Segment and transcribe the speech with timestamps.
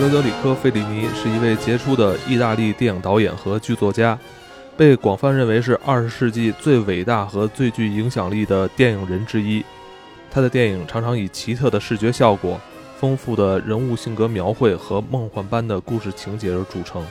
[0.00, 4.18] 弗雷德里科·费里尼是一位杰出的意大利电影导演和剧作家，
[4.74, 9.62] 被广泛认为是二十世纪最伟大和最具影响力的电影人之一。
[10.30, 12.58] 他的电影常常以奇特的视觉效果、
[12.98, 17.04] 丰富的人物性格描绘和梦幻般的故事情节而著称。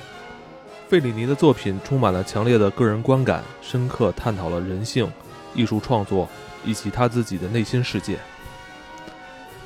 [0.88, 5.08] 费里尼的作品充满了强烈的个人观感，深刻探讨了人性、
[5.54, 6.28] 艺术创作
[6.66, 8.18] 以及他自己的内心世界。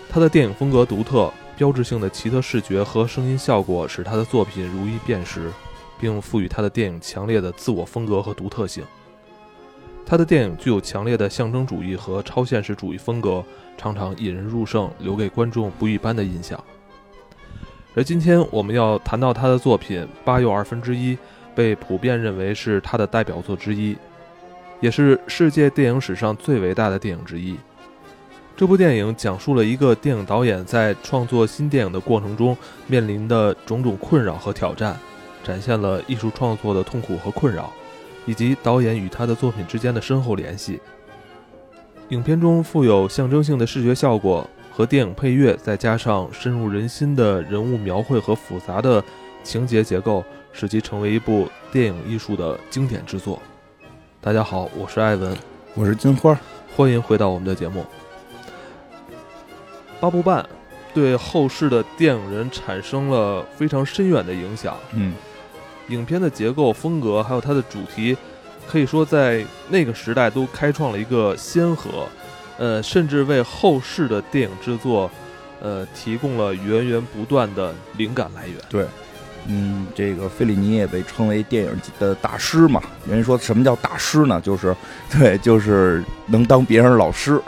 [0.10, 1.32] 他的电影风格独特。
[1.58, 5.52] 标志性的奇特视觉和声音效果使他的作品如一辨识，
[6.00, 8.84] 并赋予他的电影强烈的自我风格和独特性。
[10.06, 13.44] 他的电影具有强烈的象征主义和超现实主义风格，
[13.78, 16.62] 常常引人入胜，留给观众不一般的印象。
[17.96, 21.16] 而今天我们要谈到他的作品《八又二分之一》，
[21.56, 23.96] 被普遍认为是他的代表作之一，
[24.82, 27.56] 也是世界电影史上最伟大的电影之一。
[28.64, 34.98] 这部电影讲述了一个电影导演在创作新电影的过程中面临的种种困扰和挑战，
[35.44, 37.74] 展现了艺术创作的痛苦和困扰，
[38.26, 40.80] 以及导演与他的作品之间的深厚联系。
[42.08, 49.04] 影片中富有象征性的视觉效果和电影配乐，再加上深入人心的人物描绘和复杂的
[49.44, 53.42] 情节结构，使其成为一部电影艺术的经典之作。
[54.22, 55.36] 大家好，我是艾文，
[55.74, 56.40] 我是金花，
[56.78, 57.86] 欢迎回到我们的节目。
[60.04, 60.46] 八部半
[60.94, 64.76] 对后世的电影人产生了非常深远的影响。
[64.92, 65.14] 嗯，
[65.88, 68.18] 影片的结构、风格还有它的主题，
[68.68, 72.06] 可以说在那个时代都开创了一个先河，
[72.58, 75.10] 呃，甚至为后世的电影制作，
[75.62, 78.58] 呃，提供了源源不断的灵感来源。
[78.68, 78.86] 对，
[79.48, 82.84] 嗯，这个费里尼也被称为电影的大师嘛。
[83.08, 84.42] 人家说什么叫大师呢？
[84.42, 84.76] 就是
[85.10, 87.42] 对，就是能当别人老师。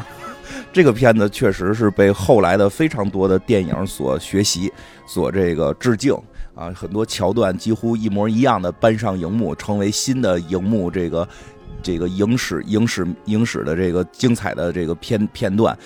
[0.72, 4.72] 这个片子确实是被后来的非常多的电影所学习、
[5.08, 6.14] 所这个致敬
[6.54, 11.28] 啊，很多桥段几乎一模一样的搬上荧幕，成为新的荧幕这个
[11.82, 15.78] 这个影史影史影史的这个精彩的这个片片段。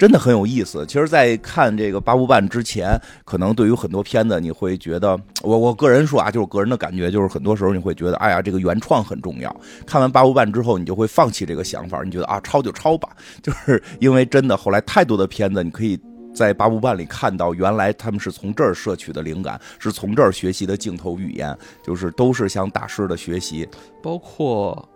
[0.00, 0.86] 真的很有意思。
[0.86, 9.54] 其实，在看这个八部半之前，可能对于很多片子，你会觉得，我我个人说啊，就是个人的感觉，就是很多时候你会觉得，哎呀，这个原创很重要。
[9.84, 13.10] 看完八部半之后，你就会放弃这个想法，你觉得啊，抄就抄吧。
[13.42, 16.00] 就是因为真的，后来太多的片子，你可以
[16.34, 23.68] 在八部半里看到，原来他们是从这儿摄取的灵感，是从这儿学习的镜头语言，就是都是向大师的学习，
[24.02, 24.88] 包括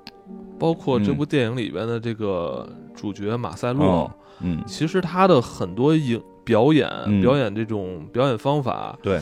[0.59, 4.11] 包括这部电影里边的这个主角马塞洛。
[4.11, 4.24] 嗯，
[4.67, 6.89] 其实他的很多影表演，
[7.21, 9.21] 表演这种表演方法，对，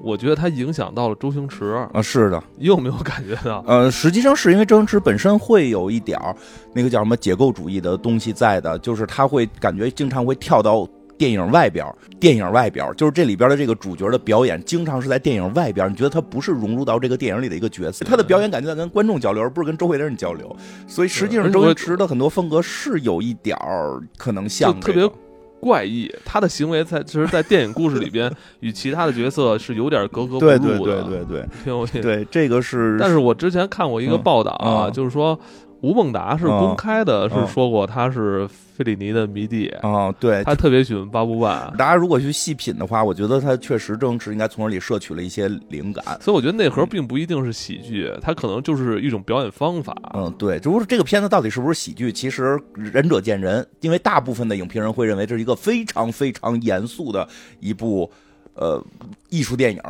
[0.00, 2.02] 我觉得他影响到了周星驰啊。
[2.02, 3.62] 是的，你有没有感觉到？
[3.66, 6.34] 呃，实际上是因为周星驰本身会有一点儿
[6.72, 10.88] 那个叫什么解构主义的东西在的，就是他会感觉经常会跳到。
[11.20, 11.86] 电影外边，
[12.18, 15.90] 电影外边就是这里边的这个主角的表演，经常是在电影外边。
[15.90, 20.56] 你觉得他不是融入到这个电影里的一个角色，他的表演感觉在跟观众交流，而不是跟周围的人交流。
[20.86, 25.06] 所以实际上周星驰的很多风格是有一点儿可能像特别
[25.60, 26.10] 怪异。
[26.24, 30.58] 他的行为在其实，在电影故事里边与其他的角色是有点格格不入的。
[30.58, 32.00] 对对对对对，挺有意思。
[32.00, 35.38] 对这个是，但是我之前看过一个报道啊，就是说。
[35.82, 41.72] 吴孟达是公开的，是说过他是费里尼的迷弟啊，对他特别喜欢八部半。
[41.78, 46.04] 大家如果去细品的话，我觉得他确实正是应该从这里摄取了一些灵感。
[46.20, 49.96] 所以我觉得内核并不一定是喜剧，它可能就是一种表演方法。
[50.14, 53.66] 嗯，对，就是这个片子到底是不是喜剧，其实仁者见仁。
[53.80, 57.26] 因为大部分的影评人会认为这是一个非常非常严肃的
[57.58, 58.10] 一部
[58.54, 58.84] 呃
[59.30, 59.80] 艺术电影。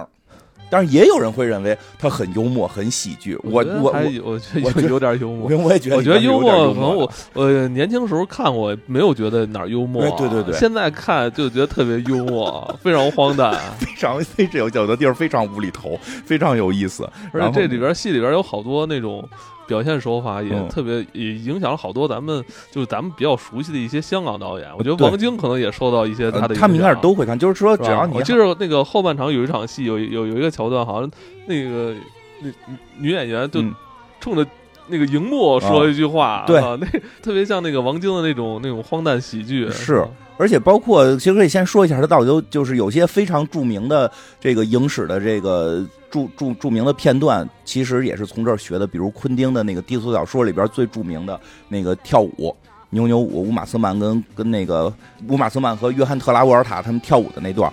[0.70, 3.36] 但是也有人会认为他很幽默、很喜剧。
[3.42, 3.92] 我我
[4.22, 5.48] 我我觉得有点幽默。
[5.58, 10.02] 我也觉得，我觉得幽默可能我我年轻时候看过，没有觉得哪儿幽默。
[10.16, 17.08] 对对对，现在看就觉得特别幽默，非常荒诞， 非常非常有的地儿非常无厘头，非常有意思。
[17.32, 19.28] 而且这里边戏里边有好多那种。
[19.70, 24.68] 表现手法也特别，也影响了好多咱们就是咱们比较熟悉的一些香港导演。
[24.76, 26.56] 我觉得王晶可能也受到一些他的。
[26.56, 28.14] 他们应该是都会看，就是说只要你。
[28.16, 31.08] 我记得那个后半场有一场戏，有有有一个桥段，好像
[31.46, 31.94] 那个
[32.42, 32.50] 那
[32.98, 33.62] 女演员就
[34.18, 34.44] 冲着
[34.90, 36.86] 那个荧幕说了一句话，对，那
[37.22, 39.70] 特别像那个王晶的那种那种荒诞喜剧。
[39.70, 40.04] 是。
[40.36, 44.10] 而且包括，其实可以先说一下，他到底都就是有些非常著名的
[44.40, 48.86] 这个影史的这个著著著名的片段，其实也是从这儿学的。
[48.86, 51.38] 比如昆汀的那个低俗小说里边最著名的
[51.68, 52.56] 那个跳舞
[52.88, 54.90] 牛牛舞，乌玛斯曼跟跟那个
[55.28, 57.70] 乌玛斯曼和约翰特拉沃尔塔他们跳舞的那段，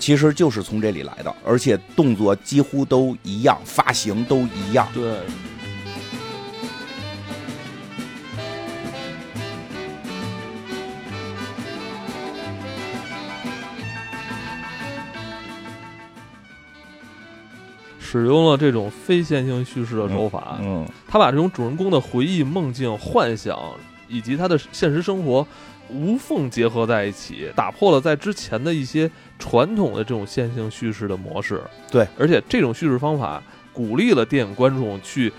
[0.00, 4.88] 其实就是从这里来的，而且动作几乎都一样，发型都一样。
[4.92, 5.18] 对。
[18.10, 23.58] 使用了这种非线性叙事的手法，嗯他把这种主人公的回忆、梦境、幻想
[24.08, 25.46] 以及他的现实生活
[25.90, 31.62] 无缝结合在一起，打破了在之前的一些传统的这种线性叙事的模式。
[31.90, 33.42] 对，而且这种叙事方法
[33.74, 35.30] 鼓励了电影观众去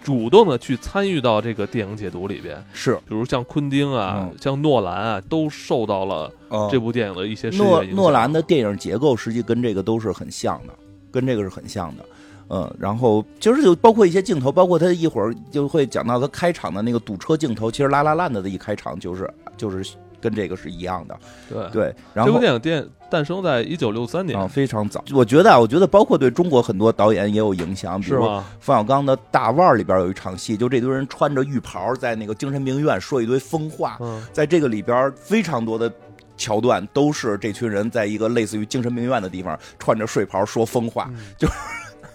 [0.00, 7.82] 主动的去参与到这个电影解读里边，是比如像昆汀啊、嗯像诺兰啊，都受到了呃这部电影的一些深诺。
[7.84, 10.74] 诺兰的电影结构实际跟这个都是很像的，
[11.12, 12.04] 跟这个是很像的。
[12.48, 21.18] 嗯，然后其实就包括一些镜头，包括他一会儿就会讲到他开场的那个堵车镜头，其实拉拉烂的的一开场就是就是跟这个是一样的。
[21.48, 28.20] 对对，然这部后电影电诞生在一九六三年，啊非常早，我觉得啊，我觉得包括对中国很多导演也有影响，比如？
[28.60, 35.90] 冯小刚的《大腕儿》里边有一场戏，就这堆人穿着浴袍在那个精神病院说一堆疯话，嗯，在这个里边非常多的
[36.36, 41.54] 桥段都是这群人在一个类似于精神病院的地方穿着睡袍说疯话，嗯就是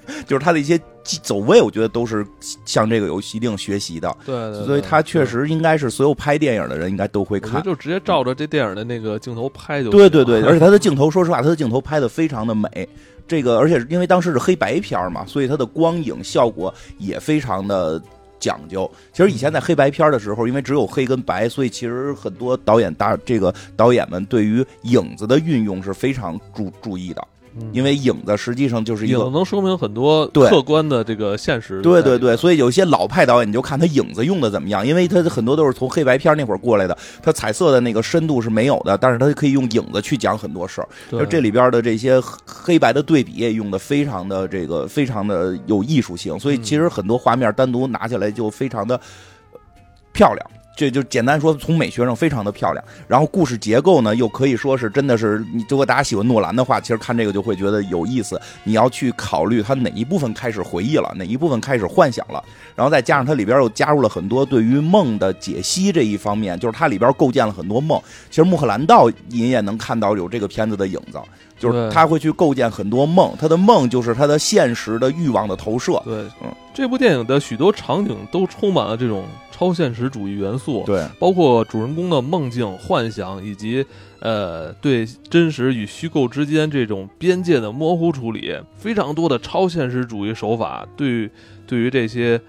[0.26, 0.80] 就是他的一些
[1.22, 2.26] 走位，我觉得都是
[2.66, 5.26] 向这个有一定学习的，对对对，所以他确。
[5.26, 7.62] 实应该是所有拍电影的人应该都会看。
[7.62, 12.88] 就直接照着这电影的那个镜头拍就对对对，而且他的镜头，说实话， 他的镜头拍的非常的美。
[13.28, 18.02] 这个，而且因为当时是黑白片嘛，所以它的光影效果也非常的
[18.40, 18.90] 讲究。
[19.14, 27.28] 其实以前在黑白片的时候，因为只有黑跟白，所以其实很多导演大这个导演们对于影子的运用是非常注注意的，
[27.72, 29.30] 因为影子实际上就是一个。
[29.30, 31.82] 能说明很多对客观的这个现实。
[31.82, 40.90] 对对对，，所以有些老派导演，你就看他影子用的怎么样，因为他很多都是从黑白片那会儿过来的，他彩色的那个深度是没有的，但是他可以用影子去讲很多事儿。
[41.10, 48.96] 对就这里边的这些黑黑白的对比也用的非常的这个非常的有艺术性，所以其实很多画面单独拿起来就非常的
[49.52, 49.60] 呃
[50.14, 50.52] 漂亮。
[50.78, 58.40] 这就简单说，从美学上非常的漂亮，然后故事结构呢，又可以说是真的是，你如果大家喜欢诺兰的话，其实看这个就会觉得有意思。
[58.64, 62.44] 你要去考虑他哪一部分开始回忆了，哪一部分开始幻想了，
[62.76, 68.00] 然后再加上它里边又加入了很多对于梦的解析这一方面，就是它里边构建了很多梦。
[68.30, 71.20] 其实穆赫兰道你也能看到有这个片子的影子，
[71.58, 76.00] 就是他会去构建很多梦，他的梦就是他的现实的欲望的投射。
[76.06, 79.26] 对，嗯这部电影的许多场景都充满了这种
[79.58, 83.84] 超现实主义元素，对，包括主人公的梦境、幻想，以及
[84.20, 91.28] 呃对真实与虚构之间这种边界的模糊处理，非常多的超现实主义手法，对
[91.66, 92.40] 对于这些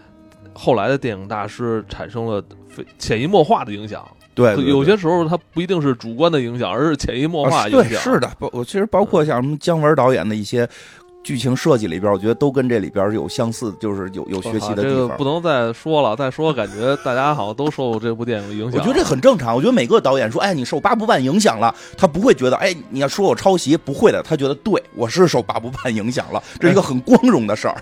[0.53, 4.07] 后来的电影大师产生了非潜移默化的影响。
[4.35, 7.81] 对，对有些时候它不一定是主观的影响，而是潜移默化影响。
[7.81, 10.69] 啊对，是的，包我其实包括像什么姜文导演的一些
[11.23, 15.25] 剧情设计里边，我觉得都跟这里边有相似，就是有有学习的地方这个不。
[15.25, 18.81] 能再说了， 再说感觉大家好像都受这部电影影响。
[18.81, 19.55] 我觉得这很正常。
[19.55, 27.77] 我觉得每个导演说：“哎，你受八部半影响了。”他不会觉得：“哎，你要说我抄袭，不会的。”他觉得：“对我是受八部半影响了，这是一个很光荣的事儿。”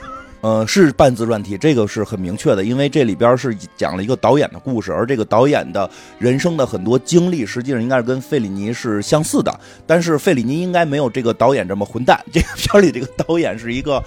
[0.46, 5.90] 呃，是半自传体，这个是很明确的，因为这里边是讲了一个导演的故事，而这个导演的
[6.20, 9.52] 人生的很多经历，实际上应该是跟费里尼是相似的，
[9.88, 12.16] 但是费里尼应该没有这个导演这么混蛋。
[12.32, 14.00] 这个片里这个导演是一个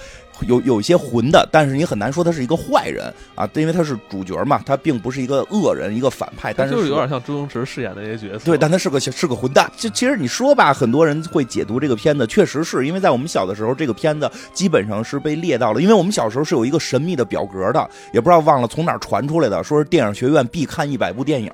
[0.47, 8.45] 有有一些混的，但是你很难说他是一个坏人啊，因为他是主角嘛，他并不是一个恶人，一个反派，但是就是有点像周星驰饰演的那些角色。
[8.45, 9.69] 对，但他是个是个混蛋。
[9.77, 21.51] 就其实你说吧，很多人会解读这个片子，确实是因为在我们小的时候，这个片子基本上是被列到了，因为我们小时候是有一个神秘的表格的，也不知道忘了从哪传出来的，说是电影学院必看一百部电影。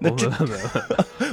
[0.00, 0.30] 那这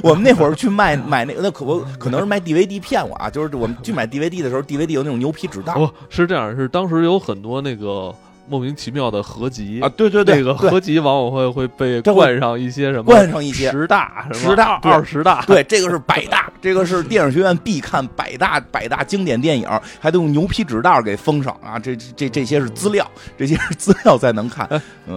[0.02, 3.30] 我 们那会儿去卖买那个，那可不可能是卖 DVD 骗我啊？
[3.30, 8.14] 就是我们去买 DVD 的时候，DVD 有那种牛皮纸袋不是这样，是当时有很多那个
[8.48, 9.80] 莫名其妙的合集。
[9.80, 13.70] 啊，对对对，那个合集往往会会被冠上一些什么冠上一些。
[13.70, 14.92] 十大、什么十大对。
[14.92, 21.78] 二十大，对，这个是百大，这个是电影学院必看百大百大经典电影，还得用牛皮纸袋给封上啊！
[21.78, 24.68] 这这这些是资料，这些是资料才能看。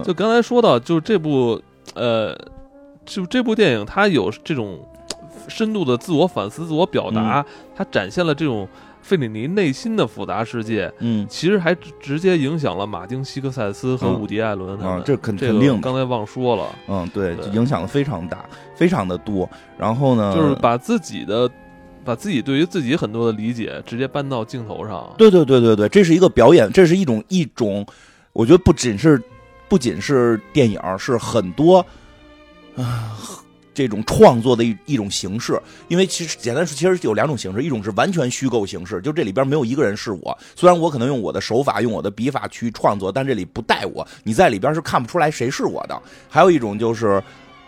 [0.04, 1.60] 就刚才说到，就这部
[1.94, 2.36] 呃，
[3.06, 4.78] 就这部电影，它有这种
[5.48, 7.44] 深度的自我反思、自我表达，
[7.76, 8.68] 它展现了这种
[9.10, 10.92] 费里尼内心的复杂世界。
[11.00, 14.94] 嗯其实还直直接影响了马丁·西克塞斯和嗯伍迪·艾伦他们。
[14.98, 18.44] 啊，这肯这个肯定，刚才忘说了，嗯，对，对影响的非常大，
[18.76, 19.48] 非常的多。
[19.76, 21.50] 然后呢，就是把自己的。
[22.02, 27.84] 把自己对于自己很多的理解直接搬到镜头上，对对对对对，这是一个表演，这是一种一种，
[28.32, 29.22] 我觉得不仅是
[29.68, 31.84] 不仅是电影，是很多
[32.74, 33.12] 啊。
[33.80, 35.58] 这种创作的一一种形式，
[35.88, 46.02] 因为其实简单说，其实有两种形式，一种是完全虚构形式，就这里边没有一个人是我，虽然我可能用我的手法、用我的笔法去创作，但这里不带我，你在里边是看不出来谁是我的。
[46.28, 47.22] 还有一种就是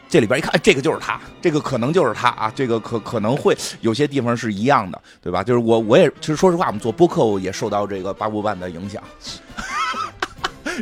[0.07, 5.43] 这里边一看，这个就是他，这个可能就是他啊，这个可可能会有些地方是一样的，对吧？
[5.43, 9.03] 就是我我也其实说实话，我们做播客也受到这个八部半的影响，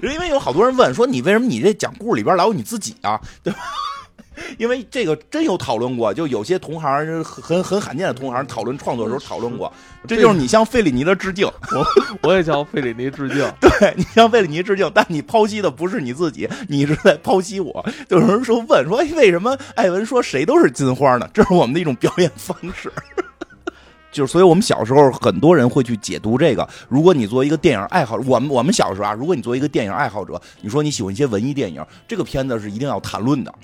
[0.02, 3.60] 因为有好多人问说你为什么你这讲故事里边老有你自己啊，对吧？
[4.58, 9.72] 因为这个真有讨论过，就有些同行很很罕见的同行讨论创作的时候讨论过，
[10.06, 11.46] 这就是你向费里尼的致敬。
[11.46, 11.86] 我
[12.22, 17.84] 我也向费里尼致敬，对你向费里尼致敬，但你剖析的不是你自己，你是在剖析我。
[18.08, 21.28] 有人说问说为什么艾文说谁都是金花呢？
[21.32, 22.92] 这是我们的一种表演方式。
[24.12, 26.68] 就是所以我们小时候很多人会去解读这个。
[26.88, 33.54] 如果你作为一个电影爱好，我们我们小时候啊，如果你作为一个电影爱好者，你说你喜欢一些文艺电影，这个片子是一定要谈论的。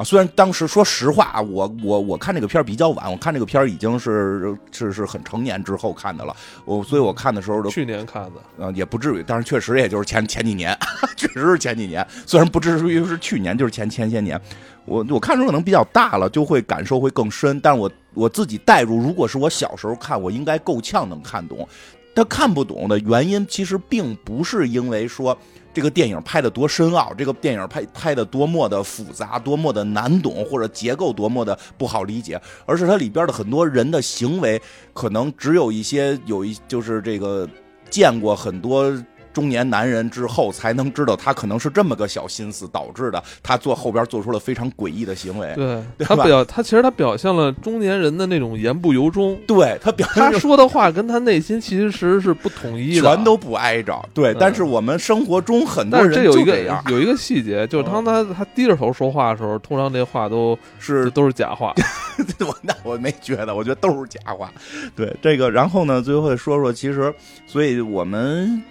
[0.00, 6.34] 啊，虽然当时说实话，我我我看这个片儿比较晚，我看这个片儿已经是是是很成年之后看的了。
[6.64, 10.74] 我所以我看的时候都去年看的，啊，也不至于，但是确实也就是前前几年，
[11.18, 12.06] 确实是前几年。
[12.24, 14.40] 虽然不至于是去年，就是前前些年。
[14.86, 17.60] 我我看时候可能比较大了，就会感受会更深。
[17.60, 21.68] 但是我我自己代入，如果是我小时候看，我应该够呛能看懂。
[22.14, 25.36] 他看不懂的原因，其实并不是因为说。
[25.72, 34.60] 这个电影拍的多深奥，这个电影拍拍的多么的复杂，多么的难懂，或者结构多么的不好理解，而是它里边的很多人的行为，
[34.92, 37.48] 可能只有一些有一就是这个
[37.88, 38.92] 见过很多。
[39.32, 45.52] 中年男人之后才能知道他可能是这么个小心思导致的，他做后边做出了非常诡异的行为。
[45.54, 49.38] 对他表他其实他表现了中年人的那种言不由衷。
[49.46, 53.96] 对他表他说的话跟他内心其实是不统一的，全都不挨着。
[54.12, 56.58] 对，但是我们生活中很多人有一个
[56.88, 61.72] 有一个细节，就是当他他低着头说话的时候，通常这话都是都是假话。
[62.40, 64.52] 我那我没觉得，我觉得都是假话。
[64.94, 67.14] 对这个，然后呢，最后说说，其实，
[67.46, 68.62] 所以我们。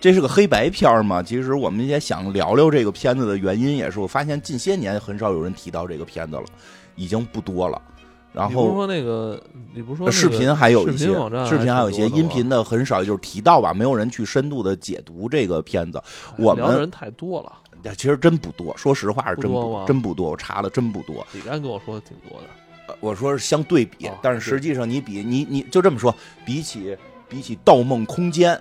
[0.00, 1.22] 这是个黑白片嘛？
[1.22, 6.44] 其实我们也想聊聊这个片子的原因，也是我发现近些年很少有人提到这个片子了，
[6.96, 7.80] 已经不多了。
[8.32, 9.42] 然后你不说那个，
[9.74, 11.06] 你不说视频还有一些
[11.44, 16.00] 视频还有一些音频的很少，就是提到吧，没有人去深度的解读这个片子。
[16.38, 17.52] 我们人太多了，
[17.96, 18.72] 其实真不多。
[18.76, 21.26] 说实话是真不真不多，我查了真不多。
[21.32, 26.14] 李干跟我说的挺多的，我说是相对比，但是实际上你比你你就这么说，
[26.46, 26.96] 比起
[27.28, 28.54] 比起《盗梦空间》。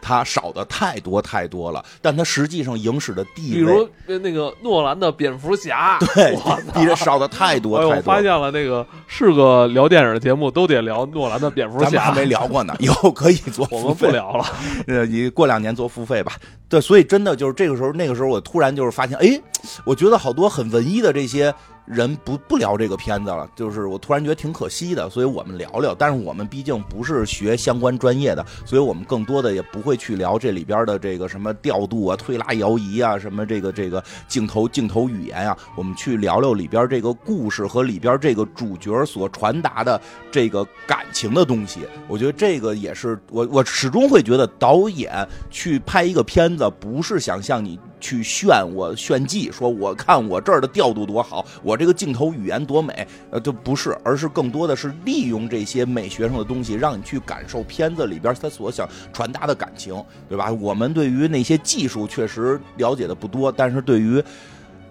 [0.00, 6.36] 它少的太多太多了，但它实际上影史的地位，比如那个诺兰的蝙蝠侠，对，
[6.74, 7.96] 比这少的太多太多。
[7.96, 11.84] 我发现了，那个是个聊电影的节目，都得聊诺兰的蝙蝠侠。
[11.84, 13.66] 咱们还没聊过呢，以后可以做。
[13.70, 14.44] 我们不聊了，
[14.86, 16.32] 呃，你过两年做付费吧。
[16.68, 19.40] 对，所以真的就是这个时候，那个时候我突然就是发现，哎，
[19.84, 21.54] 我觉得好多很文艺的这些。
[21.86, 25.94] 人不不聊这个片子了，就是我突然觉得挺可惜的，所以我们聊聊。
[25.94, 35.56] 但是我们毕竟不是学相关专业的，所以我们更多的也不会去聊这里边的这个什么调度啊、推拉摇移啊、什么这个这个镜头镜头语言啊。
[35.76, 40.00] 我们去聊聊里边这个故事和里边这个主角所传达的
[40.30, 41.80] 这个感情的东西。
[42.08, 47.78] 我觉得这个也是我我始终会觉得导演去拍一个片子，不是想向你。
[47.98, 59.94] 去炫我炫技，说我看我这儿的调度多好，我这个镜头语言多美，呃，就不是，而是更多的是利用这些美学上的东西，让你去感受片子里边他所想传达的感情，
[60.28, 60.52] 对吧？
[60.52, 64.22] 我们对于那些技术确实了解的不多，但是对于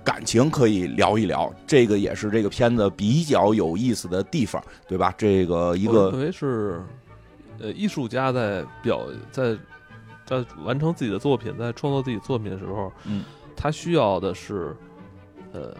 [0.03, 5.13] 感情可以聊一聊，这个也是这个片子比较有意思的地方，对吧？
[5.17, 6.81] 这个一个认为是，
[7.59, 9.55] 呃，艺术家在表在。
[10.25, 13.23] 在完成自己的作品，在创作自己作品的时候，嗯，
[13.55, 14.75] 他需要的是，
[15.53, 15.75] 呃，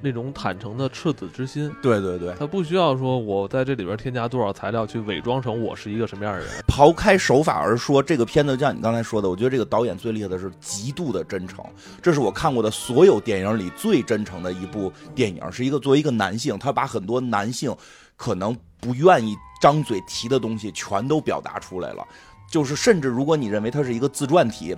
[0.00, 1.72] 那种坦诚的赤子之心。
[1.80, 6.48] 对对对，他不需要说我在这里边添加多少材料去伪装成我是一个什么样的人。
[6.66, 11.64] 刨开手法而说，这个片子像你刚才说的，我觉得这个导演最厉害的是极度的真诚。
[12.02, 15.40] 这是我看过的所有电影里最真诚的一部电影。
[15.52, 17.72] 是一个作为一个男性，他把很多男性
[18.16, 22.04] 可能不愿意张嘴提的东西全都表达出来了。
[22.52, 24.76] 就是，甚至如果你认为它是一个自传体，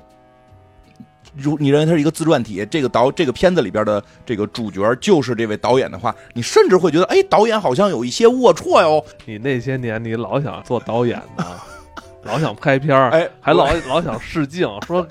[1.36, 9.04] 如你认为它是一个自传体，这个导这个片子里边的这个主角就是这位导演的话，你甚至会觉得，哎，导演好像有一些龌龊哟。
[9.26, 11.44] 你那些年你老想做导演呢，
[12.22, 15.04] 老想拍片儿，哎，还老老想试镜，说，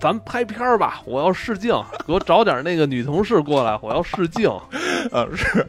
[0.00, 1.74] 咱拍片儿吧，我要试镜，
[2.06, 4.50] 给我找点那个女同事过来，我要试镜。
[5.12, 5.66] 呃，是，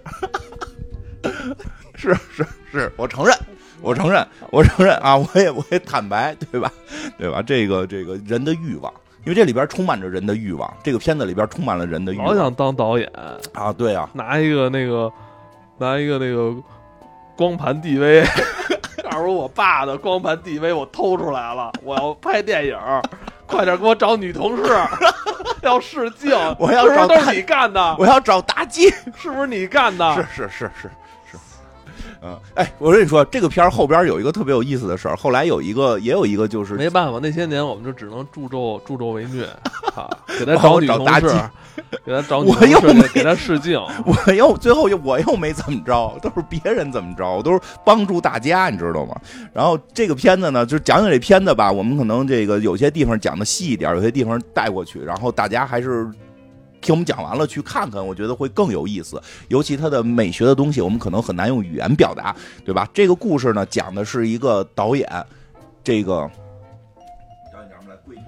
[1.95, 3.35] 是是是，我承认。
[3.81, 6.71] 我承认，我承认啊，我也我也坦白，对吧？
[7.17, 7.41] 对吧？
[7.41, 8.93] 这个这个人的欲望，
[9.25, 12.27] 因为这里边充满着人的欲望，这个片子里边充满了人的欲望。
[12.27, 13.11] 老想当导演
[13.53, 15.11] 啊，对啊，拿一个那个，
[15.77, 16.55] 拿一个那个
[17.35, 18.25] 光盘 DV，
[19.09, 22.77] 告诉我爸的光盘 DV 我偷出来了，我要拍电影，
[23.45, 24.63] 快点给我找女同事。
[25.61, 27.95] 要试镜，我要找都是你干的？
[27.99, 28.89] 我要找妲己。
[29.15, 30.15] 是不是你干的？
[30.15, 30.91] 是是是是是，
[32.23, 35.15] 嗯，哎，我跟你说，这个片儿后边有一个特别有意思的事儿。
[35.15, 39.45] 后来有一个，也有一个就是没办法，那些年我们就只能助纣助纣为虐
[39.95, 40.07] 啊，
[40.39, 41.51] 给他找女同事找，
[42.05, 43.79] 给他找 女我同事，又没给给他试镜。
[44.05, 49.15] 我又最后又我又没怎么着，都是别人怎么着，我都是帮助大家，你知道吗？
[49.51, 56.07] 然后这个片子呢，就是讲讲这片子吧，我们可能这个有些地方讲的细一点，有些地方带过去，然后大家还是。
[56.81, 59.21] 听我们讲完了，去看看，我觉得会更有意思。
[59.47, 62.35] 尤其它的美学的东西，我们可能很难用语言表达，
[62.65, 62.89] 对吧？
[62.93, 65.07] 这个故事呢，讲的是一个导演，
[65.83, 66.29] 这个
[67.53, 67.95] 导演叫什么来？
[68.03, 68.21] 贵部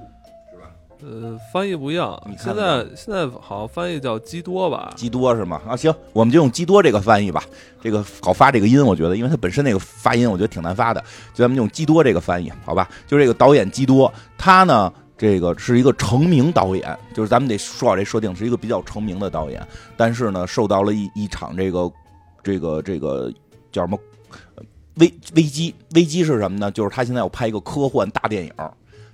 [0.51, 0.69] 是吧？
[1.01, 4.93] 呃，翻译不一样你，现在现在好像翻译叫基多吧？
[4.95, 5.59] 基多是吗？
[5.67, 7.43] 啊，行，我们就用基多这个翻译吧，
[7.81, 11.01] 这个好发这个音，我觉得，因为它本身那个发音我觉得挺难发的，
[11.33, 12.87] 就咱们用基多这个翻译，好吧？
[13.07, 19.65] 就这个导演基多，他呢，这个是一个成名导演，就是咱们得说好这设定是一个比较成名的导演，
[19.95, 21.89] 但是呢，受到了一一场这个
[22.43, 23.31] 这个这个
[23.71, 23.97] 叫什么
[24.95, 25.73] 危危机？
[25.95, 26.69] 危机是什么呢？
[26.69, 28.51] 就是他现在要拍一个科幻大电影，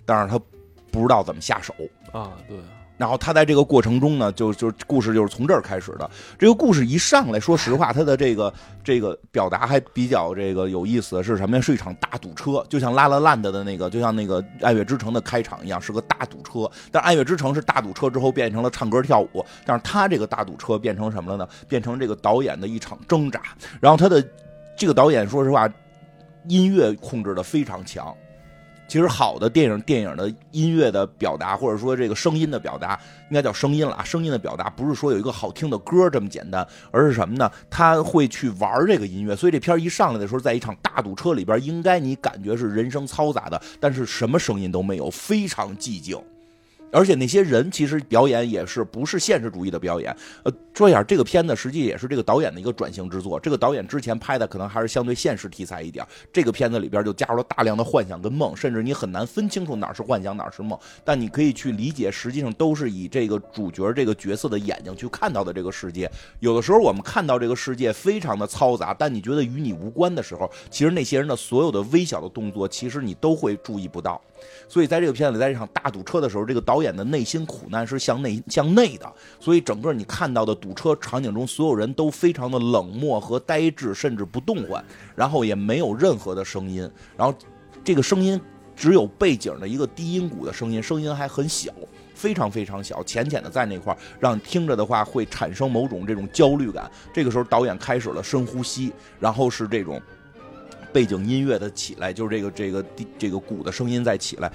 [0.03, 0.39] 但是他
[0.89, 1.75] 不知道怎么下手。
[2.11, 2.57] 啊，对，
[2.99, 6.09] 然后他在这个过程中呢，就就故事就是从这儿开始的。
[6.37, 8.53] 这个故事一上来说实话， 他的这个
[8.83, 11.61] 这个表达还比较这个有意思，是什么呀？
[11.61, 16.69] 是一场大堵车，就像拉拉烂的的那个，就像那个《爱乐之城》的开场一样，是个大堵车。
[16.91, 21.49] 但《爱乐之城》是大堵车之后变成了唱歌跳舞，但是他这个大堵车变成什么了呢？
[21.69, 23.41] 变成这个导演的一场挣扎。
[23.79, 24.21] 然后他的
[24.77, 25.69] 这个导演，说实话，
[26.49, 28.13] 音乐控制的非常强。
[28.89, 34.03] 其实好的电影，电影的音乐的表达，或者说这个声音的表达，应该叫声音了啊。
[34.03, 37.49] 声音的表达不是说有一个好听的歌这么简单，而是什么呢？
[37.69, 39.35] 他会去玩这个音乐。
[39.35, 46.19] 所以这片一上来的时候，在一场大堵车里边，应该你感觉是人声嘈杂的，但是什么声音都没有，非常寂静。
[46.91, 50.15] 而且那些人其实表演也是不是现实主义的表演。
[50.43, 53.39] 呃，说一下，这个片子实际也是这个导演的一个转型之作。
[53.39, 60.77] 这个导演之前拍的可能还是相对现实题材一点，这个片子里边就加入了大量的幻想跟梦，甚至你很难分清楚哪是幻想哪是梦。
[61.03, 66.09] 但你可以去理解，实际上都是以这个主角这个角色的眼睛去看到的这个世界。
[66.39, 74.19] 有的时候我们看到这个世界非常的嘈杂，但你觉得与你无关的时候，其实那些人的所有的微小的动作，其实你都会注意不到。
[74.67, 84.83] 所以在这个片子里，在这场大堵车的时候，这个导演的内心苦难是向内向内的，所以整个你看到的堵车场景中，所有人都非常的冷漠和呆滞，甚至不动唤，
[85.15, 87.33] 然后也没有任何的声音，然后
[87.83, 88.39] 这个声音
[88.75, 91.73] 只有背景的一个低音鼓的声音，声音还很小，
[92.13, 96.89] 非常非常小，浅浅的在那块儿，让听着的话会产生某种这种焦虑感。
[97.13, 100.01] 这个时候导演开始了深呼吸，然后是这种。
[100.91, 102.85] 背景音乐的起来，就是这个这个
[103.17, 104.51] 这个鼓的声音在起来，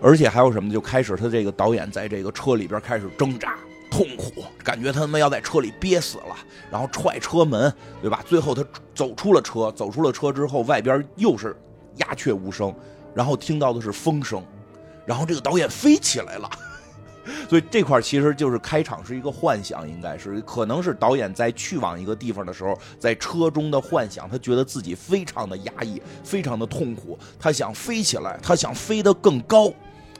[0.00, 0.70] 而且还有什么？
[0.70, 3.58] 就开始他这个导演在这个车里边开始挣扎、
[3.90, 6.36] 痛苦，感觉他他妈要在车里憋死了，
[6.70, 8.22] 然后踹车门，对吧？
[8.26, 11.56] 最后他走出了车，走出了车之后，外边又是
[11.96, 12.74] 鸦雀无声，
[13.14, 14.42] 然后听到的是风声，
[15.04, 16.48] 然后这个导演飞起来了。
[17.48, 29.72] 所以这块其实就是开场是一个幻想，应该是可能是导演在去往一个地方的时候，在车中的幻想，他觉得自己非常的压抑，非常的痛苦，他想飞起来，他想飞得更高。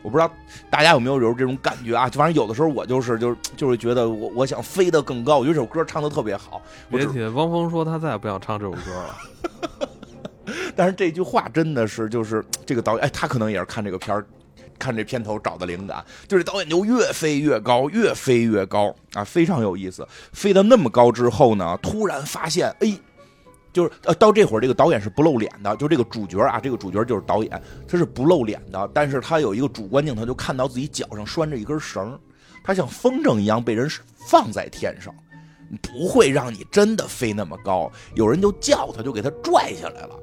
[0.03, 0.33] 我不知道
[0.71, 2.09] 大家有没有有这种感觉啊？
[2.09, 5.37] 反正有的时候我就是就是就是觉得我我想飞得更高。
[5.37, 6.63] 我觉得这首歌唱的特别好。
[6.89, 9.17] 别提汪峰说他再也不想唱这首歌了。
[10.75, 14.25] 但是这句话真的是就是这个导演，哎，他可能也是看这个片儿。
[14.81, 20.05] 看这片头找的灵感，就是导演就越飞越高，越飞越高啊，非常有意思。
[20.33, 22.99] 飞到那么高之后呢，突然发现，哎，
[23.73, 32.19] 就是呃，到这会儿这个导演是不露脸的，就这个主角啊，这个主角就是导演，他是不露脸的，但是他有一个主观镜头，就看到自己脚上拴着一根绳，
[32.65, 33.89] 他像风筝一样被人
[34.27, 35.15] 放在天上，
[35.81, 40.19] 不会让你真的飞那么高，有人就叫他，就给他拽下来了。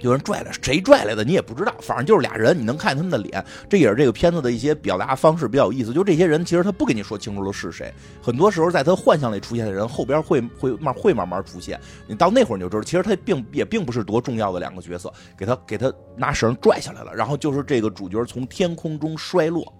[0.00, 3.44] 有人拽来，谁拽来的你也不知道，反正就是俩人，你能看见他们的脸。
[3.68, 5.92] 这也是这个片子的一些表达方式比较有意思。
[5.92, 7.92] 就这些人，其实他不跟你说清楚了是谁。
[8.22, 11.80] 很多时候，在他幻象里出现的人，后边会会慢会慢慢出现。
[12.06, 19.72] 你到那会儿你就知道，其实他并也并不是多重要的两个角色，给他给他拿绳拽下来了，然后就是这个主角从天空中摔落。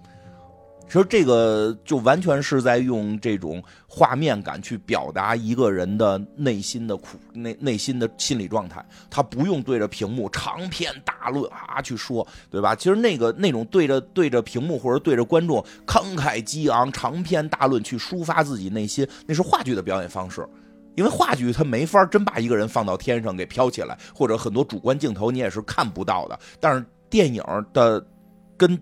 [0.89, 8.85] 其实这个就完全是在用这种画面感去表达一个人的内心的苦、内内心的心理状态。
[9.11, 12.75] 他不用对着屏幕长篇大论啊去说，对吧？
[12.75, 20.47] 其实那个那种对着对着屏幕或者对着观众慷慨激昂、长篇大论去抒发自己内心，那是话剧的表演方式。
[20.95, 26.39] 因为话剧它没法真把一个人放到天上给飘起来，或者很多主观镜头你也是看不到的。
[26.59, 27.43] 但是电影
[27.75, 28.03] 的
[28.57, 28.81] 跟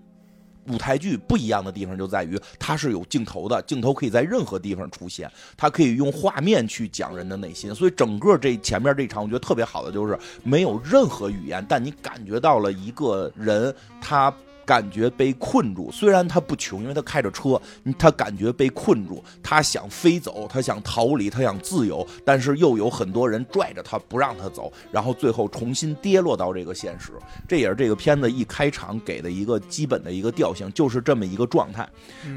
[0.68, 7.74] 舞台剧不一样的地方就在于，它是有镜头的，镜头可以在任何地方出现，它可以用画面去讲人的内心。
[7.74, 14.35] 所以整个这前面这场，我觉得特别好的就是没有任何语言，但你感觉到了一个人他。
[14.66, 17.61] 感觉被困住，虽然他不穷，因为他开着车，
[17.98, 27.12] 他感觉被困住，他想飞走，他想逃离，他想自由，但是又有很多人拽着他不让他走，然后最后重新跌落到这个现实。
[27.46, 31.88] 这也是这个片子一开场给的一个基本的一个调性，就是这么一个状态。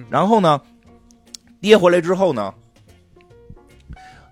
[0.09, 0.61] 然后呢，
[1.59, 2.53] 跌回来之后呢，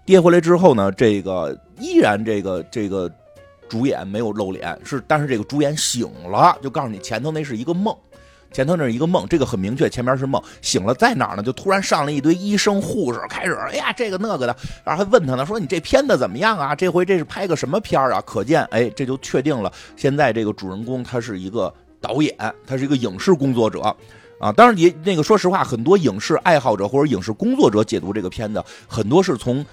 [0.06, 3.12] 跌回来之后呢，这个依然这个这个。
[3.68, 7.96] 主演没有露脸，是但是这个主演醒了，就告诉你前头那是一个梦，
[8.52, 10.42] 前头那是一个梦，这个很明确，前面是梦。
[10.62, 11.44] 醒了在哪儿呢？
[11.44, 16.76] 就突然上来一堆医生护士，开始哎呀这个那个的，然后还问他呢，说你这片子怎么样啊？
[16.76, 18.22] 这回这是拍个什么片啊？
[18.26, 23.82] 可见哎，这就确定了，现在这个主人公他是一个导演，他是一个影视工作者
[24.40, 24.52] 啊。
[24.54, 29.66] 当然也那个说实话，很多影视爱好者或者影视工作者解读这个片子，很多是从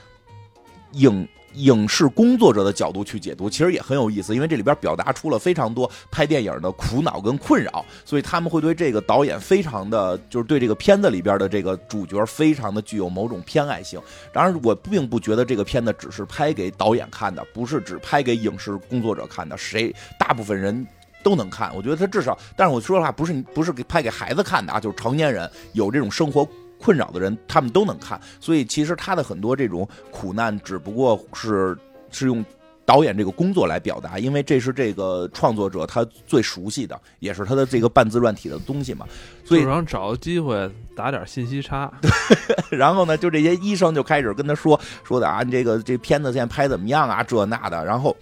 [0.93, 1.29] 影。
[1.57, 14.01] 影视工作者的角度去解读，其实也很有意思，因为这里边表达出了非常多拍电影的苦恼跟困扰，所以他们会对这个导演非常的，就是对这个片子里边的这个主角非常的具有某种偏爱性。
[14.33, 20.87] 当然，我并不觉得这个片子只是拍给导演看的，不是只拍给影视工作者看的，谁大部分人
[21.23, 21.71] 都能看。
[21.77, 26.49] 我觉得他至少，但是我说实话，不是不是给拍给孩子看的啊，就是成年人有这种生活。
[26.83, 31.77] 困扰的人，他们都能看，所以其实他的很多这种苦难，只不过是
[32.11, 32.45] 是用
[32.85, 39.07] 导演这个工作来表达，因为这是这个创作者他最熟悉的，也是他的这个半自传体的东西嘛。
[39.45, 41.91] 所以想找个机会打点信息差。
[42.69, 47.23] 然后呢，就这些医生就开始跟他说说的啊，你这个这片子现在拍怎么样啊？
[47.23, 47.85] 这那的。
[47.85, 48.17] 然后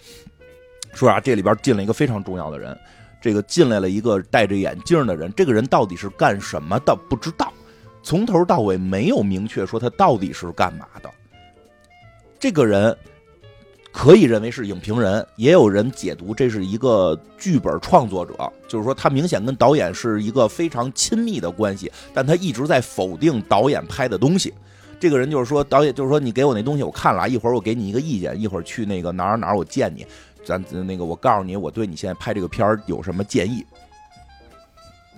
[0.93, 2.77] 说啊，这里边进了一个非常重要的人，
[3.19, 6.95] 这个进来了一个戴着眼镜的人，这个人到底是干什么的？
[7.09, 7.51] 不知道。
[8.03, 11.09] 从头到尾没有明确说他到底是干嘛的。
[12.39, 12.95] 这个人
[13.91, 18.33] 可以认为是影评人，也有人解读这是一个剧本创作者，
[18.67, 24.53] 就是说他明显跟导演是一个非常亲密的关系，但他一直在否定导演拍的东西。
[24.99, 30.05] 这个人就是说，导演就是说，你给我那东西我看了，一会儿我给你一个意见，一会儿去那个哪儿哪儿我见你，
[30.45, 33.65] 咱那个我告诉你我对你现在拍这个片儿有什么建议。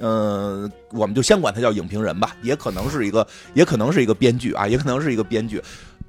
[0.06, 5.64] 嗯，我们就先管他叫影评人吧，也可能是一个，也可能是一个编剧啊，也可能是一个编剧。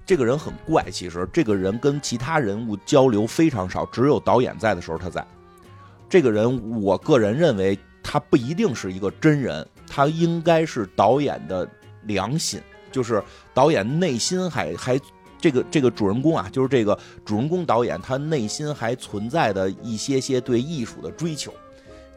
[0.05, 5.25] 这个人很怪，其实这个人跟其他人物交流非常少，只有导演在的时候他在。
[6.11, 11.69] 这个人，我个人认为他不一定是一个真人，他应该是导演的
[12.03, 13.23] 良心，就是
[13.55, 15.01] 导演内心还还
[15.41, 21.55] 这个这个主人公啊，就是这个主人公导演他内心还存在的一些些对艺术的追求。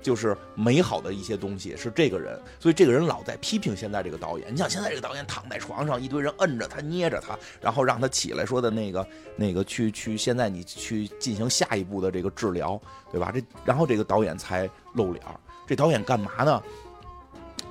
[0.02, 4.54] 就是美好的一些东西是这个人，所以这个人老在批评现在这个导演。
[4.54, 9.06] 你想现在这个导演躺在床上，一堆人摁着他、捏着他，然后让他起来说的那个、
[9.36, 12.80] 那个去去，现在你去进行下一步的这个治疗，
[13.12, 13.32] 对吧？
[13.34, 15.24] 这然后这个导演才露脸。
[15.68, 16.62] 这导演干嘛呢？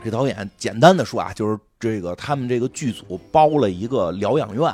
[0.04, 4.72] 这导演简单的说啊，就是这个他们这个剧组包了一个疗养院，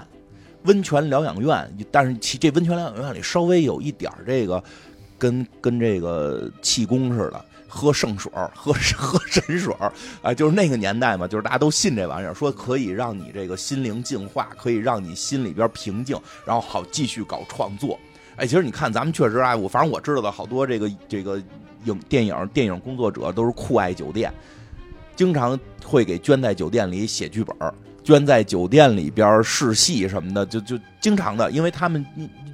[0.64, 4.62] 温泉疗养院，但是其这温泉疗养院里稍微有一点这个
[5.22, 7.44] 跟跟这个气功似的。
[7.74, 9.74] 喝圣水喝喝神水
[10.20, 17.98] 啊，就是那个年代嘛，就是大家都信这玩意儿，说可以让你这个心灵净化，可以让你心里边平静，然后好继续搞创作。
[18.36, 21.42] 哎，其实你看，咱们确实啊，我反正我知道的好多这个这个
[21.86, 24.30] 影电影电影工作者都是酷爱酒店，
[25.16, 27.56] 经常会给捐在酒店里写剧本。
[28.04, 32.04] 捐在酒店里边试戏什么的，就就经常的，因为他们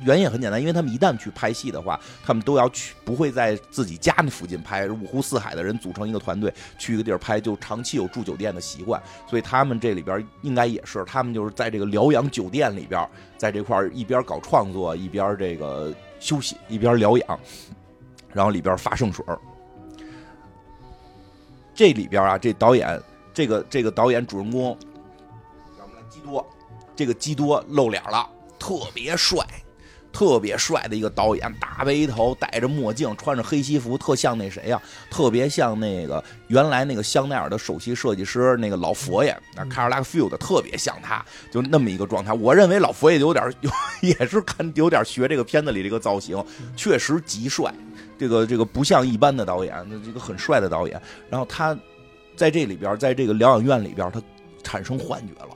[0.05, 17.41] 原因很简单，因为他们一旦去拍戏的话，他们都要去，不会在自己家那附近拍，五湖四海的人组成一个团队去一个地儿拍，就长期有住酒店的习惯，所以他们这里边应该也是，他们就是在这个疗养酒店里边，在这块一边搞创作，一边这个休息，一边疗养，
[18.33, 19.25] 然后里边发圣水
[21.75, 23.01] 这里边啊，这导演，
[23.33, 24.77] 这个这个导演主人公。
[25.79, 26.03] 叫什么？
[26.11, 26.45] 基多，
[26.97, 29.47] 这个基多露脸了，特别帅，
[30.19, 34.83] 特别帅的一个导演，大背头，戴着墨镜，穿着黑西服，特像那谁呀？
[35.09, 42.33] 特别像那个原来那个香奈儿的首席设计师那个老佛爷，那 Karl Lagerfeld 特别像他，就那么一个状态。
[42.33, 46.45] 我认为老佛爷有点，有也是看有点学这个片子里这个造型，
[46.77, 47.73] 确实极帅。
[48.19, 51.01] 这个这个不像一般的导演，那这个很帅的导演。
[51.31, 51.79] 然后他
[52.35, 54.21] 在这里边，在这个疗养院里边，他
[54.65, 55.51] 产生幻觉了。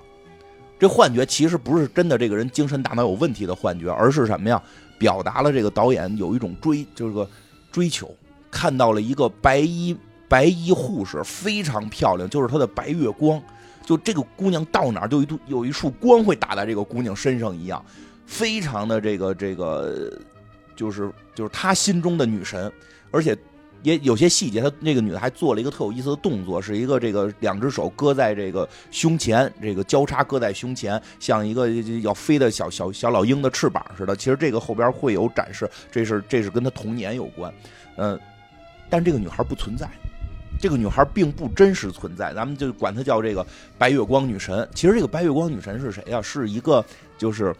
[0.82, 4.60] 这幻觉其实不是真的，这个人精神大脑有问题的幻觉，而是什么呀？
[4.98, 7.30] 表达了这个导演有一种追，就是个
[7.70, 8.12] 追求，
[8.50, 9.96] 看到了一个白衣
[10.28, 13.40] 白衣护士，非常漂亮，就是她的白月光。
[13.86, 17.84] 就这个姑娘到哪儿，就一度有一束光会打在这个姑娘身上一样，
[18.26, 20.12] 非常的这个这个，
[20.74, 22.72] 就是就是她心中的女神，
[23.12, 23.38] 而且
[23.82, 31.68] 也有些细节，她那个女的还做了一个特有意思的动作，是一个这个两只手搁在这个胸前，这个交叉搁在胸前，像一个
[32.02, 34.14] 要飞的小小小老鹰的翅膀似的。
[34.14, 37.52] 其实这个后边会有展示，这是这是跟她童年有关，
[37.96, 38.18] 嗯，
[38.88, 39.88] 但这个女孩不存在。
[40.60, 43.44] 这个女孩并不真实存在，咱们就管她叫这个
[43.76, 44.68] 白月光女神。
[44.74, 46.22] 其实这个白月光女神是谁呀？
[46.22, 46.84] 是一个，
[47.18, 47.52] 就是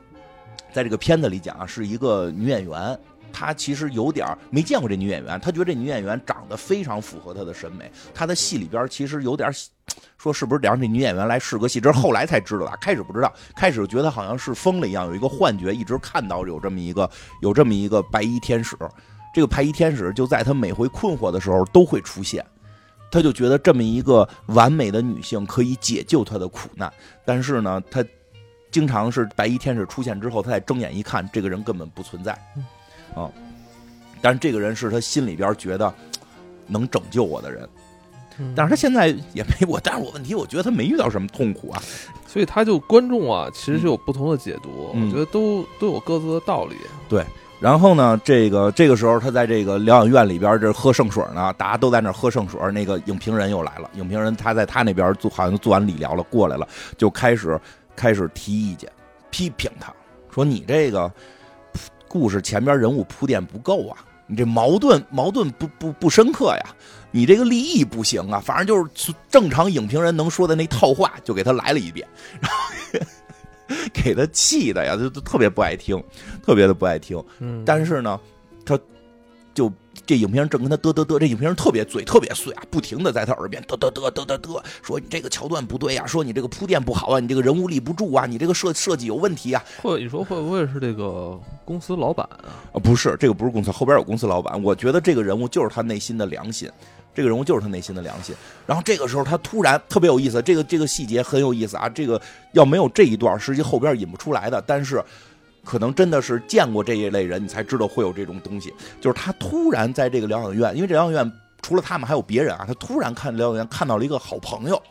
[0.73, 2.97] 在这个片子里讲啊，是一个女演员。
[3.33, 7.91] 他其实有点没见过这女演员，他觉得这女演员长得非常符合他的审美。
[8.15, 9.51] 他的戏里边其实有点
[10.19, 11.81] 说是不是得让这女演员来试个戏？
[11.81, 18.77] 这是后来才知道的，开始不知道，开始觉得好像是疯了一样，有一个幻觉，一直看到有这么一个有这么一个白衣天使。
[19.35, 22.45] 这个白衣天使就在他每回困惑的时候都会出现。
[23.11, 26.91] 他就觉得这么一个完美的女性可以解救他的苦难，
[27.27, 28.03] 但是呢，他
[28.71, 32.33] 经常是白衣天使出现之后，他再睁眼一看，这个人根本不存在，
[33.15, 33.31] 啊，
[34.21, 35.93] 但是这个人是他心里边觉得
[36.67, 37.69] 能拯救我的人，
[38.55, 41.83] 但是他现在也没我，但是我问题，我觉得他没遇到什么痛苦啊，
[42.27, 46.77] 所以他就观众啊，其实是有不同的解读，我觉得都都有各自的道理，
[47.09, 47.25] 对。
[47.61, 52.61] 然后呢，这个这个时候他在这个疗养院里边这喝圣水呢，大家都在那喝圣水。
[52.73, 56.67] 那个影评人又来了，影评人他在他那边做，好像做完理疗了，过来了，
[56.99, 57.57] 就开始
[57.95, 58.91] 开始提意见，
[59.31, 59.95] 批评他。
[60.35, 61.09] 说：“你这个
[62.13, 63.97] 故事前边人物铺垫不够啊，
[64.27, 66.67] 你这矛盾矛盾不不不深刻呀，
[67.11, 72.07] 你这个立意不行啊，反正就是正常影评人能说的那套话，就给他来了一遍。”
[72.39, 72.59] 然后。
[73.95, 76.03] 给他气的呀，就特别不爱听，
[76.45, 77.23] 特别的不爱听。
[77.39, 78.32] 嗯，但是呢，他
[79.55, 79.73] 就
[80.07, 89.63] 这影评人正跟他嘚嘚嘚，这影评人特别嘴特别碎啊，不停的在他耳边嘚嘚嘚嘚嘚嘚，说你这个桥段不对呀，说你这个铺垫不好啊，你这个人物立不住啊，你这个设设计有问题啊。
[89.83, 92.65] 或者你说会不会是这个公司老板啊？
[92.73, 94.61] 啊，不是，这个不是公司，后边有公司老板。
[94.63, 96.71] 我觉得这个人物就是他内心的良心。
[97.15, 98.35] 这个人物就是他内心的良心，
[98.65, 101.87] 然后这个时候他突然特别有意思，这个这个细节很有意思啊。
[101.87, 102.19] 这个
[102.53, 104.65] 要没有这一段，实际后边引不出来的。
[104.67, 105.05] 但是，
[105.65, 108.73] 可能真的是见过这一类人，你才知道会有这种东西。
[109.01, 114.83] 就是他突然在这个疗养院，因为这疗养院除了他们还有别人啊，他突然看疗养院看到了一个好朋友，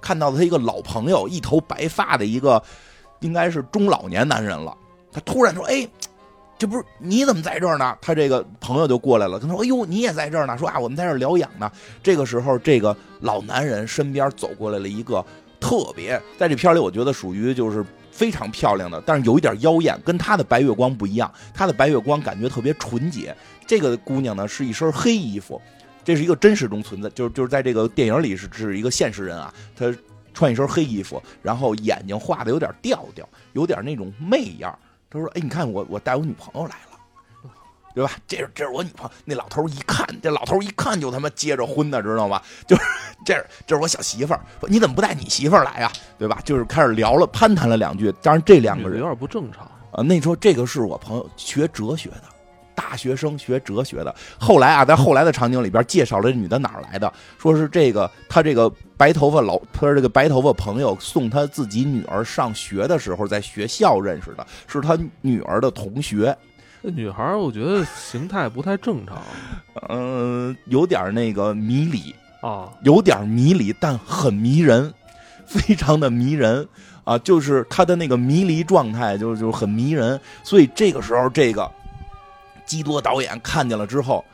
[0.00, 2.62] 看到了他一个老朋友，一头白发的一个，
[3.20, 4.76] 应该是中老年男人了。
[5.12, 5.88] 他突然说：“哎。”
[6.60, 7.96] 这不是你怎么在这儿呢？
[8.02, 11.72] 他这个朋友就过来了，他说：“哎呦，你也在这儿呢。”说啊，我们在这疗养呢。
[12.02, 15.24] 这个时候，这个老男人身边走过来了一个
[15.58, 17.82] 特别，在这片里我觉得属于就是
[18.20, 21.32] 非常漂亮的，但是有一点妖艳，跟她的白月光不一样。
[21.54, 23.34] 她的白月光感觉特别纯洁。
[23.66, 25.58] 这个姑娘呢是一身黑衣服，
[26.04, 29.54] 这是一个真实中存在，就是就是在这个电影里是是一个现实人啊。
[29.74, 29.90] 她
[30.34, 34.78] 穿一身黑衣服，然后眼睛画的有点调调，有点那种媚样。
[35.08, 36.89] 他说：“哎，你看我，我带我女朋友来了，
[37.94, 38.12] 对吧？
[38.26, 39.10] 这是这是我女朋友。
[39.24, 42.40] 那老头一看，这老头一看就他妈结着婚的，知道吗？
[42.66, 42.82] 就是
[43.24, 44.40] 这是这是我小媳妇儿。
[44.60, 45.92] 说你怎么不带你媳妇儿来呀？
[46.18, 46.38] 对吧？
[46.44, 48.12] 就是开始聊了，攀谈了两句。
[48.22, 50.02] 当然这两个人有点不正常啊。
[50.02, 52.22] 那时候这个是我朋友学哲学的。”
[52.72, 66.34] 大学生学哲学的，后来啊，在后来的场景里边介绍了这女的哪儿来的，说是这个他这个白头发老，他说这个白头发朋友送他自己女儿上学的时候，在学校认识的，是他女儿的同学。
[66.82, 69.22] 那女孩我觉得形态不太正常，
[69.88, 74.92] 嗯，有点那个迷离啊，有点迷离，但很迷人，
[75.46, 76.66] 非常的迷人
[77.04, 80.20] 啊，就是她的那个迷离状态，就就很迷人。
[80.42, 81.70] 所以这个时候，这个。
[82.66, 84.24] 基多导演看见了之后，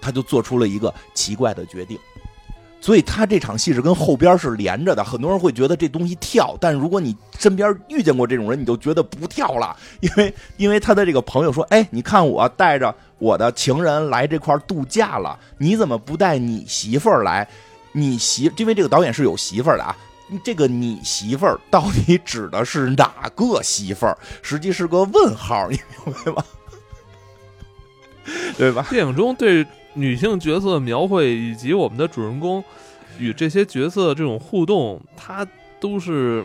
[0.00, 1.98] 他就做出了一个奇怪的决定，
[2.80, 5.04] 所以他这场戏是跟后边是连着的。
[5.04, 17.46] 很多人会觉得这东西跳，但如果你身边遇见过这种人，你就觉得不跳了，因为 因为他的这个朋友说：“哎，你看我带着我的情人来这块度假了，你怎么不带你媳妇儿来？
[17.92, 19.94] 你媳， 因为这个导演是有媳妇儿的啊，
[20.44, 24.16] 这个你媳妇儿到底指的是哪个媳妇儿？
[24.42, 26.42] 实际是个问号，你明白吗？”
[28.56, 28.86] 对吧？
[28.88, 32.62] 电影中对女性角色的描绘，以及我们的主人公
[33.18, 35.46] 与这些角色这种互动，他
[35.80, 36.44] 都是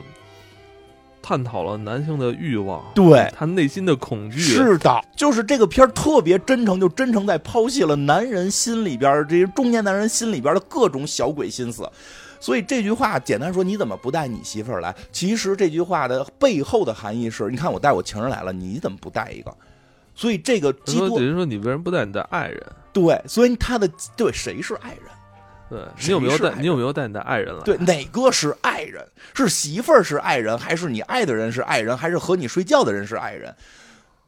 [1.21, 4.39] 探讨了男性的欲望，对他内心的恐惧。
[4.39, 11.89] 是的，就是这个片儿特别真诚，就真诚在剖析了男人心里边这些中年男人心里边的各种小鬼心思。
[12.39, 14.93] 所以这句话简单说，你怎么不带你媳妇儿来？
[15.11, 19.51] 其实这句话的背后的含义是，你看我带我情人来了，你怎么不带一个？
[20.15, 22.63] 所以这个等于说你为什么不带你的爱人？
[22.93, 25.01] 对，所以他的对谁是爱人？
[25.67, 27.63] 对你有没有带你有没有带你的爱人来？
[27.63, 29.05] 对，哪个是爱人？
[29.33, 33.53] 是媳妇儿是爱人，还是你爱的人是爱人，还是和你睡觉的人是爱人？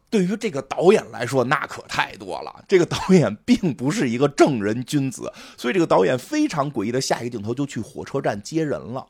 [0.10, 2.64] 对于这个导演来说，那可太多了。
[2.68, 9.06] 这个导演并不是一个正人君子，所以这个导演非常诡异的下一个镜头就去火车站接人了。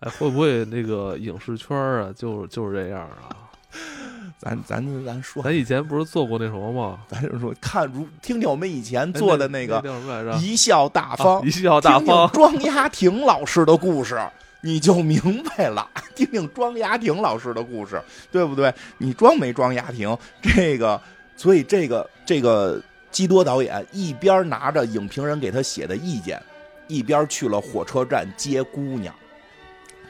[0.00, 3.34] 哎，会不会那个影视圈啊，就就是这样啊？
[4.42, 6.98] 咱咱咱说，咱以前不是做过那什么吗？
[7.08, 9.80] 咱就说看如听听我们以前哎做的那个？
[10.42, 12.30] 一笑大方，啊一笑大听听方。
[12.32, 14.20] 庄雅婷老师的故事，
[14.60, 15.88] 你就明白了。
[16.16, 18.02] 听听庄雅婷老师的故事，
[18.32, 18.74] 对不对？
[18.98, 20.18] 你装没装雅婷？
[20.42, 21.00] 这个，
[21.36, 26.42] 所以这个这个基多导演一边拿着影评人给他写的意见，
[26.88, 29.14] 一边去了火车站接姑娘，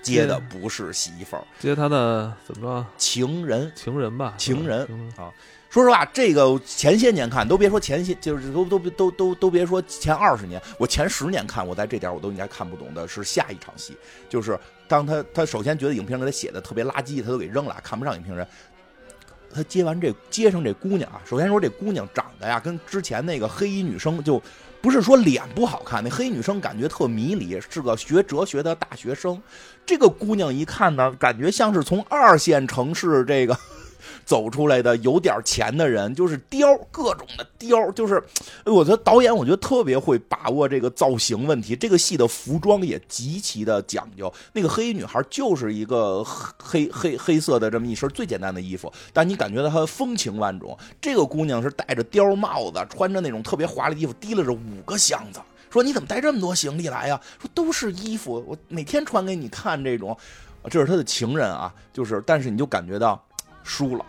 [0.03, 2.87] 接的不是媳妇儿，接他的怎么着？
[2.99, 3.71] 情人。
[3.75, 4.83] 情人吧，情人
[5.17, 5.33] 啊
[5.71, 13.97] 说实话，这个前些年看，都别说前些，就是都都都都都别说前二十年，我前十年看，我在这点我都应该看不懂的是下一场戏，
[14.29, 18.47] 就是当他他首先觉得影评人给他写的特别垃圾，他都给扔了，看不上影评人。
[19.55, 24.43] 他接完这接上这姑娘啊，首先说这姑娘长得呀，跟之前那个黑衣女生就
[24.83, 29.41] 不是说脸不好看，那黑衣女生感觉特迷离，是个学哲学的大学生。
[29.85, 33.57] 这个姑娘一看呢，感觉像是从二线城市这个
[34.25, 38.23] 走出来的有点钱的人，就是貂，各种的貂，就是，
[38.65, 44.33] 我觉得导演我觉得特别会把握这个造型问题，这个戏的服装也极其的讲究。
[44.53, 50.79] 那个黑衣女孩就是一个黑黑黑色的这么一身最简单的衣服，但你感觉到她风情万种。
[51.01, 55.41] 这个姑娘是戴着貂帽子，穿着那种特别华丽的衣服，提拉着五个箱子。
[55.73, 57.19] 说你怎么带这么多行李来呀？
[57.41, 60.17] 说都是衣服，我每天穿给你看这种。
[60.71, 63.21] 这是他的情人啊，就是，但是你就感觉到
[63.65, 64.05] 输了，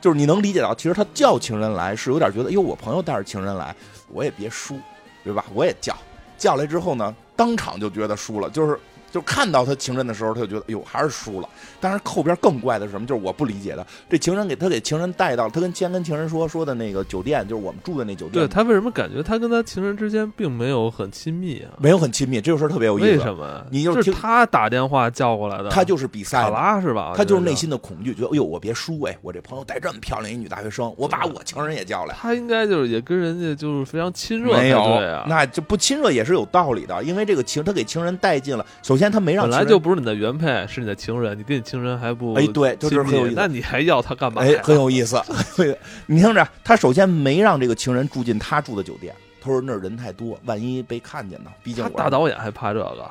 [0.00, 3.74] 就是你能理解到，其实他叫情人来是有点觉得，哟，我朋友带着情人来，
[4.08, 4.78] 我也别输，
[5.24, 5.44] 对吧？
[5.52, 5.96] 我也叫，
[6.38, 8.78] 叫来之后呢，当场就觉得输了，就是
[9.10, 11.48] 就看到他情人的时候，他就觉得，哎呦，还是输了。
[11.80, 13.06] 但是后边更怪的是什么？
[13.06, 21.72] 就是我不理解的，这情人给他给情人带到，他跟先跟情人说说的那个酒店，就是我们住的那酒店，对他为什么感觉他跟他情人之间并没有很亲密啊？
[21.78, 23.08] 没有很亲密，这个事儿特别有意思。
[23.08, 23.64] 为什么？
[23.64, 27.12] 就你就是听他打电话叫过来的，他就是比赛卡，拉是吧？
[27.16, 32.14] 他就是内心的恐惧，觉得哎呦我别输哎，我这朋友带这么漂亮一女大学生，我把我情人也叫来。
[32.20, 45.20] 他应该就是也跟人家就是非常亲热才没有那就不亲热也是有道理的，因为这个情他给情人带进了，首先他没让本来就不是你的原配，是你的情人，你跟你情人还不哎对就是很有意思那你还要他干嘛很有意思。
[46.06, 51.50] 你听着，他首先没让这个情人住进他住的酒店，他说那儿人太多，万一被看见呢。
[51.62, 53.10] 毕竟他大导演还怕这个，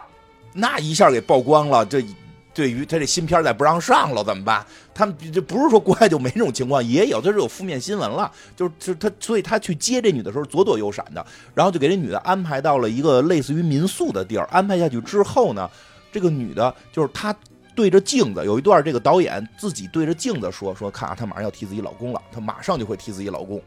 [0.53, 2.05] 那一下给曝光了，这
[2.53, 4.65] 对于他这新片再不让上了怎么办？
[4.99, 8.29] 他们这不是说国外就没这种情况，也有，就是有负面新闻了。
[8.53, 14.45] 就是就是他，所以他去接这女的时候左躲右闪的，然后就给这女的安排到了一个类似于民宿的地儿。
[14.51, 15.69] 安排下去之后呢，
[16.11, 17.33] 这个女的就是她
[17.73, 23.61] 对着镜子，有一段这个导演自己对着镜子说说，看啊，她马上要替自己老公了，她马上就会替自己老公。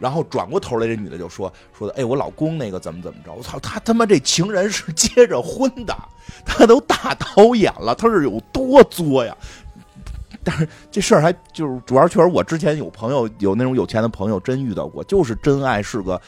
[0.00, 3.32] 然后转过头来，这女的就说说的，哎，我老公那个怎么怎么着？
[3.32, 5.92] 我操，他他妈这情人是结着婚的，
[6.44, 9.36] 他都大导演了，他是有多作呀？
[10.48, 16.18] 但是这事儿还就是主要确实，我之前有朋友有那种有钱的朋友真遇到过，就是真爱是个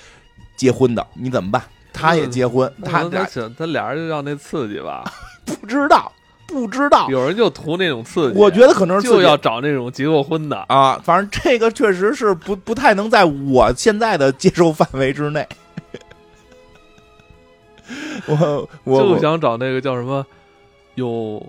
[0.57, 1.63] 结婚的，你怎么办？
[1.91, 5.11] 他也结婚，他俩他俩人就要那刺激吧，
[5.47, 6.13] 不知道，
[6.47, 7.09] 不知道。
[7.09, 10.67] 有人就图那种刺激，我觉得可能是就要找那种结过婚的。
[10.69, 15.49] 啊，反正这个确实是不不太能在我现在的接受范围之内。
[18.27, 20.25] 我我就想找那个叫什么
[20.95, 21.45] 有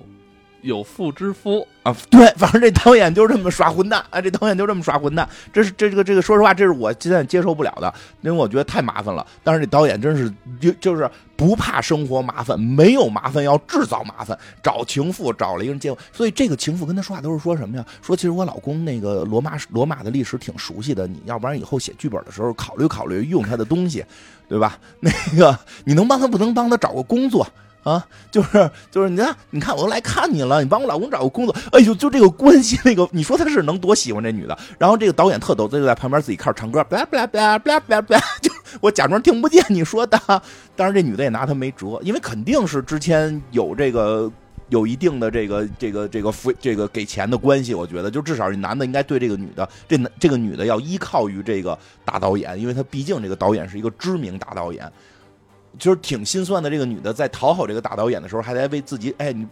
[0.61, 4.21] 有妇之夫，啊，对，反正这导演就这么耍混蛋啊！
[4.21, 9.25] 这导演就这么耍混蛋，这是这这个这个，说实话，这是我现在接受不了的，因为我觉得太麻烦了。
[9.43, 17.85] 但是这导演真是就就是不怕生活麻烦，没有麻烦要制造麻烦，找情妇找了一个人结婚，所以这个情妇跟他说话都是说什么呀？
[18.01, 24.05] 说其实我老公那个罗马罗马的历史挺熟悉的，你要不然以后写剧本的时候考虑考虑用他的东西，
[24.47, 24.77] 对吧？
[24.99, 27.47] 那个你能帮他不能帮他找个工作？
[27.83, 34.55] 啊，就是就是，你看，你看，我都来看你了，你帮我老公找个工作，哎呦，就这个关系，那个，你说他是能多喜欢这女的？
[34.77, 38.51] 然后这个导演特逗，他就在旁边自己开始唱歌，巴拉巴拉巴拉巴拉巴拉巴拉， 就
[38.81, 40.19] 我假装听不见你说的。
[40.75, 44.31] 当然，这女的也拿他没辙，因为肯定是之前有这个
[44.69, 51.75] 有一定的这个这个这个付这个给钱的关系，我觉得就至少这男的应该对这个女的，这男这个女的要依靠于这个
[52.05, 54.89] 大导演，因为他毕竟这个导演是一个知名大导演。
[55.79, 56.69] 就是挺心酸的。
[56.69, 59.47] 这个女的在讨好这个大导演的时候，还在为自己，哎，你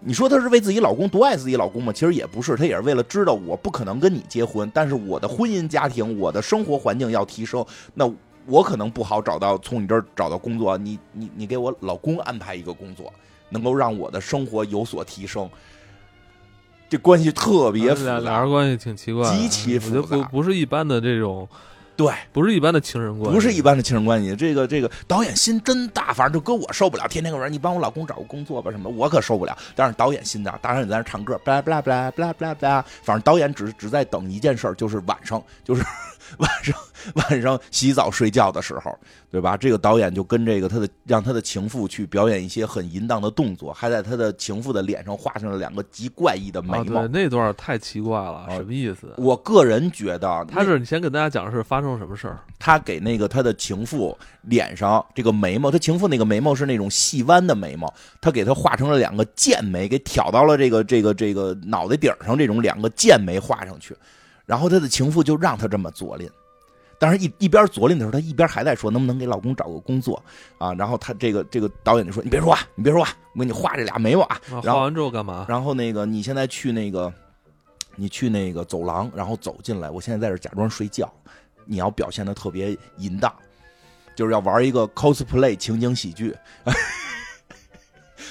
[0.00, 1.92] 你说她是为自己老公多爱自己老公吗？
[1.92, 7.64] 其实也不是，她也是为了知道我不可能跟你结婚，但是我的婚姻家庭、我的生活环境要提升，
[7.94, 8.10] 那
[8.46, 13.12] 我可能不好找到从你这儿找到工作，你你你给我老公安排一个工作，
[13.48, 15.48] 能够让我的生活有所提升。
[16.88, 21.48] 这关系特别复杂，俩人关系挺奇怪，极其复杂，不不是一般的这种。
[21.96, 24.36] 对，不是一般的情人关系，不是一般的情人关系。
[24.36, 29.56] 这个这个导演心真大，反正就搁我受不了，天天跟我说你帮我老公找个工作吧什么，我可受不了。
[29.74, 35.82] 但是导演心大，当然你在那唱歌，巴拉巴拉巴拉巴拉巴拉巴拉，反正导演只只在等一件事儿，就是晚上，就是
[36.38, 36.74] 晚上
[37.14, 38.96] 晚上洗澡睡觉的时候。
[39.28, 39.54] 对吧？
[39.54, 47.06] 这个导演就跟这个他的让他的情妇去表演一些很淫荡的动作，还在他的情妇的脸上画上了两个极怪异的眉毛。
[47.08, 49.12] 那段太奇怪了，什么意思？
[49.18, 52.38] 我个人觉得他是你先跟大家讲是发生了什么事儿。
[52.58, 63.94] 他给那个他的情妇脸上这个眉毛，他情妇那个眉毛是那种细弯的眉毛，他给他画成了两个剑眉，给挑到了这个这个这个脑袋顶上，这种两个剑眉画上去，
[64.46, 66.30] 然后他的情妇就让他这么左脸。
[66.98, 70.22] 但是，一一边左邻的时候，他一边还在说能不能给老公找个工作
[70.56, 70.72] 啊？
[70.72, 75.44] 然后他这个这个导演就说：“你别说话，你别说话，我给你画这俩眉毛啊。”画完之后干嘛？
[75.46, 77.12] 然后那个你现在去那个，
[77.96, 79.90] 你去那个走廊，然后走进来。
[79.90, 81.12] 我现在在这假装睡觉，
[81.66, 83.30] 你要表现的特别淫荡，
[84.14, 86.34] 就是要玩一个 cosplay 情景喜剧。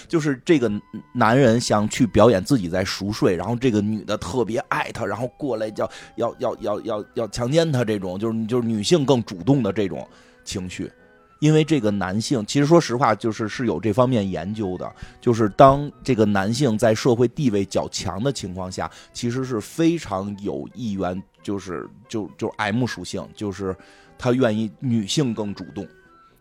[0.08, 0.72] 就是这个
[1.14, 10.08] 男人想去表演自己在熟睡，然后这个女的特别爱他，然后过来叫要要要要要强奸他，这种就是就是女性更主动的这种
[10.44, 10.92] 情绪。
[11.40, 14.90] 因为这个男性其实说实话就是是有这方面研究的，
[15.20, 23.76] 就是当这个男性在社会地位较强的情况下，其实是非常有意愿，就是就就 M 属性，就是
[24.18, 25.86] 他愿意女性更主动。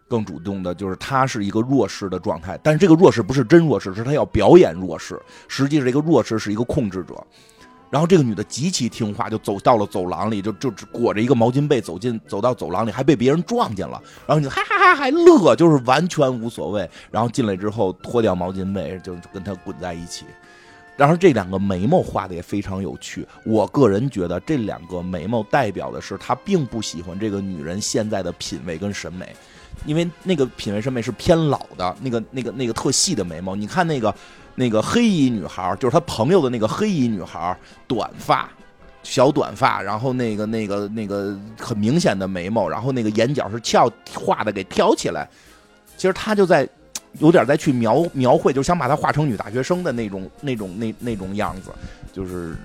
[0.09, 5.21] 更主动的就是他是一个弱势的状态，但是这个弱势不是真弱势，是他要表演弱势。
[5.49, 7.15] 实际上，这个弱势是一个控制者。
[7.91, 14.03] 然后这个女的极其听话，就走到了走廊里，就就裹着一个毛巾被走进，走到走廊里，还被别人撞见了。
[14.27, 16.91] 然后你哈哈哈还乐，就是完全无所谓。
[17.13, 20.25] 然后进来之后脱掉毛巾被，就跟他滚在一起。
[20.97, 23.25] 然后这两个眉毛画的也非常有趣。
[23.45, 29.37] 我个人觉得这两个眉毛代表的是他并不喜欢这个女人现在的品味跟审美。
[29.87, 34.15] 因为那个品味审美是偏老的，那个那个那个特细的眉毛，你看那个
[34.55, 37.55] 那个黑衣女孩，就是他朋友的那个黑衣女孩，
[37.87, 38.49] 短发，
[39.03, 45.29] 小短发，然后那个那个那个很明显的眉毛，然后那个眼角是翘画的给挑起来，
[45.99, 46.67] 其实他就在
[47.19, 51.71] 有点在去描描绘，就想把她画成女大学生的那种那种那那种样子，
[52.13, 52.57] 就是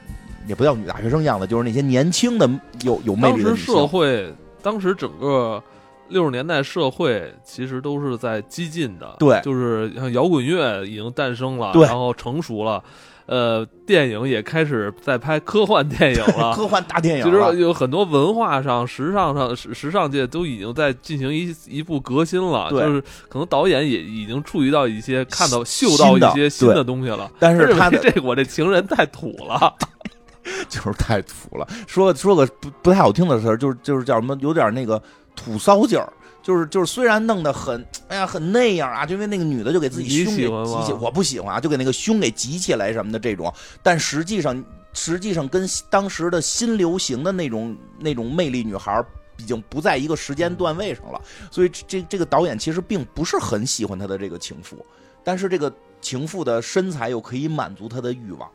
[0.48, 2.50] 也不叫女大学生样子，就是那些年轻的
[2.84, 3.76] 有有魅力的女性。
[3.76, 5.62] 社会当时整个。
[6.10, 12.84] 六十年代社会其实都是在激进的，对，就是像摇滚乐已经诞生了，对，然后成熟了，
[13.28, 29.76] 呃，电影也开始在拍科幻电影了， 科幻大电影，其实有很多文化上、时尚上、时时尚界都已经在进行一一步革新了，就是可能导演也已经触及到一些看到、嗅到一些新的东西了，但是他这我这情人太土了，
[30.68, 31.68] 就是太土了。
[31.86, 35.00] 说说个不不太好听的词儿，就是就是叫什么，有点那个。
[35.40, 36.12] 土骚劲儿，
[36.44, 44.62] 就是就是，虽然弄得很，哎呀，很那样啊，就因为那个女的就给自己胸给挤起，我不喜欢啊，就给那个胸给挤起来什么的这种，但实际上
[44.92, 49.02] 实际上跟当时的新流行的那种那种魅力女孩
[49.38, 54.86] 已经不在一个时间段位上了，所以这这个导演其实并不是很喜欢他的这个情妇，
[55.24, 58.50] 但是这个情妇的身材又可以满足他的欲望，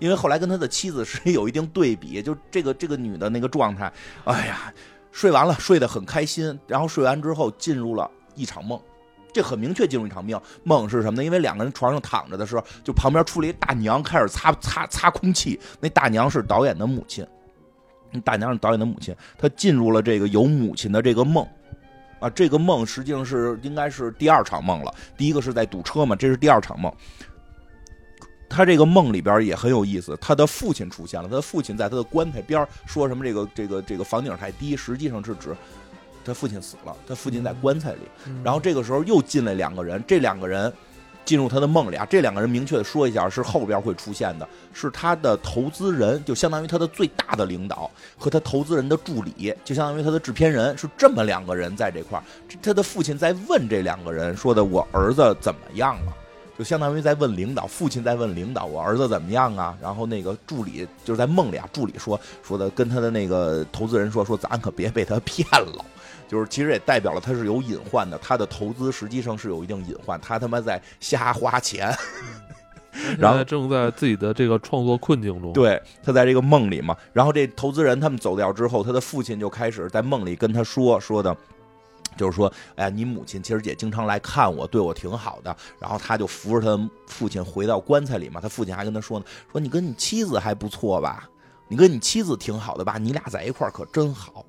[0.00, 3.92] 因为后来跟他的妻子是有一定对比，就这个这个女的那个状态，
[4.24, 4.74] 哎呀。
[5.18, 6.56] 睡完了，睡得很开心。
[6.68, 8.80] 然后睡完之后进入了一场梦，
[9.32, 10.40] 这很明确进入一场梦。
[10.62, 11.24] 梦是什么呢？
[11.24, 15.58] 因为两个人床上躺着的时候，就旁边出了一大娘，开始擦擦擦空气。
[15.80, 17.26] 那大娘是导演的母亲，
[18.12, 19.12] 那大娘是导演的母亲。
[19.36, 21.44] 她进入了这个有母亲的这个梦，
[22.20, 24.94] 啊，这个梦实际上是应该是第二场梦了。
[25.16, 26.94] 第一个是在堵车嘛，这是第二场梦。
[28.48, 35.54] 他这个梦里边也很有意思，他的父亲出现了，他的父亲在他的棺材边说什么这个这个这个房顶太低，实际上是指
[36.24, 38.00] 他父亲死了，他父亲在棺材里。
[38.42, 40.72] 然后这个时候又进来两个人，这两个人
[41.24, 52.24] 进入他的梦里啊，这两个人明确的说一下是后边会出现的，是他的投资人，就相当于他的最大的领导和他投资人的助理，就相当于他的制片人，是这么两个人在这块儿。
[52.62, 56.12] 他的父亲在问这两个人说的：“我儿子怎么样了？”
[56.58, 59.76] 就相当于在问领导，父亲在问领导，我儿子怎么样啊？
[59.80, 65.84] 然后那个助理就是在梦里啊，助理说说的跟他的那个投资人说说，咱可别被他骗了。
[66.26, 71.94] 就是其实也代表了他是有隐患的，他的投资实际上是有一定隐患，他他妈在瞎花钱。
[73.16, 76.96] 然后正在自己的这个创作困境中，对他在这个梦里嘛。
[77.12, 81.34] 然后这投资人他们走掉之后，他的父亲就开始在梦里跟他说说的，
[82.18, 85.56] 就是说，哎，你母亲其实也经常来看我，对我挺好的。
[85.78, 91.30] 然后他就扶着他父亲回到棺材里嘛，他父亲还跟他说呢，说你跟你妻子还不错吧？
[91.68, 92.98] 你跟你妻子挺好的吧？
[92.98, 94.44] 你俩在一块儿可真好。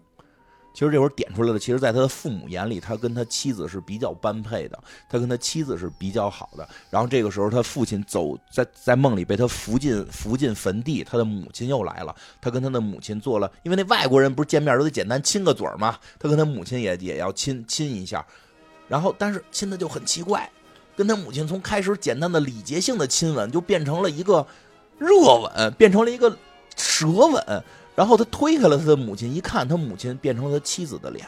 [0.71, 6.65] 其实这会儿点出来了，其实，在他的父母眼里，他跟他妻子是比较般配的，他跟他妻子是比较好的。
[6.89, 18.25] 然后这个时候，他父亲走在在梦里被他扶进扶进坟地，他的母亲又来了，他跟他的母亲做了，因为那外国人不是见面都得简单亲个嘴儿嘛，他跟他母亲也也要亲亲一下，
[18.87, 20.49] 然后但是亲的就很奇怪，
[20.95, 24.47] 跟他母亲从开始简单的礼节性的亲吻，就变成了一个
[24.97, 25.09] 热
[25.39, 26.37] 吻，变成了一个
[26.77, 27.63] 舌吻。
[27.99, 31.27] 然后他推开了他的母亲，一看，他母亲变成了他妻子的脸，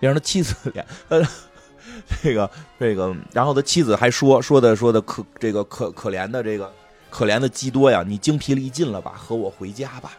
[0.00, 0.86] 变成了妻子的脸。
[1.10, 1.22] 呃，
[2.22, 2.50] 这个
[2.80, 6.72] 这个，然后他妻子还说说的说的可这个可可怜的这个
[7.10, 9.12] 可怜的基多呀，你精疲力尽了吧？
[9.14, 10.16] 和我回家吧。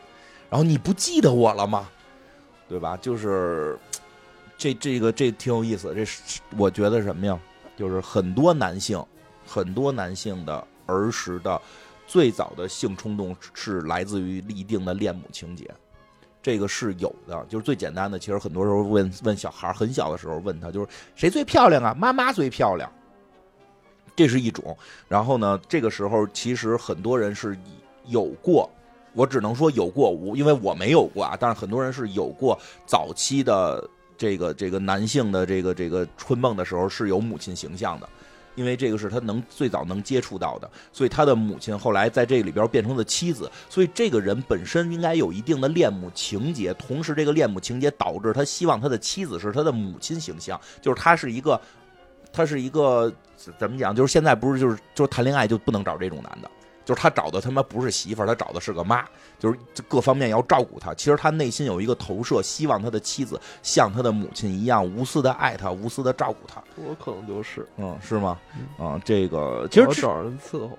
[0.48, 1.90] 然后你不记得我了吗？
[2.70, 2.96] 对吧？
[2.98, 3.76] 就是
[4.60, 5.92] 这这个这挺有意思。
[5.96, 6.22] 这是
[6.56, 7.40] 我觉得什么呀？
[7.76, 9.04] 就是很多男性，
[9.44, 11.60] 很多男性的儿时的。
[12.08, 15.70] 最早的性冲动是来自于一定的恋母情节，
[16.42, 17.46] 这个是有的。
[17.50, 21.96] 就是最简单的，其实很多时候问问小孩，很小的时候问他，就是谁最漂亮啊？
[21.98, 22.92] 妈妈最漂亮，
[24.16, 24.78] 这是一种。
[25.08, 27.58] 然后呢，这个时候其实很多人是
[28.06, 28.70] 有过，
[29.14, 31.36] 我只能说有过，我因为我没有过啊。
[31.40, 38.08] 但是很多人是有过早期的这个这个男性的这个这个春梦的时候是有母亲形象的。
[38.56, 51.60] 因为这个是他能最早能接触到的，所以他的母亲后来在这里边变成了妻子，所以这个人本身应该有一定的恋母情节，同时这个恋母情节导致他希望他的妻子是他的母亲形象，就是他是一个，
[52.32, 53.14] 他是一个
[53.58, 53.96] 怎么讲？
[53.96, 56.50] 就是现在不是就是就是谈恋爱就不能找这种男的。
[56.86, 59.04] 就是他找的他妈不是媳妇儿，他找的是个妈，
[59.40, 59.58] 就是
[59.88, 60.94] 各方面要照顾他。
[60.94, 66.64] 其实他内心有一个投射，希望他的妻子像他的母亲一样无私的爱他，无私的照顾他。
[66.76, 68.40] 我可能就是，嗯，是吗？
[68.80, 70.78] 嗯，这个其实找人伺候。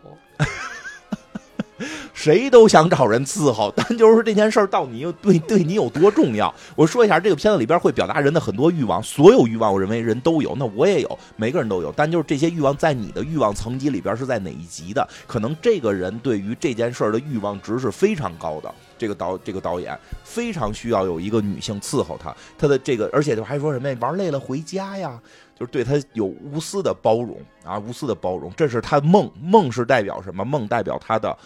[2.15, 6.53] 谁都想找人伺候，但就是这件事儿到你对对你有多重要？
[6.75, 11.93] 我说一下，这个片子里边会表达人的很多欲望，所有欲望我认为人都有，那我也有，每个人都有。
[11.93, 15.07] 但就是这些欲望在你的欲望层级里边是在哪一级的？
[15.27, 18.75] 可能这个人对于这件事儿的欲望值是非常高的。
[18.99, 23.95] 这个导这个导演非常需要有一个女性伺候他，他的这个而且就还说什么？
[24.01, 25.21] 玩累了回家呀，
[25.59, 28.51] 就是对他有无私的包容啊，无私的包容。
[28.57, 30.43] 这是他梦梦是代表什么？
[30.43, 31.37] 梦代表他的。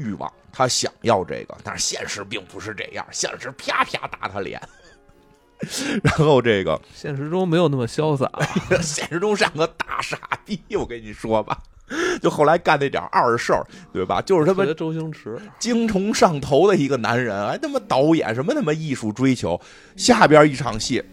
[0.00, 4.58] 欲望，他想要这个，但是现实并不是这样，现实啪啪打他脸，
[6.02, 8.30] 然后这个 现实中没有那么潇洒，
[8.80, 11.58] 现实中像个大傻逼，我跟你说吧，
[12.22, 14.22] 就后来干那点二事儿，对吧？
[14.22, 19.60] 就是他妈周星驰精虫上头的一个男人，还他妈导演什么他妈艺术追求，
[19.96, 21.04] 下边一场戏，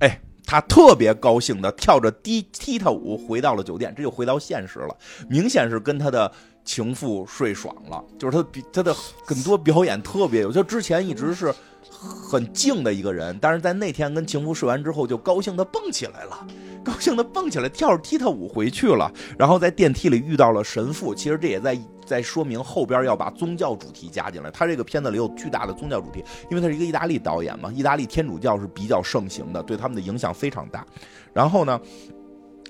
[0.00, 4.96] 哎，他特别高兴的跳着踢踢踏舞回到了酒店，这就回到现实了，
[5.28, 6.30] 明显是跟他的。
[6.64, 8.94] 情妇睡爽了，就是他比他的
[9.24, 11.54] 很多表演特别有，就之前一直是
[11.90, 16.46] 很静的一个人，但是在那天跟情妇睡完之后，就高兴的蹦起来了，
[16.82, 30.84] 高兴的蹦起来，跳着踢踏舞回去了，然后在电梯里遇到了神父，其实这也在在说明后边要把宗教主题加进来，他这个片子里有巨大的宗教主题，因为他是一个意大利导演嘛，意大利天主教是比较盛行的，对他们的影响非常大，
[31.32, 31.78] 然后呢。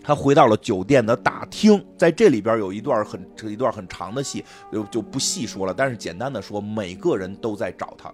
[0.04, 5.72] 他回到了酒店的大厅，在这里边有一段很这一段很长的戏，就就不细说了。
[5.72, 8.10] 但是简单的说，每个人都在找他，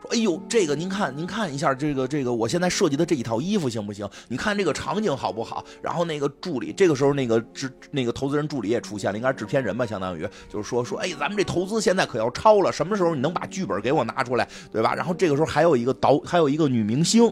[0.00, 4.08] 说：“哎呦，这个您看，您看一下这个这个，我现在设计的这一套衣服行不行？
[4.28, 17.30] 你看这个场景好不好？”然后那个助理，这个时候那个制那个投资人助理也出现了，应该是制片人吧，相当于就是说说：“哎，咱们这投资现在可要超了，什么时候你能把剧本给我拿出来，对吧？”然后这个时候还有一个导，还有一个女明星，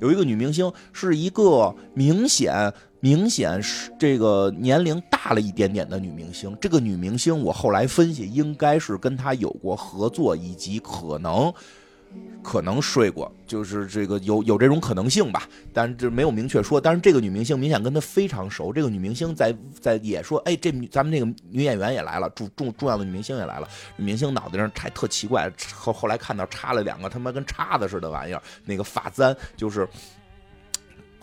[0.00, 2.72] 有一个女明星是一个明显。
[3.00, 6.56] 明显是这个年龄大了一点点的女明星。
[6.58, 11.52] 这个女明星，我后来分析，应该是跟她有过合作，以及可能
[12.42, 15.48] 可能睡过，就是这个有有这种可能性吧。
[15.72, 16.80] 但这没有明确说。
[16.80, 18.72] 但是这个女明星明显跟他非常熟。
[18.72, 23.68] 这个女明星在在也说，哎，这咱们那个女演员也来了，重重重要的女明星也来了。
[23.96, 29.88] 明星脑袋上还特奇怪，后后来看到插了两个他妈跟叉子似的玩意儿，那个发簪就是。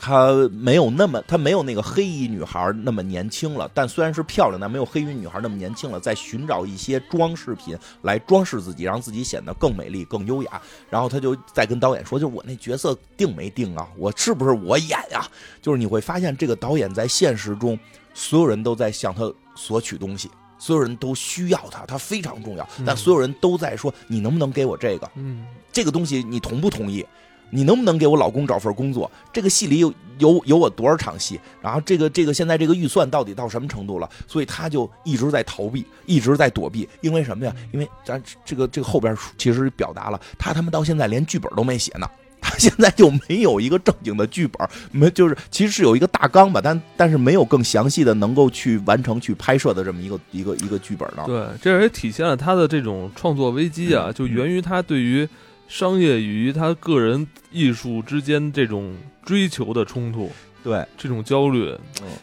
[0.03, 10.59] 她没有那么，她没有那个黑衣女孩那么年轻了，但虽然是漂亮，但没有黑衣女孩那么年轻了，在寻找一些装饰品来装饰自己，让自己显得更美丽、更优雅。
[10.89, 13.87] 然后她就在跟导演说：“就是我那角色定没定啊？
[13.95, 15.23] 我是不是我演呀？”
[15.61, 17.77] 就是你会发现，这个导演在现实中，
[18.15, 25.07] 所有人都在向他索取东西，所有人都需要他，他非常重要，但所有人都在说：“你能不能给我这个？
[25.13, 27.05] 嗯，这个东西你同不同意？”
[27.51, 29.11] 你能不能给我老公找份工作？
[29.31, 31.39] 这个戏里有有有我多少场戏？
[31.61, 34.09] 然后这个这个现在这个预算到底到什么程度了？
[34.27, 36.87] 所以他就一直在逃避，一直在躲避。
[37.01, 37.53] 因为什么呀？
[37.73, 42.09] 因为咱这个这个后边其实表达了，他他妈到现在连剧本都没写呢。
[42.43, 51.23] 他现在就没有一个正经的剧本，没就是其实是有一个大纲吧，但但是没有更详细的能够去完成去拍摄的这么一个一个一个剧本呢。
[51.27, 55.27] 对，这也体现了他的这种创作危机啊，就源于他对于。
[55.72, 58.93] 商业与他个人艺术之间这种
[59.24, 60.30] 追求的冲突，
[60.61, 60.86] 对。
[60.97, 61.74] 这种焦虑，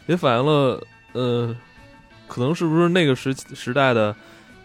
[0.05, 0.79] 也反映了
[1.13, 1.55] 呃，
[2.27, 4.15] 可能是不是那个时时代的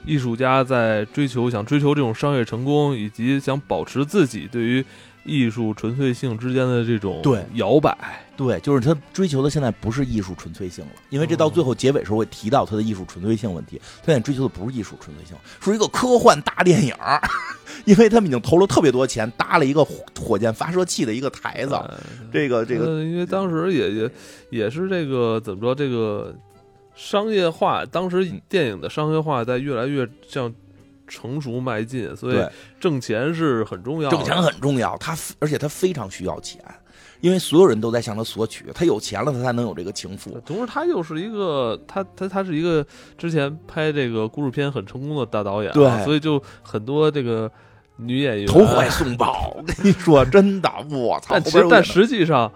[0.05, 4.85] 艺术家在追求想追求这种商业成功，以及想保持自己对于
[5.25, 7.97] 艺术纯粹性之间的这种对摇摆。
[8.37, 13.81] 对，就是他追求的现在不是艺术纯粹性了，因为这到最后结尾时候会提到他的艺术纯粹性问题。
[14.01, 16.93] 他现在追求的不是艺术纯粹性，是一个科幻大电影，
[17.87, 19.85] 因为他们已经投了特别多钱搭了一个
[20.19, 21.79] 火箭发射器的一个台子。
[22.33, 24.11] 这个这个，因为当时也也
[24.51, 26.35] 也是这个怎么说，这个
[26.97, 30.53] 商业化，当时电影的商业化在越来越向
[31.07, 32.47] 成熟迈进，所以
[32.81, 34.97] 挣钱是很重要，挣钱很重要。
[34.99, 36.61] 他而且他非常需要钱。
[37.21, 40.39] 因为所有人都在向他索取，他有钱了，他才能有这个情妇。
[40.45, 42.85] 同时，他又是一个他他他是一个
[43.17, 47.51] 之前拍这个故事片很成功的大导演，对，所以就很多这个
[47.97, 49.55] 女演员投怀送抱。
[49.57, 51.29] 我跟你说，真的，我操！
[51.31, 52.53] 但其实，但实际上。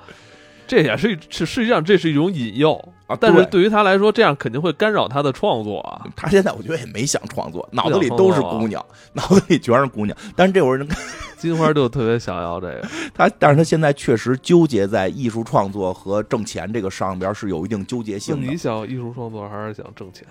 [0.69, 2.75] 这也是是实际上这是一种引诱
[3.07, 6.07] 啊，但是对于他来说，这样肯定会干扰他的创作啊。
[6.15, 10.17] 他现在我觉得也没想创作，脑子里都是姑娘，脑子里全是姑娘。
[10.37, 10.87] 但是这会儿人
[11.39, 18.47] 金花就特别想要这个， 他但是他现在确实纠结在艺术创作和挣钱这个上边是有一定纠结性的。
[18.47, 20.27] 你想艺术创作还是想挣钱？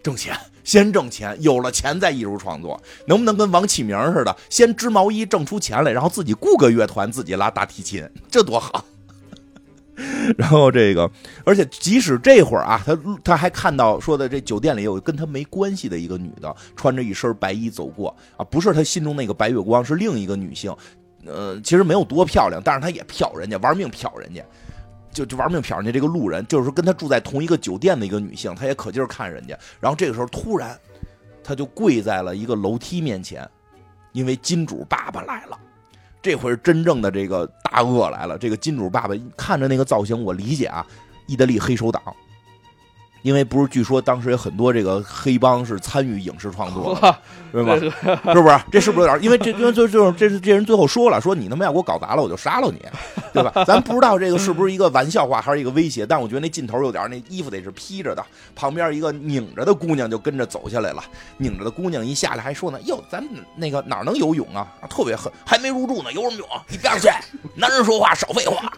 [0.00, 8.84] 挣钱，先挣钱，有了钱再艺术创作，能不能跟王启明似的，先织毛衣挣出钱来，然后自己雇个乐团，自己拉大提琴，这多好。
[10.38, 11.10] 然后这个，
[11.44, 20.72] 而且即使这会儿啊，他他还看到说的这酒店里有跟他没关系的一个女的，穿着一身白衣走过啊，不是他心中那个白月光，是另一个女性，
[21.26, 24.40] 呃，其实没有多漂亮，但是他也瞟人家，玩命瞟人家，
[25.12, 29.58] 就就玩命瞟人家这个路人，就是跟他住在同一个酒店的一个女性，他也可劲看人家。
[29.80, 30.78] 然后这个时候突然，
[31.42, 33.48] 他就跪在了一个楼梯面前，
[34.12, 35.58] 因为金主爸爸来了。
[36.28, 38.36] 这回真正的这个大鳄来了。
[38.36, 40.86] 这个金主爸爸看着那个造型，我理解啊，
[41.26, 42.02] 意大利黑手党。
[43.22, 46.96] 因为不是，据说当时有很多这个黑帮是参与影视创作，
[47.52, 47.76] 对吧？
[48.32, 48.60] 是不是？
[48.70, 49.22] 这是不是有点？
[49.24, 52.80] 因为这因为就就这这人最后说了，说你他妈要给我搞砸了，我就杀了你，
[53.32, 53.64] 对吧？
[53.64, 56.06] 咱不知道这个是不是一个玩笑话，还是一个威胁。
[56.06, 61.02] 但我觉得那劲头有点，那衣服得是披着的，旁边一个拧着的姑娘就跟着走下来了。
[61.38, 63.24] 拧着的姑娘一下来还说呢：“哟，咱
[63.56, 64.66] 那个哪能游泳啊？
[64.88, 66.48] 特别狠，还没入住呢，游什么泳？
[66.70, 67.08] 一边去！
[67.54, 68.72] 男人说话少废话。”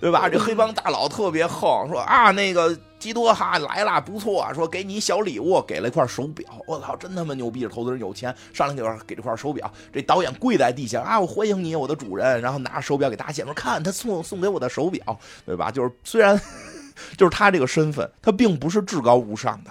[0.00, 0.28] 对吧？
[0.28, 6.46] 这黑帮大佬特别横，说啊，那个基多哈来了，不错，说给你小礼物，给了一块手表。
[6.66, 7.60] 我操，真他妈牛逼！
[7.60, 9.70] 这投资人有钱，上来给给这块手表。
[9.92, 12.40] 这导演跪在地下啊，我欢迎你，我的主人。
[12.40, 15.70] 然后拿着手表给大家显说，看他送送给我的手表，对吧？
[15.70, 16.40] 就是虽然
[17.16, 19.70] 就是他这个身份，他并不是至高无上的，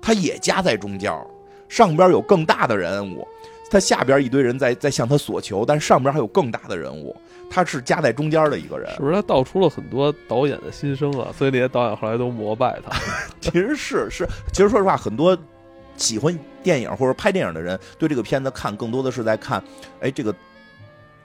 [0.00, 1.12] 他也夹在中间，
[1.68, 3.26] 上边有更大的人物，
[3.72, 7.16] 他下边一堆人在在向他索求，但上边还有更大的人物。
[7.48, 9.14] 他是夹在中间的一个人，是不是？
[9.14, 12.94] 他道出了很多导演的心声啊，所以那些导演后来都膜拜他。
[13.40, 15.36] 其实是是，其实说实话，很多
[15.96, 19.62] 喜欢电影或者拍电影的人，对这个片子看更多的是在看，
[20.00, 20.34] 哎，这个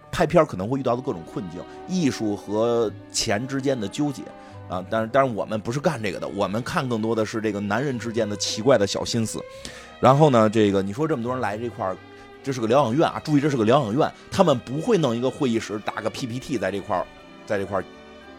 [0.09, 4.23] 拍片可能会遇到的各种困境，艺术和钱之间的纠结
[4.69, 4.85] 啊。
[4.89, 9.41] 但是，但是我们不是干这个的，我们看更多的是这个男人之间的奇怪的小心思。
[9.99, 11.95] 然后呢，这个你说这么多人来这块儿。
[12.47, 13.21] 这是个疗养院啊！
[13.25, 17.05] 注意，这是个疗养院，他们不会弄一个会议室，打个 PPT 在这块儿，
[17.45, 17.83] 在这块儿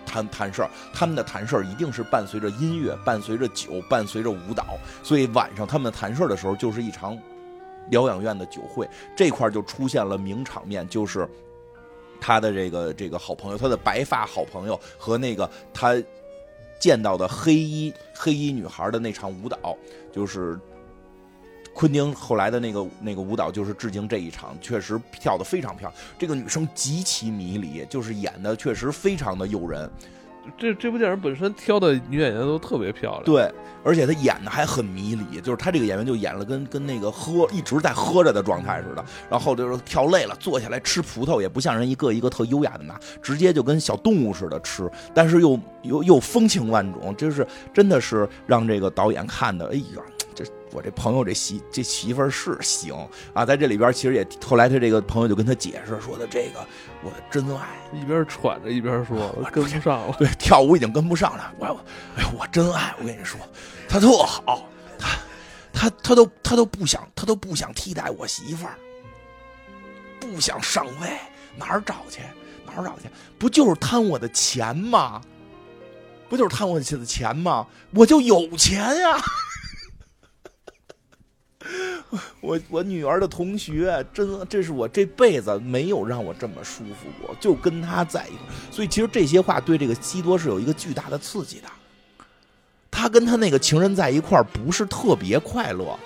[0.07, 0.71] 谈谈事儿。
[0.95, 4.79] 他们的谈事儿一定是伴随着音乐，伴随着酒，伴随着舞蹈。
[5.03, 7.19] 所以晚上他们谈事儿的时候，就是一场
[7.91, 8.89] 疗养院的酒会。
[9.15, 11.29] 这块儿就出现了名场面，就是
[12.19, 16.03] 他的这个这个好朋友，他的白发好朋友和那个他
[16.81, 19.77] 见到的黑衣黑衣女孩的那场舞蹈，
[20.11, 20.59] 就是。
[21.79, 26.03] 昆汀后来的那个那个舞蹈就是致敬这一场，确实跳得非常漂亮。
[26.19, 29.89] 这个女生极其迷离，就是演的确实非常的诱人。
[30.57, 33.49] 这这部电影本身挑的女演员都特别漂亮，对，
[33.85, 50.03] 而且她演的还很迷离，就是她这个演员就演了跟跟那个喝一直在喝着的状态似的，然后就是跳累了坐下来吃葡萄，也不像人一个一个特优雅的拿，直接就跟小动物似的吃，但是又又又风情万种，就是真的是让这个导演看的，哎呀。
[50.73, 52.95] 我这朋友这媳这媳妇儿是行
[53.33, 56.67] 啊，在这里边其实也后来他这个朋友就跟他解释说的这个
[57.03, 61.53] 我的真爱，一边喘着一边说我跟不上了，对，跳舞已经跟不上了。
[61.59, 61.67] 我
[62.17, 63.41] 哎呦我真爱，我跟你说，
[63.89, 65.09] 他特好，他
[65.73, 68.75] 他他都他都不想他都不想替代我媳妇儿，
[70.21, 71.09] 不想上位，
[71.57, 72.21] 哪儿找去
[72.67, 73.09] 哪儿找去？
[73.39, 75.21] 不就是贪我的钱吗？
[76.29, 77.67] 不就是贪我的钱吗？
[77.95, 79.19] 我就有钱呀。
[82.41, 91.69] 我我女儿的同学，真这是我这辈子没有让我这么舒服过，就跟他在一块所以其实这些话对这个基多是有一个巨大的刺激的。
[92.91, 95.97] 他跟他那个情人在一块不是特别快乐，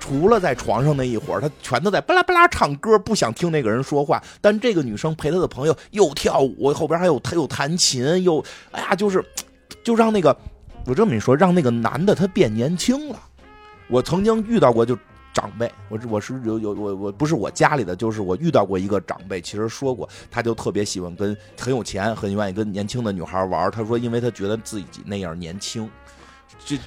[0.00, 4.20] 除了在床上那一会儿，他全都在巴拉巴拉唱歌，不想听那个人说话。
[4.40, 9.22] 但这个女生陪他的朋友又跳舞，后边还有他又弹琴，又哎呀，就是
[9.84, 10.36] 就让那个
[10.86, 13.20] 我这么一说，让那个男的他变年轻了。
[13.92, 14.98] 我曾经遇到过就。
[15.34, 23.70] 长辈，我我是有有我我不是我家里的，就是我遇到过一个长辈，其实说过，他就特别喜欢跟很有钱、很愿意跟年轻的女孩玩。
[23.70, 25.88] 他说，因为他觉得自己那样年轻。
[26.66, 26.78] 这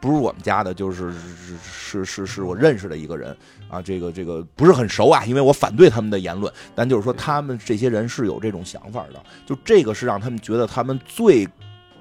[0.00, 1.12] 不是我们家的，就是
[1.60, 3.36] 是是是我认识的一个人
[3.68, 3.82] 啊。
[3.82, 6.52] 这个这个不是很熟啊，因为我反对他们的言论。
[6.72, 11.48] 但就是说，他们这些人是有这种想法的，就这个是让他们觉得他们最。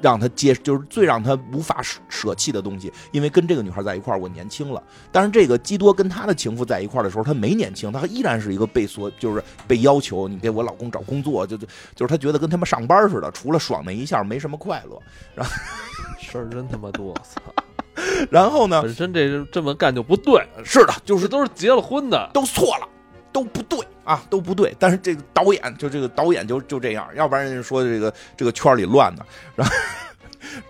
[0.02, 4.82] 让他接就是最让他无法舍舍弃的东西，因为跟这个女孩在一块儿，我年轻了。
[5.12, 15.02] 但是这个基多跟他的情妇在一块儿的时候，他没年轻，他依然是一个被所就是被要求你给我老公找工作，就就就是他觉得跟他们上班似的，除了爽那一下没什么快乐。
[15.34, 15.52] 然后
[16.20, 17.42] 事儿真他妈多，操！
[18.30, 22.88] 然后呢，本身这这么干就不对， 是的，就是都是结了婚的，都错了，
[23.36, 23.86] 都不对。
[24.06, 29.26] 啊，都不对，但是这个导演就这个导演就就这样，要不然人家说这个这个圈里乱的。
[29.58, 29.74] 然后，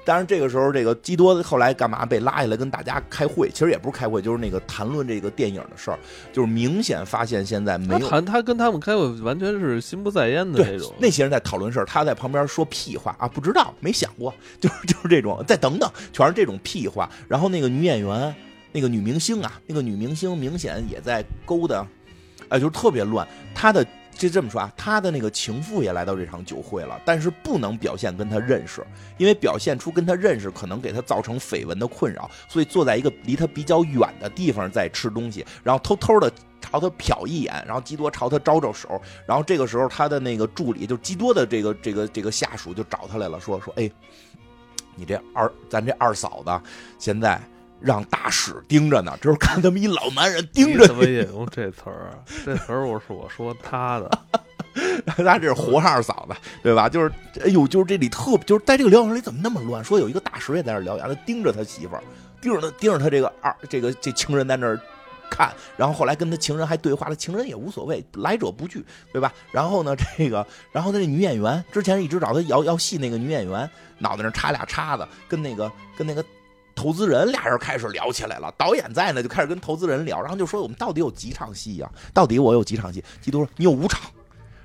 [0.06, 3.50] 但是这个时候，这个基多后来干嘛被拉下来跟大家开会？
[3.50, 6.00] 其实也不是开会，就是那个谈论这个电影的事儿。
[6.32, 10.94] 就是明显发现现在没有谈，他跟他们开会完全是心不在焉的那种。
[10.98, 15.44] 那些人在讨论事儿，他在旁边说屁话啊，不知道，没想过，就是就是这种。
[15.46, 17.10] 再等等，全是这种屁话。
[17.28, 18.34] 然后那个女演员，
[18.72, 21.86] 那个女明星啊，那个女明星明显也在勾搭。
[22.56, 23.28] 哎，就特别乱。
[23.54, 28.86] 他的就这么说啊，他的那个情妇也来到这场酒会了，但是不能表现跟他认识，
[29.18, 36.32] 因为表现出跟他认识可能给他造成绯闻的困扰，所以坐在一个离他比较远的地方在吃东西，然后偷偷的
[36.62, 43.92] 朝他瞟一眼，然后基多朝他招招手，然后这个时候他的那个助理就基多的这个这个这个下属就找他来了，说说，哎，
[44.96, 46.62] 你这二咱这二嫂子
[46.98, 47.38] 现在。
[47.86, 50.88] 让大使盯着呢，就是看他们一老男人盯着。
[50.88, 52.18] 怎么也用这词儿啊？
[52.44, 54.20] 这词儿我是我说他的，
[55.06, 56.90] 他这是活二嫂子，对吧？
[56.90, 57.12] 就是，
[57.44, 59.84] 哎呦，就是这里特，就是在这个疗养里怎么那么乱？
[59.84, 62.04] 说有一个大使也在那疗养，他盯着他媳妇儿，
[62.42, 64.80] 盯着他，盯着他这个二，这个这情人在那儿
[65.30, 65.54] 看。
[65.78, 68.84] 然后后来跟他情人还对话了，情人也无所谓，来者不拒，
[69.14, 69.32] 对吧？
[69.52, 73.70] 然后呢，这个，然后他这女演员之前一直找他要要戏，那个女演员
[74.00, 76.26] 脑袋上插俩叉子，跟那个跟那个。
[76.76, 81.90] 投资人俩人开始聊起来了，导演在呢，就开始跟投资人聊，然后就说我们到底有几场戏呀？
[82.14, 83.04] 到底我有几场戏？
[83.22, 84.02] 基督说你有五场，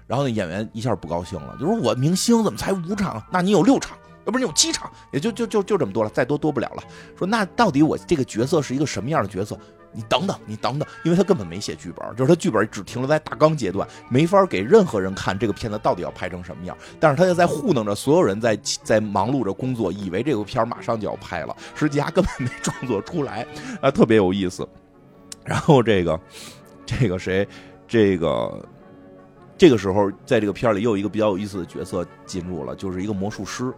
[0.06, 3.22] 然后那演员一下不高兴了，就说我明星怎么才五场？
[3.30, 3.96] 那你有六场，
[4.26, 6.82] 要不是你有七场，也就就就就这么多了，再多多不了了。
[7.16, 9.56] 说那到底我这个角色是一个什么样的角色？
[9.92, 16.76] 你等等，你等等，因为他根本没写剧本，就是他剧本只停留在大纲阶段，没法给任何人看这个片子到底要拍成什么样。
[16.98, 23.46] 但是他就在糊弄着所有人，在在忙碌着工作，以为这个片马上就要拍了，实际他根本没创作出来，
[23.80, 24.68] 啊，特别有意思。
[25.44, 26.20] 然后这个
[26.86, 27.46] 这个谁，
[27.88, 28.68] 这个
[29.58, 33.72] 这个时候在这个片里又有一个比较有意思的角色进入了，就是一个魔术师。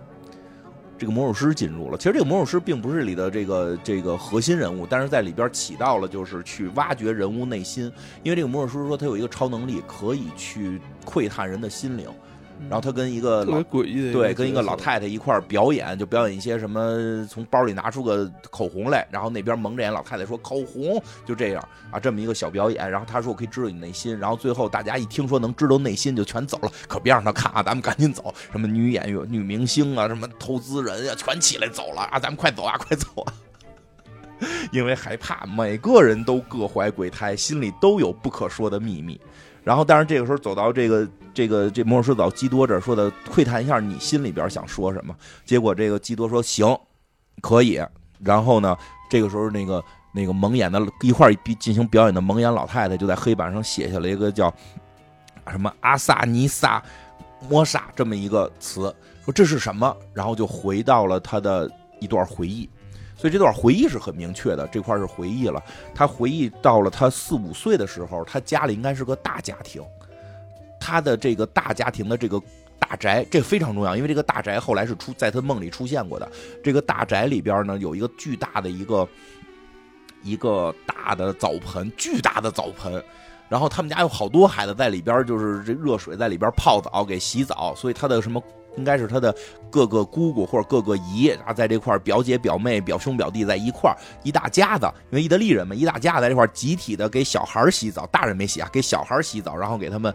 [1.02, 7.90] 这个魔术师进入了，其实这个魔术师并不是里的这个这个核心人物，但是在里边起到了就是去挖掘人物内心，
[8.22, 12.08] 因为这个魔术师说他有一个超能力，可以去窥探人的心灵。
[12.68, 22.90] 然后他跟一个老诡异的对，跟一个老太太一块儿表演，就表演一些什么，从包里拿出个口红来，然后那边蒙着眼老太太说口红，就这样啊，这么一个小表演。
[22.90, 28.32] 然后他说我可以知道你内心，然后最后大家一听说能知道内心，就全走了，可别让他看啊，咱们赶紧走。
[28.50, 33.34] 什么女演员、女明星啊，什么投资人呀，全起来走了啊，咱们快走啊，快走啊！
[34.72, 39.20] 因为害怕，每个人都各怀鬼胎，心里都有不可说的秘密。
[39.62, 45.14] 然后，但是这个时候走到这个这个这魔术师找基多这儿，说的窥探一下你心里边想说什么。
[45.44, 46.78] 结果这个基多说行，
[47.40, 47.82] 可以。
[48.20, 48.76] 然后呢，
[49.10, 54.52] 这个时候那个那个蒙眼的一块进行表演的蒙眼老太太就在黑板上写下了一个叫
[55.50, 56.82] 什么阿萨尼萨
[57.48, 59.96] 摩萨这么一个词，说这是什么？
[60.12, 61.68] 然后就回到了他的
[61.98, 62.68] 一段回忆。
[63.16, 65.62] 所以这段回忆是很明确的，这块是回忆了。
[65.94, 69.80] 他回忆到了他四五岁的时候，他家里应该是个大家庭。
[70.82, 72.42] 他的这个大家庭的这个
[72.76, 76.28] 大宅，这非常重要，因为这个大宅后来是出在他梦里出现过的。
[76.64, 79.08] 这个大宅里边呢，有一个巨大的一个
[80.22, 83.00] 一个大的澡盆，巨大的澡盆。
[83.48, 88.42] 然后他们家有好多孩子在里边，就是这热水在里边泡澡给洗澡，所以他的什么。
[88.78, 89.36] 应该是他的
[89.70, 100.14] 各个姑姑或者各个姨啊，在这块表姐、表妹、表兄、表弟在一块一大家子，因为意大利人嘛，一大家子在这块集体的给小孩洗澡，大人没洗啊，给小孩洗澡，然后给他们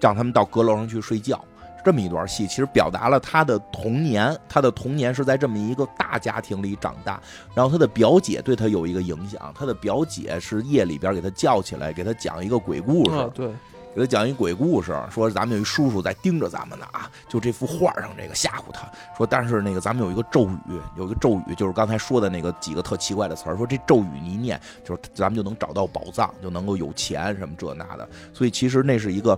[0.00, 1.42] 让他们到阁楼上去睡觉，
[1.84, 7.20] 这么一段戏，其实表达了他的童年，他的童年是在这么一个大家庭里长大，
[7.54, 13.50] 然后他的表姐对他有一个影响，他的表姐是夜里边给他叫起来，给他讲一个鬼故事，对。
[13.94, 18.86] 给他讲一鬼故事，说咱们有一叔叔在盯着咱们呢啊，就这幅画上这个吓唬他，
[19.16, 29.36] 说但是那个咱们有一个咒语，有一个咒语就是刚才说的那个几个特奇怪的词儿，说这咒语你一念，就是咱们就能找到宝藏，就能够有钱什么这那的，所以其实那是一个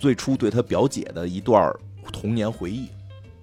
[0.00, 1.70] 最初对他表姐的一段
[2.10, 2.88] 童年回忆，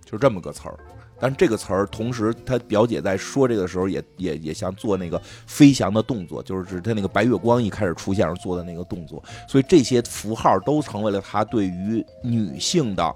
[0.04, 0.76] 就这么个词儿。
[1.20, 9.24] 但这个词儿，同时他表姐在说这个时候，也也也像做那个飞翔的动作，就是指他那个白月光一开始出现时做的那个动作。
[9.48, 13.16] 所以这些符号都成为了他对于女性的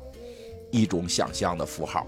[0.69, 2.05] 一种想象的符号。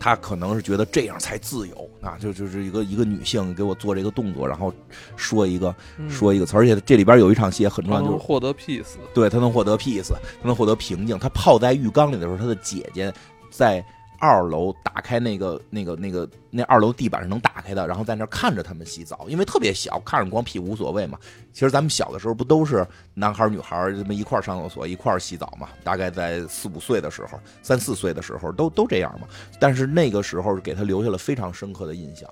[0.00, 4.72] 他可能是觉得这样才自由啊，就就是一个一个女性给我做这个动作，然后
[5.16, 5.74] 说一个
[6.08, 11.18] 说一个词，而且这里边有一场戏也很重要，就是获得 peace，对他能获得 peace，他能获得平静。
[11.18, 13.12] 他泡在浴缸里的时候，他的姐姐
[13.50, 13.84] 在。
[14.18, 21.18] 二楼打开那个那个那个那二楼地板是能打开的，然后在那看着他们洗澡，因为特别小，看着光屁股无所谓嘛。
[21.52, 25.68] 其实咱们小的时候不都是男孩女孩这么一块上厕所一块洗澡嘛？
[25.84, 29.28] 大概在四五岁的时候，三四岁的时候都都这样嘛。
[29.60, 32.28] 但是那个时候给他留下了非常深刻的印象，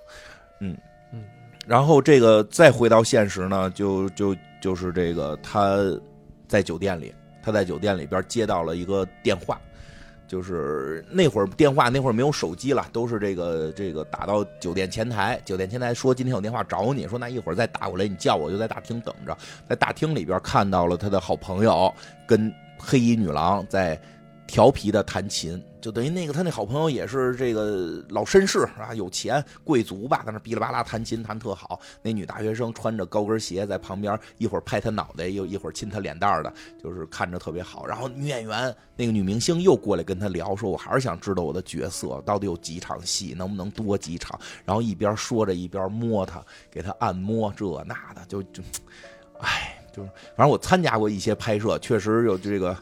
[0.61, 0.77] 嗯
[1.13, 1.23] 嗯。
[1.67, 5.79] 然后这个再回到现实呢，就就就是这个他
[6.49, 9.61] 在酒店里，他在酒店里边接到了一个电话。
[10.27, 19.37] 就是那会儿电话，那会儿没有手机了，都是这个这个打到酒店前台，酒店前台说今天有电话找你，说那一会儿再打过来，你叫我就在大厅等着，
[19.69, 21.93] 在大厅里边看到了他的好朋友
[22.27, 24.01] 跟黑衣女郎在
[24.47, 25.63] 调皮的弹琴。
[25.87, 31.79] 就等于那个他那好朋友也是这个老绅士啊，有钱贵族吧，在那哔哩吧啦弹琴弹特好。
[32.03, 37.87] 那女大学生穿着高跟鞋在旁边，一会儿拍他脑袋，又一会儿亲他脸蛋儿的，就是看着特别好。
[37.87, 44.37] 然后女演员那个女明星又过来跟他聊，说我还是想知道我的角色到底有几场戏，能不能多几场。
[44.65, 48.61] 然后一边说着一边摸他，给他按摩这那的，就就，
[49.39, 52.77] 哎，就是反正我参加过一些拍摄，确实有这个。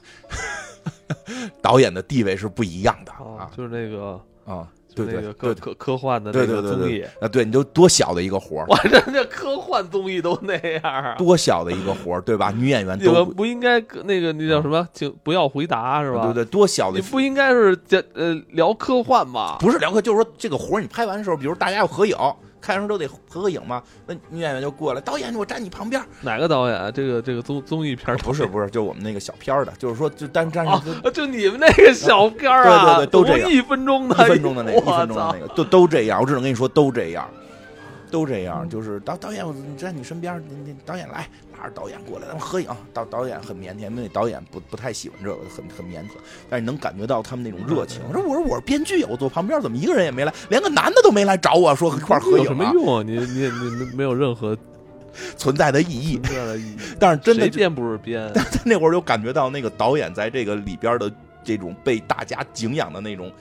[1.62, 12.50] 导演的地位是不一样的啊，就是那个啊，对对，科科科幻的那个综艺啊，对，你就多小的一个活儿，哇，人家科幻综艺都那样啊，多小的一个活儿，对吧？
[12.50, 16.24] 女演员都不应该那个那叫什么，请不要回答是吧？
[16.26, 19.56] 对对，多小的，你不应该是这呃聊科幻吗？
[19.58, 22.16] 不是聊科，就是说这个活儿你拍完的时候，比如大家要合影。
[22.64, 26.02] 开完都得合个影嘛，那女演员就过来，导演我站你旁边。
[26.22, 26.92] 哪个导演？
[26.94, 30.66] 这个这个综综艺片不是不是，就我们那个小片的，就是说就单站
[31.02, 37.28] 就就你们那个小片啊，对对对，都这样，一分钟的，一分钟的那个，一分钟的那个，都都这样，我只能跟你说都这样。
[38.14, 42.68] 都这样，就是导导演，我在你身边，你你导演来拉着导演过来，咱们合影。
[42.92, 46.12] 导导演很腼腆，因为导演不不太喜欢这个，很很腼腆。
[46.48, 48.00] 但是你能感觉到他们那种热情。
[48.12, 52.44] 说我说我是编剧，我坐旁边怎么一个人也没来，连个男的都没来找我说一块合影。
[52.44, 53.02] 有什么用啊？
[53.04, 54.56] 你你你没有任何
[55.36, 56.20] 存在的意义。
[56.20, 56.76] 存在的意义。
[57.00, 58.32] 但是真的编不是编。
[58.64, 61.12] 那会儿就感觉到那个导演在这个里边的
[61.42, 63.32] 这种被大家敬仰的那种。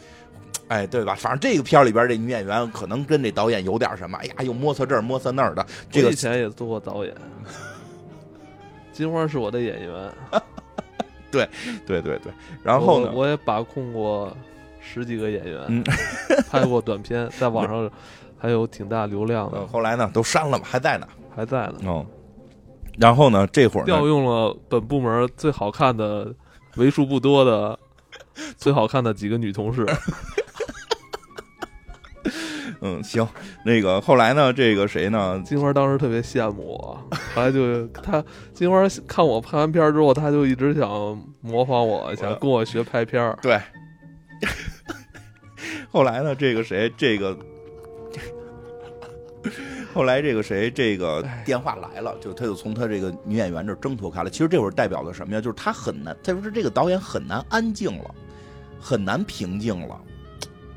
[0.74, 1.14] 哎，对吧？
[1.14, 4.18] 反正这个片里边这女演员可能跟这导演有点什么。
[4.18, 5.64] 哎呀，又摸测这儿摸测那儿的。
[5.92, 7.14] 这个以前也做过导演。
[8.92, 10.12] 金花是我的演员。
[11.30, 11.48] 对
[11.86, 12.34] 对对对。
[12.64, 13.12] 然后呢？
[13.14, 14.36] 我也把控过
[14.80, 15.84] 十几个演员，
[16.50, 17.88] 拍过短片，在网上
[18.40, 19.68] 还有挺大流量的。
[19.68, 21.76] 后来呢，都删了嘛，还在呢，还在呢。
[21.86, 22.04] 哦。
[22.98, 26.34] 然后呢，这会儿调用了本部门最好看的、
[26.78, 27.78] 为数不多的
[28.58, 29.86] 最好看的几个女同事。
[32.82, 33.28] 嗯，行，
[33.66, 35.42] 那个后来呢，这个谁呢？
[35.46, 36.98] 金花当时特别羡慕我，
[37.36, 40.90] 后来就他金花看我拍完片之后，他就一直想
[41.42, 43.38] 模仿我，想跟我学拍片儿。
[43.42, 43.60] 对，
[45.92, 47.38] 后来呢，这个谁，这个
[49.94, 54.30] 后来这个谁，这个电话来了，就他就从他这个女演员这挣脱开了。
[54.30, 55.42] 其实这会儿代表的什么呀？
[55.42, 58.16] 就是他很难，他说这个导演很难安静了，
[58.80, 60.00] 很难平静了。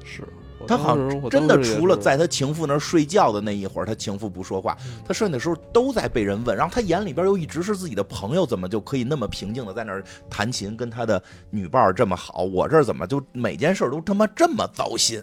[0.05, 0.23] 是
[0.67, 6.57] 他好像真的除了在他情妇那儿睡觉的那一会儿，他情妇不说话，他剩下的时候都在被人问。
[6.57, 12.43] 然后他眼里边又一直是自己的朋友，怎么就可以那么平静的在那儿弹琴，跟他的女伴儿这么好？
[12.43, 15.23] 我这儿怎么就每件事都他妈这么糟心？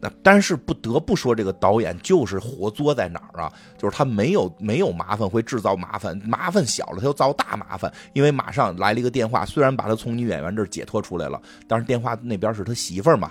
[0.00, 3.52] 那但是不得不说，这个导演就是活作在哪儿啊？
[3.76, 7.92] 就是他没有没有麻烦会制造麻烦，麻烦小了他就造大麻烦。
[8.12, 13.28] 因为马上来了一个电话，虽然把他从女演员这儿解脱出来了，但是电话那边是他媳妇儿嘛。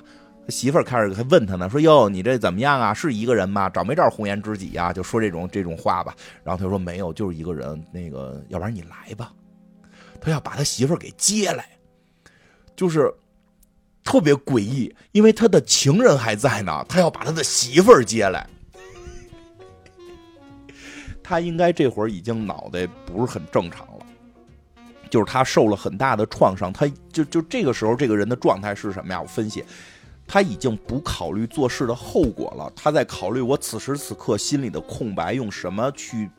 [0.48, 2.94] 他媳妇儿开始还问他呢，说：“哟，你这怎么样啊？
[2.94, 3.70] 是一个人吗？
[3.70, 6.16] 找没找红颜知己呀？”就说这种这种话吧。
[6.42, 7.84] 然后他说：“没有，就是一个人。
[7.92, 9.34] 那个，要不然你来吧。”
[10.22, 11.68] 他要把他媳妇儿给接来，
[12.78, 13.14] 就是
[14.06, 18.48] 特别诡异，因为他的情人还在呢，他要把他的媳妇儿接来。
[21.22, 24.06] 他应该这会儿已经脑袋不是很正常了，
[25.10, 26.72] 就是他受了很大的创伤。
[26.72, 29.22] 他就就这个时候，这个人的状态是什么呀？
[29.22, 29.62] 我分析。
[30.28, 36.30] 他已经不考虑做事的后果了，他在考虑我此时此刻心里的空白用什么去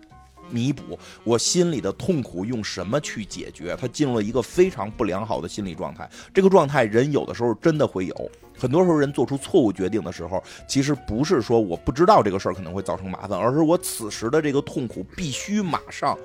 [0.51, 3.75] 弥补，我心里的痛苦用什么去解决。
[3.77, 6.09] 他进入了一个非常不良好的心理状态。
[6.35, 16.19] 这个状态人有的时候真的会有，很多时候人做出错误决定的时候，其实不是说我不知道这个事儿可能会造成麻烦，而是我此时的这个痛苦必须马上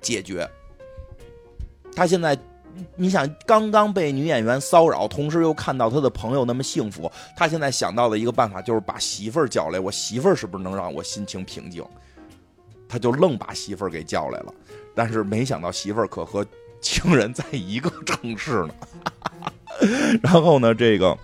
[0.00, 0.48] 解决。
[1.94, 2.38] 他现在。
[2.96, 9.78] 你想刚刚被女演员骚扰，同时又看到他的朋友那么幸福，他现在想到的一个办法就是把媳妇儿叫来。
[9.80, 11.84] 我媳妇儿是不是能让我心情平静？
[12.88, 14.54] 他就愣把媳妇儿给叫来了，
[14.94, 16.44] 但是没想到媳妇儿可和
[16.80, 18.74] 情人在一个城市呢。
[20.22, 21.16] 然后呢，这个。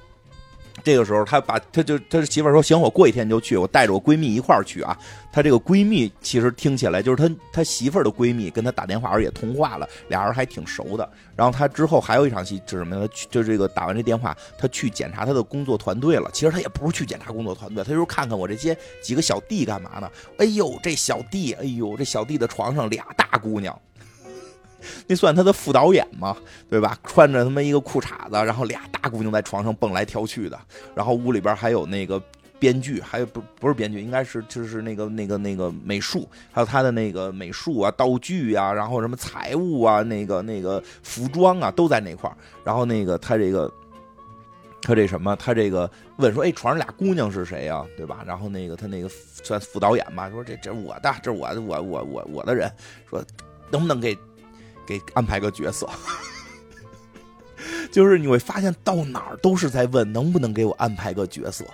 [0.84, 4.96] 这个时候，他把他就他媳妇儿说：“行，我过一天就去，我带着我闺蜜一块儿去啊。”
[5.32, 11.10] 他这个闺蜜其实听起来就是他他媳妇儿的闺蜜，跟他打电话而且通话了，俩人还挺熟的。
[11.34, 13.08] 然后他之后还有一场戏是什么呢？
[13.08, 16.30] 去就这个打完这电话，他去检查他的工作团队了。
[16.32, 20.08] 其实他也不是去检查工作团队，他就是看看我这些几个小弟干嘛呢？
[20.38, 23.76] 哎呦，这小弟，哎呦，这小弟的床上俩大姑娘。
[25.06, 26.36] 那算他的副导演吗？
[26.68, 26.98] 对吧？
[27.04, 30.58] 穿着他妈一个裤衩子，然后俩大姑娘在床上蹦来跳去的，
[30.94, 32.20] 然后屋里边还有那个
[32.58, 42.36] 编剧，还有不不是编剧，应该是就是那个那个那个美术，还有他的那个美术啊、道具啊，然后什么财务啊、那个那个服装啊，都在那块儿。
[42.64, 43.70] 然后那个他这个
[44.82, 47.84] 他这什么，他这个问说：“哎，床上俩姑娘是谁呀？
[47.96, 52.70] 对吧？”然后那个他那个算副导演吧，说：“这这我的，这我我我我我的人，
[53.08, 53.22] 说
[53.70, 54.16] 能不能给。”
[54.86, 55.88] 给安排个角色，
[57.90, 61.64] 就是你会发现到哪儿都是在问能不能给我安排个角色，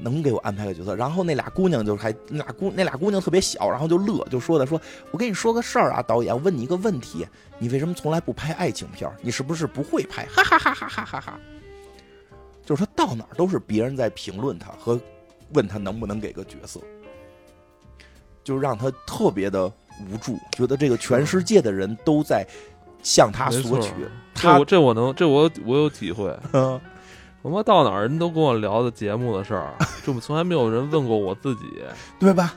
[0.00, 0.94] 能给我安排个角色。
[0.94, 7.26] 然后那俩姑娘就还那俩姑那俩姑娘特别小，然后就乐，就说的说，我跟你说个事儿啊，导演，问你一个问题，
[7.58, 9.10] 你为什么从来不拍爱情片？
[9.22, 10.26] 你是不是不会拍？
[10.26, 11.40] 哈哈哈哈哈哈哈！
[12.64, 15.00] 就是他到哪儿都是别人在评论他和
[15.54, 16.80] 问他能不能给个角色，
[18.44, 19.72] 就让他特别的。
[20.10, 22.46] 无助，觉得这个全世界的人都在
[23.02, 23.92] 向他索取。
[24.34, 26.36] 这我这我能，这我我有体会。
[26.52, 26.80] 嗯
[27.40, 29.72] 我妈到哪儿人都跟我聊的节目的事儿，
[30.04, 31.62] 这么从来没有人问过我自己，
[32.18, 32.54] 对吧？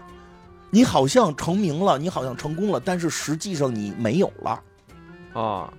[0.72, 4.60] 你好像成名了，你好像成功了，但是实际上你没有了
[5.34, 5.72] 啊，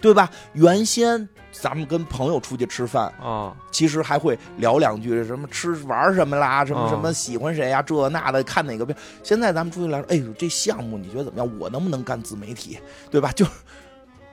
[0.00, 0.30] 对吧？
[0.52, 1.28] 原先。
[1.60, 8.94] 咱们跟朋友出去吃饭啊，其实还会聊两句，什么吃玩什么啦，什么什么喜欢谁呀，这那的，看哪个片。
[9.22, 11.58] 现在咱们出去聊，哎呦，这项目你觉得怎么样？
[11.58, 12.78] 我能不能干自媒体？
[13.10, 13.30] 对吧？
[13.36, 13.46] 就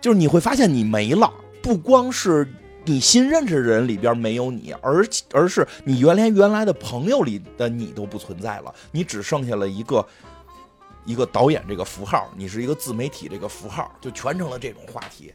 [0.01, 2.51] 就是你会发现你没了，不光是
[2.85, 10.03] 你新认识的人里边没有你，而而是你原来原来的朋友里的你都不存在了，你只剩下了一个
[11.05, 15.31] 一个导演这个符号，你是一个自媒体这个符号，就全成了这种话题。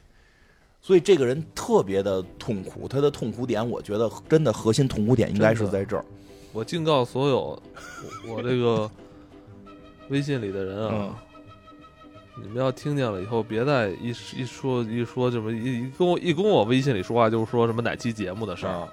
[0.87, 6.05] 所以这个人特别的痛苦，他的痛苦点，我觉得真的核心痛苦点应该是在这儿。
[6.53, 7.61] 我警告所有
[8.29, 8.89] 我这个
[10.11, 11.21] 微信里的人啊，
[12.41, 18.89] 你们要听见了以后，别再一一说一说这么一跟我一跟我微信里说话，就是说什么哪期节目的事儿。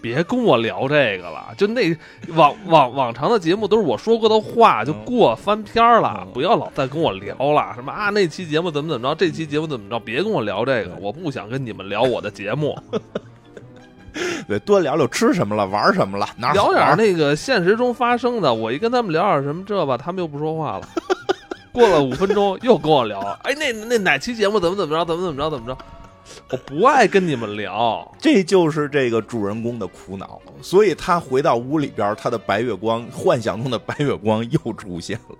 [0.00, 1.96] 别跟我聊这个了，就那
[2.28, 7.72] 往往往常的节目都是我说过的话就过翻篇了，不要老再跟我聊了。
[7.74, 8.10] 什么啊？
[8.10, 9.14] 那期节目怎么怎么着？
[9.14, 10.00] 这期节目怎么着？
[10.00, 12.78] 别跟我聊这个，我不想跟你们聊我的节目。
[14.48, 18.52] 对，多聊聊吃什么了，玩什么了，哪聊点那个现实中发生的。
[18.52, 20.88] 我一跟他们聊点什么这吧，他们又不说话了。
[21.72, 25.78] 过了五分钟，又跟我聊，哎，那那哪期节目怎么怎么着，怎么怎么着，怎么着？
[26.50, 30.40] 我不爱跟你们聊， 这就是这个主人公的苦恼。
[30.62, 35.36] 所以他回到屋里边，他的白月光，幻想中的白月光又出现了。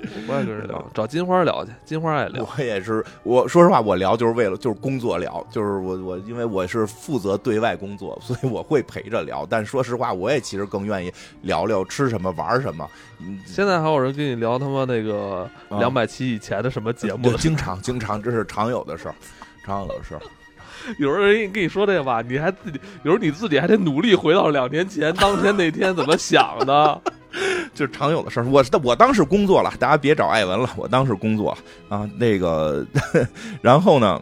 [0.00, 1.72] 我不爱跟人聊， 找金花聊去。
[1.84, 2.46] 金花爱聊。
[2.56, 9.44] 我也是，我说实话，我聊就是为了就是工作聊，就是我我因为我是负责对外工作，所以我会陪着聊。
[9.50, 12.88] 但说实话，我也其实更愿意聊聊吃什么玩什么。
[13.44, 17.32] 现在还有人跟你聊他妈那个两百期以前的什么节目？
[17.36, 19.14] 经常经常，这是常有的事儿，
[19.64, 20.20] 常 有的事儿。
[20.98, 27.02] 有时候人跟你说这个吧，你还自己有时候你自己还得努力回到两年前当天那天怎么想的。
[27.74, 31.56] 就是常有的事儿，我我当时工作了，大家别找艾文了，我当时工作
[31.88, 32.84] 啊，那个，
[33.60, 34.20] 然后呢，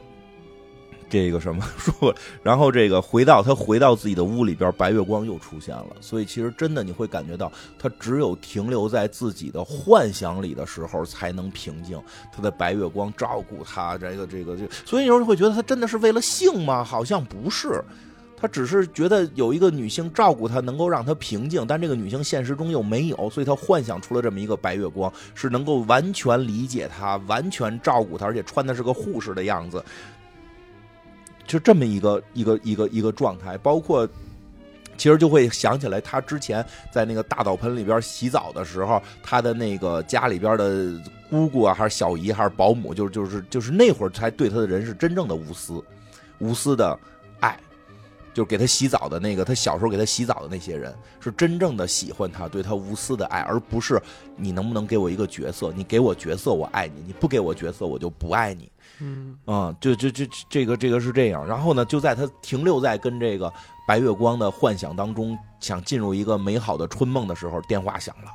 [1.08, 12.00] 这个什么 说，然后这个回到他回到自己的屋里边，白月光又出现了，所以其实真的你会感觉到，他只有停留在自己的幻想里的时候才能平静，
[12.34, 16.82] 他的白月光照顾他，这个这个这，所以有人会觉得他真的是为了性吗？
[16.84, 17.82] 好像不是。
[18.38, 29.82] 他只是觉得有一个女性照顾他，能够让他平静，但这个女性现实中又没有，所以他幻想出了这么一个白月光，是能够完全理解他、完全照顾他，而且穿的是个护士的样子，
[31.46, 33.56] 就这么一个一个一个一个状态。
[33.58, 34.08] 包括
[34.96, 40.92] 其实就会想起来，他之前在那个大澡盆里边洗澡的时候，他的那个家里边的
[41.30, 45.82] 姑姑啊，还是小姨，还是保姆，就是就是就是那会儿才对他的人是真正的无私，
[46.38, 46.98] 无私的
[47.40, 47.58] 爱。
[48.32, 53.98] 就是给他洗澡的那个，他小时候给他洗澡的那些人，是真正的喜欢他，对他无私的爱，而不是
[54.36, 55.72] 你能不能给我一个角色？
[55.74, 58.70] 你给我角色，我爱你；你不给我角色，我就不爱你。
[59.00, 61.46] 嗯，啊，就就就这个这个是这样。
[61.46, 63.52] 然后呢，就在他停留在跟这个
[63.86, 68.30] 白月光的幻想当中，想进入一个美好的春梦的时候，电话响了，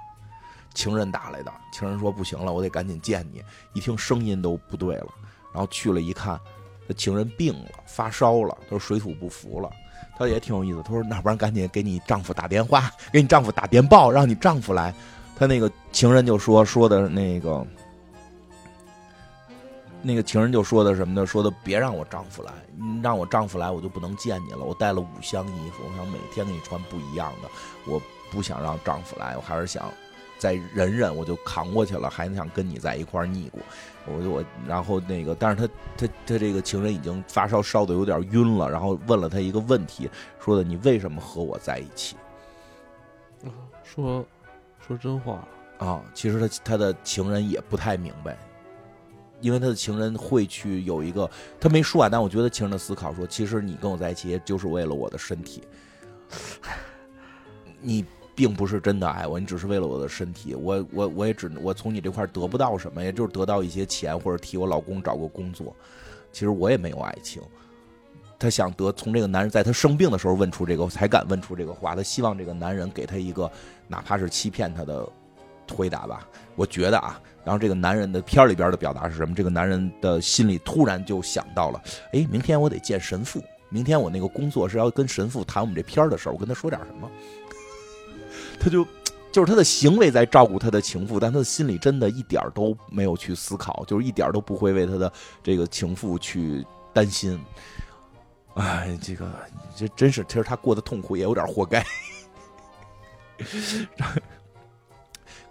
[0.74, 1.52] 情人打来的。
[1.72, 3.42] 情人说不行了，我得赶紧见你。
[3.74, 5.08] 一听声音都不对了，
[5.54, 6.40] 然后去了一看，
[6.88, 9.70] 他情人病了，发烧了，都水土不服了。
[10.18, 14.94] 他也挺有意思，他说：“那不然赶紧给你丈夫打电话，给你丈夫打电报，让你丈夫来。”
[15.36, 17.66] 他那个情人就说：“说的那个，
[20.04, 21.26] 那个情人就说的什么呢？
[21.26, 22.52] 说的别让我丈夫来，
[23.04, 24.60] 让我丈夫来，我就不能见你了。
[24.60, 27.50] 我带了五箱衣服，我想每天给你穿不一样的。
[27.86, 29.92] 我不想让丈夫来，我还是想
[30.38, 33.60] 再忍忍，我就扛过去了，还想跟你在一块腻咕。”
[34.08, 42.16] 我就我，然后那个，但是他他他这个情人已经发烧烧的有点晕了，然后问了他一个问题，说的你为什么和我在一起？
[43.84, 44.26] 说
[44.88, 45.48] 说真话
[45.78, 46.02] 啊！
[46.16, 48.36] 其实他他的情人也不太明白，
[49.42, 51.30] 因为他的情人会去有一个，
[51.60, 55.64] 他没说啊，但我觉得情人的思考说，其实你跟我在一起就是为了我的身体，
[57.82, 58.06] 你。
[58.34, 60.56] 并不是真的爱我，你只是为了我的身体。
[60.56, 65.76] 我我我也只我从你这块得不到什么，也就是得到一些钱或者替我老公找个工作。
[66.32, 67.44] 其实我也没有爱情。
[68.40, 71.94] 他想得从这个男人在他生病的时候问出这个，才敢问出这个话。
[71.94, 73.52] 他希望这个男人给他一个
[73.88, 75.08] 哪怕是欺骗他的
[75.72, 76.28] 回答吧。
[76.56, 79.34] 我觉得啊，然后这个男人的片里边的表达是什么？
[79.34, 81.82] 这个男人的心里突然就想到了，
[82.14, 87.10] 哎，明天我得见神父，明天我那个工作是要跟神父谈我们这片儿的事儿，我跟他说点什么。
[88.60, 88.86] 他就，
[89.32, 95.12] 就是他的行为在照顾他的情妇，但他的心里真的一点都没有去思考，就是一点都不会为他的
[95.42, 96.64] 这个情妇去
[96.94, 97.40] 担心。
[98.56, 99.32] 哎，这个
[99.76, 101.84] 这真是，其实他过得痛苦也有点活该。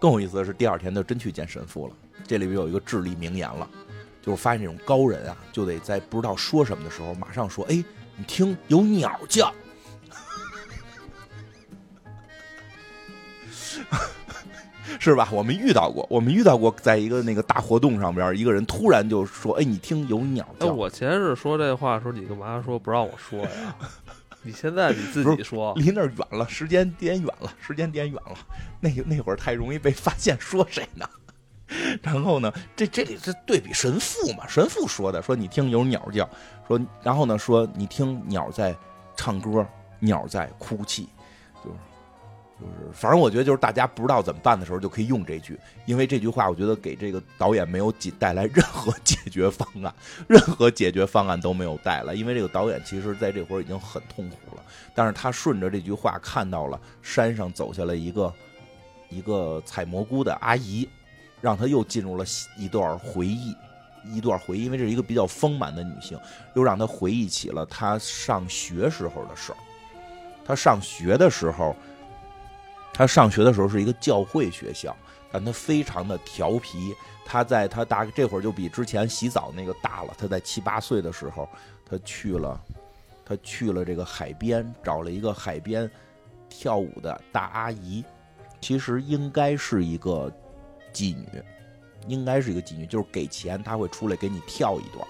[0.01, 1.95] 更有意思的是，第二天他真去见神父了。
[2.27, 3.69] 这里边有一个至理名言了，
[4.23, 7.85] 就是发现这种高人啊，就得在不知道说什么的时候，马上说：“哎，
[8.17, 9.53] 你听，有鸟叫。
[14.99, 15.29] ”是吧？
[15.33, 23.77] 我们遇到过，我们遇到过，在一个那个大活动上边，一个人突然就说：“哎，你听有鸟叫。”我前日说这话的时候，你干嘛说不让我说呀？
[24.43, 28.37] 你现在你自己说，离那儿远了，时间点远了，时间点远了，
[28.81, 31.09] 那那会儿太容易被发现，说谁呢？
[32.03, 34.47] 然后呢，这这里是对比神父嘛？
[34.49, 36.29] 神父说的，说你听有鸟叫，
[36.67, 38.77] 说然后呢，说你听鸟在
[39.17, 39.65] 唱歌，
[39.99, 41.09] 鸟在哭泣。
[42.61, 49.95] 就是，反正我觉得就是大家不知道怎么办的时候，就可以用这句，因为这句话，我觉得给这个导演没有解带来任何解决方案，
[50.29, 52.13] 任何解决方案都没有带来。
[52.13, 54.63] 因为这个导演其实在这会儿已经很痛苦了，
[54.95, 58.35] 但是他顺着这句话看到了山上走下来一个
[59.09, 60.87] 一个采蘑菇的阿姨，
[61.41, 62.25] 让他又进入了
[62.59, 63.57] 一段回忆，
[64.05, 66.19] 一段回忆，因为这是一个比较丰满的女性，
[66.55, 69.57] 又让他回忆起了他上学时候的事儿。
[70.45, 71.77] 他上学的时候，
[73.01, 74.95] 他上学的时候是一个教会学校，
[75.33, 76.95] 但他非常的调皮。
[77.25, 80.13] 他在他大概这会儿就比之前洗澡那个大了。
[80.19, 81.49] 他在七八岁的时候，
[81.87, 82.63] 他去了，
[83.25, 85.91] 他去了这个海边，找了一个海边
[86.47, 88.05] 跳舞的大阿姨，
[88.61, 90.31] 其实应该是一个
[90.93, 91.43] 妓女，
[92.07, 95.09] 应该是一个妓女，就是给钱他会出来给你跳一段。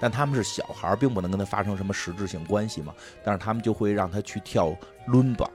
[0.00, 2.94] 但他们是小孩，并不能跟他发生什么实质性关系嘛。
[3.24, 4.72] 但是他们就会让他去跳
[5.08, 5.50] 伦巴，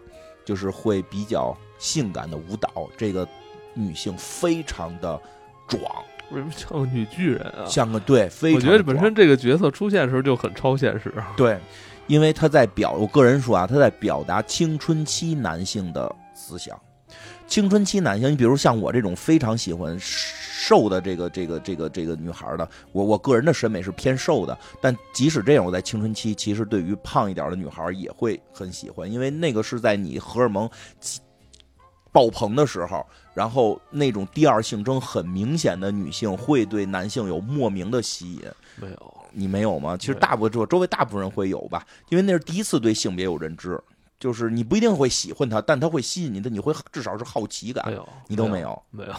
[0.45, 2.90] 就是会比较性感的舞蹈。
[2.98, 3.28] 这个
[3.74, 5.20] 女性非常的
[5.68, 5.82] 壮，
[6.32, 7.65] 为什么像个女巨人啊？
[7.65, 8.56] 像个对，非常。
[8.57, 11.14] 我觉得本身这个角色出现的时候就很超现实。
[11.36, 11.60] 对，
[12.07, 16.80] 因为他在表，我个人说啊，他在表达青春期男性的思想。
[17.48, 19.98] 青春期男性，你比如像我这种非常喜欢。
[20.65, 30.70] 瘦的这个这个这个这个女孩的，我我个人的审美是偏瘦的，但即使这样，我在青春期其实对于胖一点的女孩也会很喜欢，因为那个是在你荷尔蒙
[32.14, 38.44] 爆棚的时候，然后那种第二性征很明显的女性会对男性有莫名的吸引。
[38.78, 39.98] 没有，你没有吗？
[39.98, 43.78] 其实大部分周围大部分人会有吧，因为那是第一次对性别有认知，
[44.24, 47.86] 就是你不一定会喜欢它，但它会吸引你的，你会至少是好奇感。
[47.86, 49.12] 没有，你都没有，没有。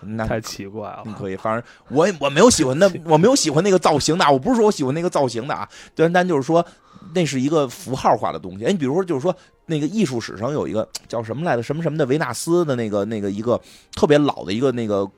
[0.00, 1.62] 那太奇怪了，你可以，反正
[1.96, 6.66] 我我没有喜欢那， 我没有喜欢那个造型的，我不是说我喜欢那个造型的啊，单单就是说
[7.14, 8.64] 那是一个符号化的东西。
[8.64, 9.32] 哎，你比如说，就是说
[9.66, 13.60] 那个艺术史上有一个叫什么来着，什么什么的维纳斯的那个那个一个
[13.92, 15.08] 特别老的一个那个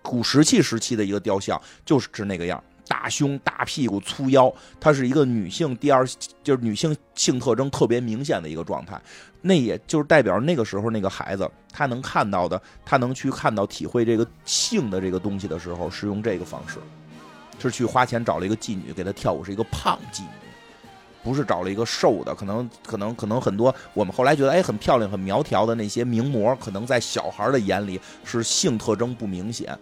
[0.00, 2.62] 古石器时期的一个雕像，就是是那个样。
[2.86, 6.06] 大胸、大屁股、粗腰，她是一个女性第二，
[6.42, 9.00] 就是女性性特征特别明显的一个状态。
[9.40, 16.78] 那也就是代表那个时候那个孩子，他能看到的，他能去看到、体会这个性的这个东西的时候，是用这个方式，
[17.58, 20.28] 是去花钱找了一个妓女给他跳舞，是一个胖妓女，
[21.24, 22.32] 不是找了一个瘦的。
[22.34, 29.76] 可能、可能、可能很多我们后来觉得哎很漂亮、很苗条的那些名模，可能在小孩的眼里是性特征不明显。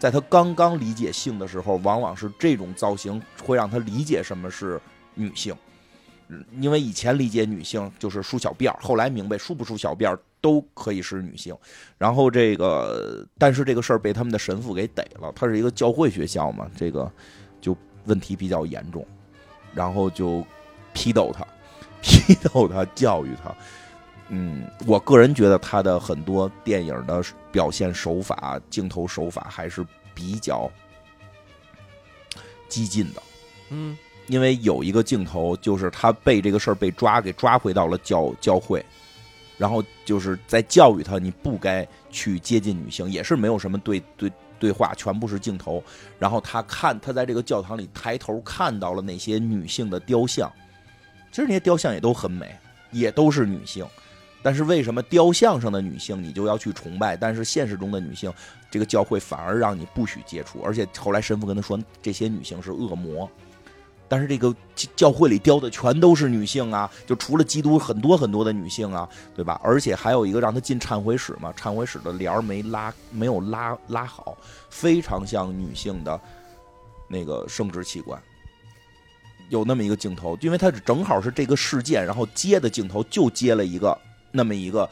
[0.00, 4.80] 在他刚刚理解性的时候，往往是这种造型会让他理解什么是
[5.14, 5.54] 女性，
[6.58, 11.54] 因为以前理解女性就是梳小辫儿，后来明白梳不梳小辫儿都可以是女性。
[11.98, 17.12] 然后这个，但是这个事儿被他们的神父给逮了，他是一个教会学校嘛，这个
[17.60, 19.06] 就问题比较严重，
[19.74, 20.42] 然后就
[20.94, 21.46] 批斗他，
[22.00, 23.54] 批斗他，教育他。
[24.32, 27.20] 嗯，我个人觉得他的很多电影的
[27.50, 29.84] 表现手法、镜头手法还是
[30.14, 30.70] 比较
[32.68, 33.20] 激进的。
[33.70, 33.98] 嗯，
[34.28, 38.84] 因为有一个镜头，就是他被这个事儿被抓，给抓回到了教教会，
[39.58, 44.30] 然后就是在教育他，你不该去接近女性，也是没有什么对对
[44.60, 45.82] 对话，全部是镜头。
[46.20, 50.48] 然后他看他在这个教堂里抬头看到了那些女性的雕像，
[51.32, 52.56] 其实那些雕像也都很美，
[52.92, 53.84] 也都是女性。
[54.42, 58.32] 但是为什么雕像上的女性你就要去崇拜，但是现实中的女性，
[58.70, 60.60] 这个教会反而让你不许接触？
[60.62, 63.30] 而且后来神父跟他说，这些女性是恶魔。
[64.08, 64.52] 但是这个
[64.96, 69.60] 教会里雕的全都是女性啊，就除了基督，很多很多的女性啊，对吧？
[69.62, 74.36] 而且还有一个让他进忏悔室嘛，忏悔室的帘儿没拉，没有拉拉好，
[74.68, 76.20] 非常像女性的
[77.06, 78.20] 那个生殖器官。
[79.48, 83.96] 有那么一个镜头，因为它是正好是这个事件，然后接的镜头就接了一个。
[84.30, 84.88] 那么一个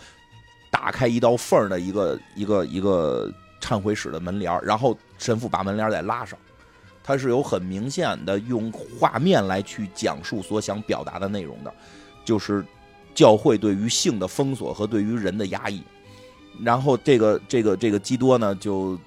[0.71, 6.39] 打开一道缝儿的一个一个一个忏悔室的门帘然后神父把门帘再拉上，
[7.03, 11.73] 他是有很明显的用画面来去讲述所想表达的内容的，
[12.25, 12.65] 就是
[13.15, 15.83] 教会对于性的封锁和对于人的压抑。
[16.63, 18.99] 然后这个这个这个基多呢，就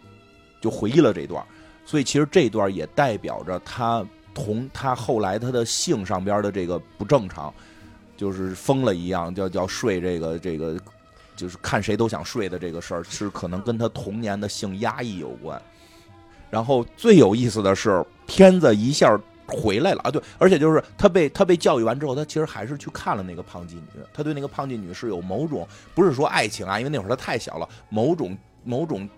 [0.59, 1.45] 就回忆了这段，
[1.85, 7.53] 所以其实这段也代表着他同他后来他的性上边的这个不正常。
[8.21, 10.77] 就是疯了一样，叫叫睡这个这个，
[11.35, 15.59] 就是看谁都想睡的这个事儿，是可能跟他童年的性压抑有关。
[16.51, 20.11] 然后最有意思的是，片子一下回来了啊！
[20.11, 29.09] 对，而且就是他被他被教育完之后，他其实还是去看了那个胖妓女，他对那个胖妓女是有某种不是说爱情啊，因为那会儿他太小了，某种某种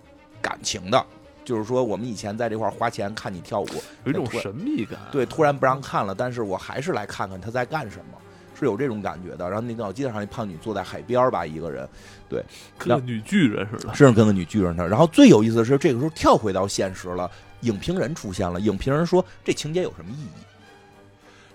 [0.42, 1.06] 感情的，
[1.44, 3.68] 就是说我们以前在这块花钱看你跳舞，
[4.06, 4.98] 有一种神秘感。
[5.12, 8.18] 对，突然不让看了，但是我还是来看看他在干什么。
[8.64, 11.88] 是有这种感觉的，然后那个我记得上那胖女坐在海边吧，一个人，
[12.30, 12.44] 对，
[12.78, 14.88] 跟个女巨人似的，是跟个女巨人似的。
[14.88, 17.30] 然后最有意思的是，这个时候跳回到现实了，
[17.62, 18.60] 影评人出现了。
[18.60, 20.28] 影评人说：“这情节有什么意义？”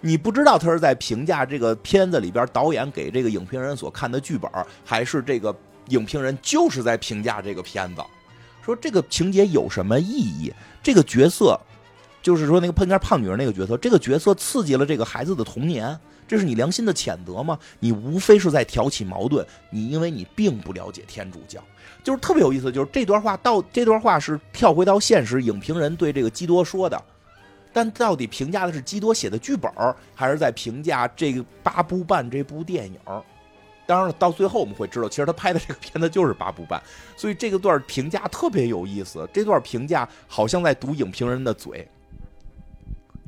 [0.00, 4.48] 你不知道他是在评价这个片子里边导演给这个影评人所看的剧本，
[4.84, 5.52] 还是这个
[5.88, 8.02] 影评人就是在评价这个片子，
[8.64, 10.52] 说这个情节有什么意义？
[10.84, 11.58] 这个角色
[12.22, 15.98] 就是说那个碰见胖女人那个角色，这个角色刺激了这个孩子的童年，
[16.28, 17.58] 这是你良心的谴责吗？
[17.80, 21.60] 你无非是在挑起矛盾，你因为你并不了解天主教，
[22.04, 27.02] 就是特别有意思，就是这段话到这段话是跳回到现实，影评人对这个基多说的。
[27.72, 29.70] 但到底评价的是基多写的剧本，
[30.14, 32.98] 还是在评价这个八部半这部电影？
[33.86, 36.82] 当然了，到最后我们会知道，其实他拍的这个片子就是八部半，
[37.16, 39.26] 所以这个段评价特别有意思。
[39.32, 41.88] 这段评价好像在读影评人的嘴。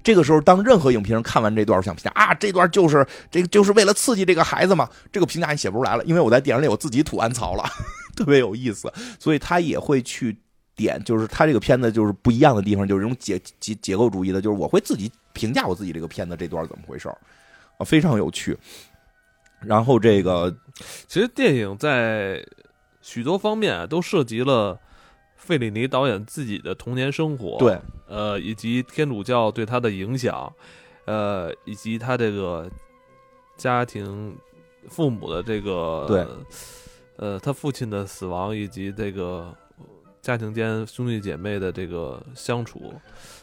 [0.03, 7.65] 这个时候，当任何影评人看完这段，想评价啊，这段就是这个就是为了刺激这个孩子嘛，这个评价你写不出来了，因为我在电影里我自己吐完槽了，
[8.17, 10.37] 特别有意思，所以他也会去。
[10.77, 17.07] 点就是他这个片子就是不一样的地方，就是这种结结结构主义的，就是我会自己评价我自己这个片子这段怎么回事
[17.77, 18.57] 啊，非常有趣。
[19.61, 20.57] 然后这个
[21.07, 22.43] 其实电影在
[23.03, 24.79] 许多方面都涉及了
[25.51, 30.51] 费里尼导演自己的童年生活，对，呃，以及天主教对他的影响，
[31.05, 32.71] 呃，以及他这个
[33.57, 34.35] 家庭
[34.89, 36.27] 父母的这个对，
[37.17, 39.53] 呃，他父亲的死亡以及这个。
[40.23, 42.93] 家庭间兄弟姐妹的这个相处，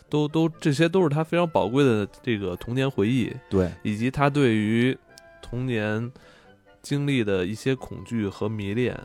[0.08, 4.96] 都都这些都是他非常宝贵的这个童年回忆，对，以及他对于
[5.42, 6.12] 童年
[6.84, 8.96] 经历的一些恐惧和迷恋。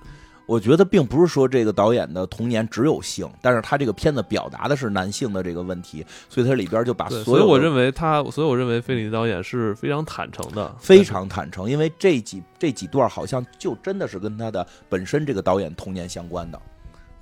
[0.46, 7.46] 我觉得并不是说这个导演的童年只有性，但是他这个片子表达的是男性的这个问题，所以他里边就把所有。
[7.46, 16.60] 我认为他，所以我认为费里尼导演是非常坦诚的，非常坦诚，因为这几这几段好像就真的是跟他的本身这个导演童年相关的。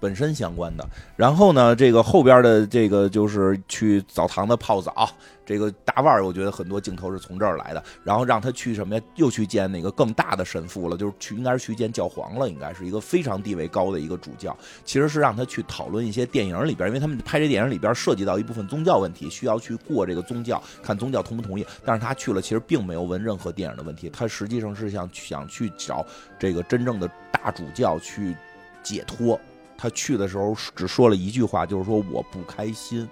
[0.01, 5.09] 本身相关的，然后呢，这个后边的这个就是去澡堂子泡澡，
[5.45, 7.85] 这个大腕儿，我觉得很多镜头是从这儿来的。
[8.03, 9.03] 然后让他去什么呀？
[9.17, 14.57] 又去见那个更大的神父了，就是去应该是去见教皇了，应该是一个非常地位高的一个主教。
[14.87, 21.67] 其实是让他去讨论一些电影里边，因为他们拍这电影里边涉及到一部分宗教问题，需要去过这个宗教，看宗教同不同意。
[21.85, 26.07] 但是他去了，其实并没有问任何电影的问题，他实际上是想想去找
[26.39, 28.35] 这个真正的大主教去
[28.83, 29.39] 解脱。
[29.83, 33.09] 他去的时候只说了一句话，就是说我不开心，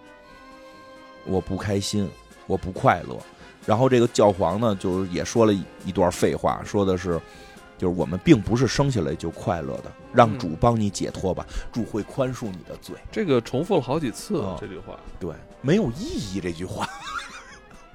[1.24, 2.06] 我不开心，
[2.46, 3.18] 我不快乐。
[3.64, 5.54] 然后这个教皇呢，就是也说了
[5.86, 7.18] 一段废话，说的是，
[7.78, 12.94] 就是我们并不是生下来就快乐的，让主帮你解脱吧，主会宽恕你的罪。
[13.10, 15.32] 这个重复了好几次这句话，对，
[15.62, 16.86] 没有意义这句话。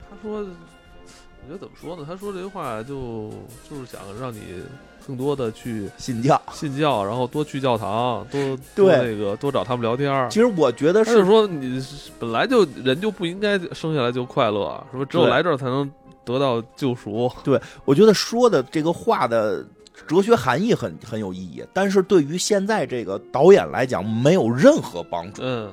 [0.10, 2.04] 他说，我觉得怎么说呢？
[2.08, 3.30] 他说这句话就
[3.70, 4.64] 就是想让你。
[5.06, 10.30] 更多的去信教，信教，然后多去教堂，多多那个多找他们聊天。
[10.30, 11.84] 其实我觉得是说，你
[12.20, 15.06] 本来就人就不应该生下来就快乐，是不？
[15.06, 15.90] 只有来这儿才能
[16.24, 17.32] 得到救赎。
[17.44, 19.66] 对，我觉得说的这个话的
[20.08, 25.42] 哲学含义很很有意义，但是对于现在这个导演来讲，没有任何帮助。
[25.44, 25.72] 嗯，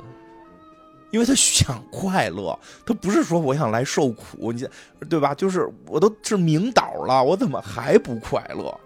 [1.10, 4.66] 因为他想快乐，他不是说我想来受苦，你
[5.08, 5.34] 对吧？
[5.34, 8.78] 就是我都是明导了，我怎么还不快乐？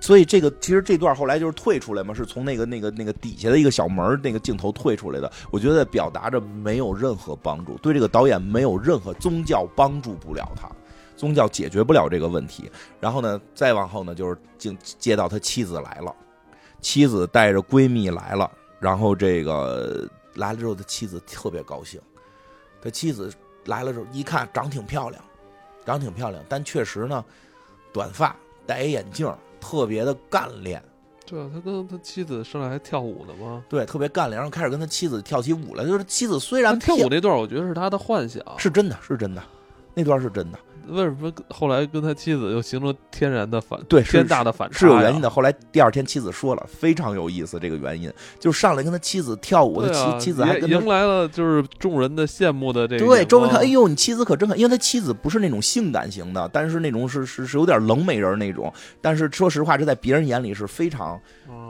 [0.00, 5.30] 所以这个其实这段后来就是退出来嘛，是从那个那个那个底下的一个小门那个镜头退出来的。
[5.50, 10.70] 我觉得表达着没有任何帮助，对这个导演没有任何宗教帮助不了他，
[11.16, 12.70] 宗教解决不了这个问题。
[13.00, 16.14] 然后呢，再往后呢，就是接接到他妻子来了，
[16.80, 22.00] 妻子带着闺蜜来了，然后这个来了之后，他妻子特别高兴。
[22.80, 23.30] 他妻子
[23.64, 25.22] 来了之后一看，长挺漂亮，
[25.84, 27.24] 长挺漂亮，但确实呢，
[27.92, 28.34] 短发，
[28.64, 29.30] 戴一眼镜。
[29.60, 30.82] 特别的干练，
[31.26, 33.62] 对啊，他跟他妻子上来还跳舞呢吗？
[33.68, 35.84] 对，特别干练，然后开始跟他妻子跳起舞来。
[35.84, 39.42] 就是妻子虽然跳舞那段，我觉得是他的幻想，是真的，是真的，
[39.94, 40.58] 那段是真的。
[40.88, 44.78] 为什么后来跟他妻子又形成天然的反对天大的反差？
[44.78, 45.28] 是有原因的。
[45.28, 53.06] 后来第二天妻子说了，非常有意思，这个原因就上来跟他妻子跳舞，他妻妻子还迎来了就是众人的羡慕的这个。
[53.06, 58.72] 对，周围看，哎呦，你妻子可真好，因为他妻子不是那种性感型的，但是那种是是是有点冷美人那种。
[59.00, 61.20] 但是说实话，这在别人眼里是非常。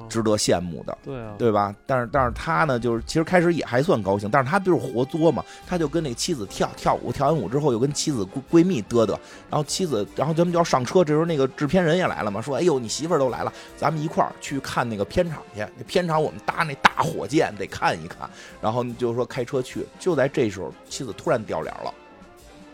[0.08, 1.74] 值得羡慕的，对啊，对吧？
[1.84, 9.18] 但是但是他呢，就是其实开始也还算高兴，但是他就是活作嘛，他就跟那妻子跳跳舞，跳完舞之后又跟妻子闺蜜嘚嘚，
[9.50, 18.28] 然后妻子，然后咱们就要上车，这时候那个制片人也来了嘛，说，哎呦，你媳妇儿都来了，咱们一块儿去看那个片场去，那片场我们搭那大火箭得看一看，
[18.60, 21.92] 然后就说开车去，就在这时候，妻子突然掉脸了，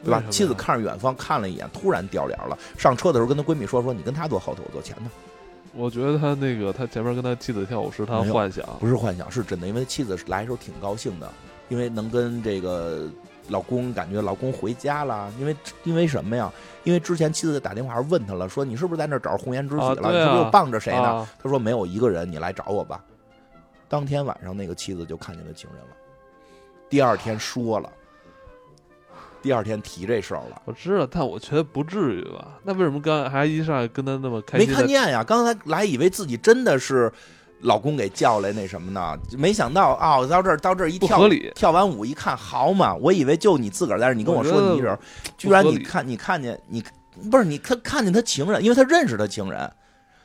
[0.02, 0.22] 对吧？
[0.30, 5.02] 妻子看着远方看了一眼，突然掉脸了，上车的时候跟她闺蜜说，说你跟他坐后头，我坐前头。
[5.76, 9.66] 我觉得他那个，他前面跟他妻子跳舞是他幻想，不是幻想，是真的。
[9.66, 11.28] 因为妻子来的时候挺高兴的，
[11.68, 13.08] 因为能跟这个
[13.48, 15.32] 老公感觉老公回家了。
[15.38, 16.52] 因为因为什么呀？
[16.84, 19.94] 因为之前妻子打电话问他了，说你是不是在那找红颜知己了？
[19.94, 21.26] 你是不是又傍着谁呢？
[21.42, 23.02] 他说没有一个人，你来找我吧。
[23.88, 25.96] 当天晚上那个妻子就看见了情人了。
[26.90, 27.90] 第二天说了，
[29.40, 30.60] 第二天提这事儿了。
[30.64, 32.58] 我知道，但我觉得不至于吧？
[32.62, 34.66] 那为什么刚还一上来跟他那么开没？
[34.66, 35.24] 看见呀？
[35.24, 37.12] 刚才来以为自己真的是
[37.64, 39.18] 老公给叫来那什么呢？
[39.36, 41.28] 没想到啊、到这儿到这儿一跳。
[41.54, 42.94] 跳完舞一看，好嘛！
[42.94, 44.96] 我以为就你自个儿在这儿，你跟我说你一人，
[45.38, 46.84] 居然你看你看见你
[47.30, 49.70] 不是你看看见他情人，因为他认识他情人，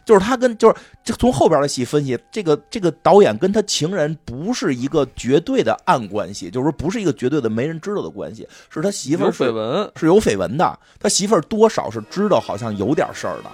[0.04, 13.50] 就是他跟就是这从后边的戏分析，这个这个导演跟他情人不是一个绝对的暗关系，就是说不是一个绝对的没人知道的关系，是他媳妇儿是绯闻，是有绯闻的，他媳妇儿多少是知道，好像有点事儿的。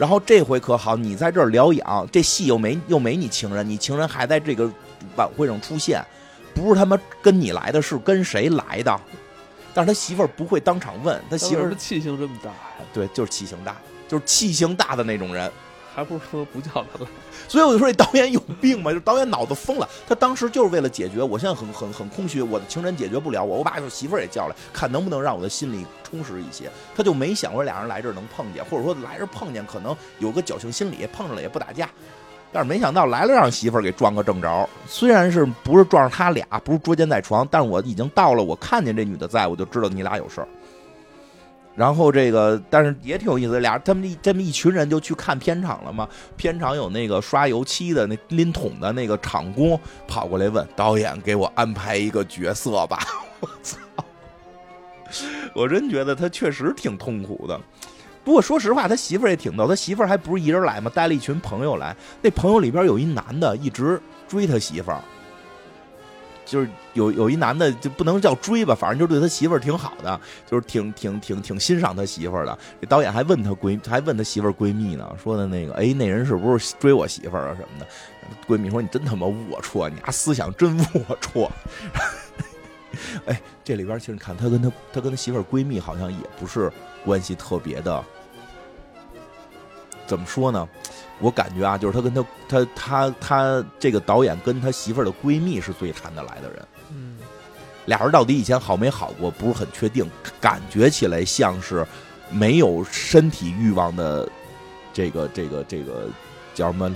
[0.00, 4.66] 然后这回可好，你在这儿疗养，这戏又没又没你情人，你情人还在这个
[5.14, 6.02] 晚会上出现，
[6.54, 8.98] 不是他妈跟你来的，是跟谁来的？
[9.74, 12.86] 但是他媳妇儿不会当场问，他媳妇儿气性这么大呀？
[12.94, 13.76] 对，就是气性大，
[14.08, 15.52] 就是气性大的那种人。
[15.94, 17.06] 还不如说不叫他来。
[17.50, 19.88] 所以我就说这导演有病嘛， 就导演脑子疯了。
[20.06, 26.70] 他当时就是为了解决，我现在很很很空虚，我的情人解决不了我，我把我媳妇儿也叫来，看能不能让我的心里充实一些。
[26.96, 31.90] 他就没想过俩人来这儿能碰见，或者说来这儿碰见可能有个侥幸心理，碰上了也不打架。
[32.52, 34.68] 但是没想到来了，让媳妇儿给撞个正着。
[34.86, 40.46] 虽然是不是撞上他俩，不是捉奸在床，但是我已经到了，我看见这女的在，我就知道你俩有事儿。
[41.76, 46.06] 然后这个，但是也挺有意思，俩他们这么一群人就去看片场了嘛。
[46.36, 52.98] 片场有那个刷油漆的、那拎桶的那个厂工跑过来问导演：“给我安排一个角色吧！”
[53.40, 53.78] 我操！
[55.54, 57.58] 我真觉得他确实挺痛苦的。
[58.22, 60.90] 不过说实话，他媳妇儿也挺逗，他媳妇儿还不是一人来嘛？
[60.94, 63.98] 带了一群朋友来，那朋友里边有一男的一直
[64.28, 65.00] 追他媳妇儿。
[66.50, 70.20] 就是有有一男的就不能叫追吧，反正就对他媳妇儿挺好的，
[70.50, 72.58] 就是挺挺挺挺欣赏他媳妇儿的。
[72.80, 77.86] 这导演还问他闺，还问他媳妇儿闺蜜呢，说的那个，哎，那人是不是追我媳妇儿啊什么的？
[78.48, 81.48] 闺蜜说你真他妈龌龊，你丫思想真龌龊。
[83.26, 86.68] 哎，这里边其实你看他跟他他跟他媳妇儿闺蜜好像也不是
[87.04, 88.04] 关系特别的，
[90.04, 90.68] 怎么说呢？
[91.20, 96.68] 我感觉啊，就是他跟他他他他这个导演跟他媳妇儿的闺蜜是最谈得来的人。
[96.92, 97.18] 嗯，
[97.86, 100.08] 俩人到底以前好没好过，不是很确定，
[100.40, 101.86] 感觉起来像是
[102.30, 104.28] 没有身体欲望的
[104.92, 106.08] 这个这个这个
[106.54, 106.94] 叫什么？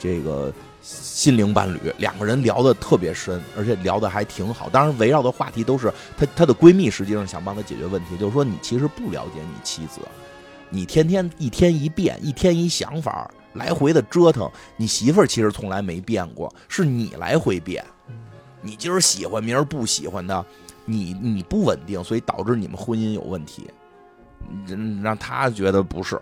[0.00, 4.68] 这个心灵伴侣，两个人聊得特别深，而且聊得还挺好。
[4.68, 10.00] 当然，围绕的话题都是她她的闺蜜，实际上想帮她解决问题，就是说你其实不了解你妻子，
[10.70, 13.28] 你天天一天一变，一天一想法。
[13.58, 17.84] 来回的折腾，你媳妇儿其实从来没变过，是你来回变。
[18.62, 20.46] 你今儿喜欢，明儿不喜欢的，
[20.84, 23.68] 你你不稳定，所以导致你们婚姻有问题。
[24.68, 26.20] 嗯，让他觉得不是，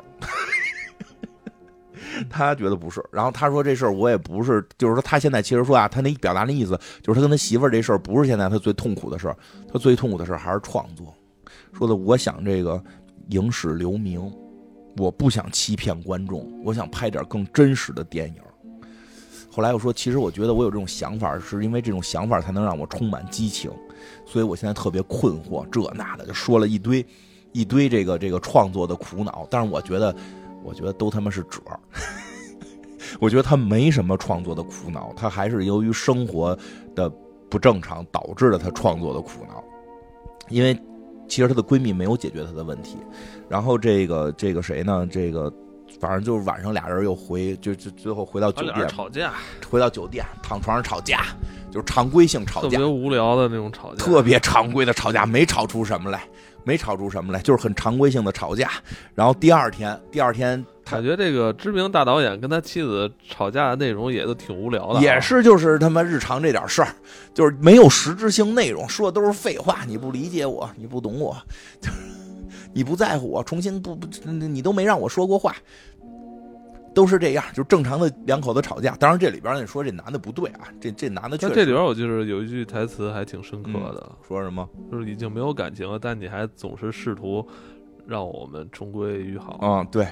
[2.29, 3.05] 他觉得不是。
[3.13, 9.37] 然后他说这事儿我也不是，就是说他现在其实说啊，他那表达那意思就是他跟他媳妇儿这事儿不是现在他最痛苦的事儿，
[9.73, 11.15] 他最痛苦的事儿还是创作。
[11.73, 12.83] 说的我想这个
[13.29, 14.33] 影史留名。
[14.97, 18.37] 我不想欺骗观众，我想拍点更真实的电影。
[19.51, 23.71] 后来我说，其实我觉得我有这种想法，是因为这种想法才能让我充满激情，
[24.25, 27.05] 所以我现在特别困惑，这那的就说了一堆
[27.53, 29.47] 一堆这个这个创作的苦恼。
[29.51, 30.15] 但是我觉得，
[30.63, 31.81] 我觉得都他妈是褶儿。
[33.21, 36.59] 我觉得他没什么创作的苦恼，他还是由于生活
[36.95, 37.09] 的
[37.49, 39.63] 不正常导致了他创作的苦恼，
[40.49, 40.79] 因为。
[41.29, 42.97] 其实她的闺蜜没有解决她的问题，
[43.49, 45.07] 然后这个这个谁呢？
[45.11, 45.53] 这个
[46.01, 49.33] 反正就是晚上俩人又回，就就最后回到酒店吵架，
[49.71, 51.27] 回到酒店躺床上吵架，
[51.71, 56.23] 就是常规性吵架，特别无聊的那种吵架，特别常规的吵架，没吵出什么来，
[56.65, 58.71] 没吵出什么来，就是很常规性的吵架。
[59.15, 60.65] 然后第二天，第二天。
[60.89, 66.89] 感觉这个知名大导演跟他妻子吵架的内容也都挺无聊的，也是就是他妈日常这点事儿，
[67.35, 69.81] 就是没有实质性内容，说的都是废话。
[69.87, 71.37] 你不理解我，你不懂我，
[71.81, 71.97] 就是
[72.73, 75.57] 你不在乎我，重新不不，你都没让我说过话，
[76.95, 78.95] 都是这样，就正常的两口子吵架。
[78.95, 81.55] 当然这里边你说这男的不对啊，这这男的确实。
[81.55, 84.69] 这里边我就是有一句台词还挺深刻的，说什么？
[84.93, 87.45] 就是已经没有感情了，但你还总是试图
[88.07, 89.59] 让我们重归于好。
[89.61, 90.07] 嗯，对。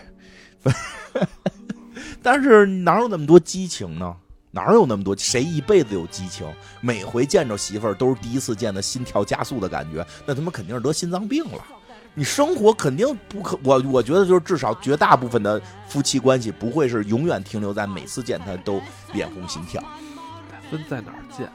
[2.23, 4.16] 但是哪有那么多激情呢？
[4.51, 5.16] 哪有那么多？
[5.16, 6.47] 谁一辈子有激情？
[6.81, 11.65] 每回见着媳妇儿都是第一次见的，心跳加速的感觉，那他妈肯定是得心脏病了。
[12.15, 18.81] 你生活肯定不可，我我觉得就是至少绝大部分的夫妻关系不会是永远停留在每次见他都
[19.12, 19.82] 脸红心跳。
[20.70, 21.51] 分在哪儿见？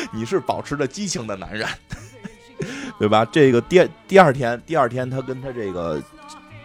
[0.10, 1.68] 你是保持着激情的男人。
[2.98, 3.24] 对吧？
[3.32, 6.02] 这个第第二天，第二天他跟他这个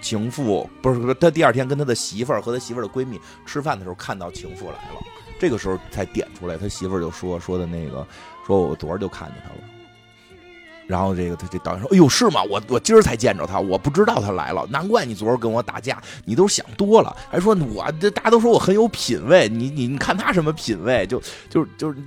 [0.02, 5.02] 情妇不是他第二天跟他的媳妇儿和他媳妇儿的闺蜜吃饭的时候，看到情妇来了，
[5.40, 8.06] 这个时候才点出来，他媳妇儿就说说的那个，
[8.46, 9.56] 说我昨儿就看见他了。
[10.88, 12.44] 然后这个他这导演说：“哎呦，是吗？
[12.44, 14.68] 我我今儿才见着他，我不知道他来了。
[14.70, 17.18] 难怪你昨儿跟我打架，你都想多了。
[17.28, 21.04] 还说我这大家都说我很有品位，你你你看他什么品位？
[21.08, 21.20] 就
[21.50, 21.98] 就就是，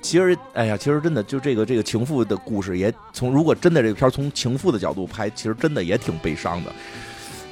[0.00, 6.72] 其实哎呀，其实真的就这个这个情妇的故事，也从如果真的这个片从情妇的角度拍，其实真的也挺悲伤的，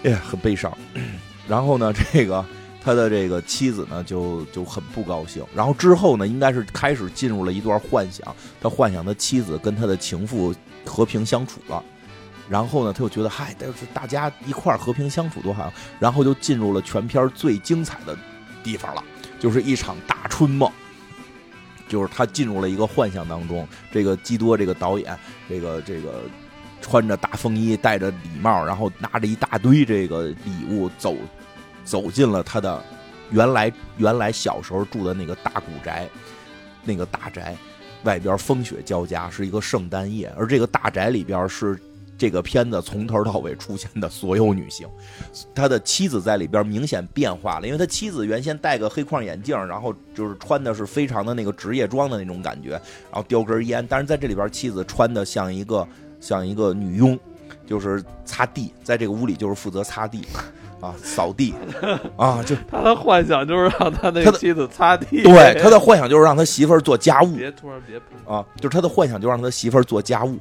[0.04, 0.76] 哎呀，很悲伤。
[1.48, 2.44] 然后呢，这个。”
[2.80, 5.44] 他的这个妻子呢，就就很不高兴。
[5.54, 8.34] 然后之后呢，应该是开始进入了一段幻想。
[8.62, 10.54] 他幻想他妻子跟他的情妇
[10.86, 11.84] 和平相处了。
[12.48, 15.70] 然后呢，他又觉得嗨，但是大家一块儿和平相处多好。
[15.98, 18.16] 然后就进入了全片最精彩的
[18.62, 19.04] 地方了，
[19.38, 20.70] 就是一场大春梦。
[21.88, 23.66] 就是他进入了一个幻想当中。
[23.90, 26.22] 这个基多这个导演，这个这个
[26.80, 31.16] 穿着大风衣，戴着礼帽，然后拿着一大堆这个礼物走。
[31.84, 32.84] 走进了他的
[33.30, 36.06] 原来原来小时候住的那个大古宅，
[36.84, 37.56] 那个大宅
[38.02, 41.80] 外边风雪交加，是一个圣诞夜，而这个大宅里边是
[42.18, 44.86] 这个片子从头到尾出现的所有女性。
[45.54, 55.86] 他的妻子在里边明显变化了，因为他妻子原先戴个黑框眼镜，然后就是穿的是非常的那个职业装的那种感觉，然后叼根烟，但是在这里边妻子穿的像一个
[56.20, 57.18] 像一个女佣，
[57.66, 60.22] 就是擦地，在这个屋里就是负责擦地。
[60.80, 61.52] 啊，扫地，
[62.16, 67.34] 啊，就他的幻想就是让他那个妻子擦地， 对，他的幻想就是让他媳妇儿做家务。
[67.34, 68.00] 别突然别
[68.32, 70.38] 啊，就是他的幻想就让他媳妇儿做家务，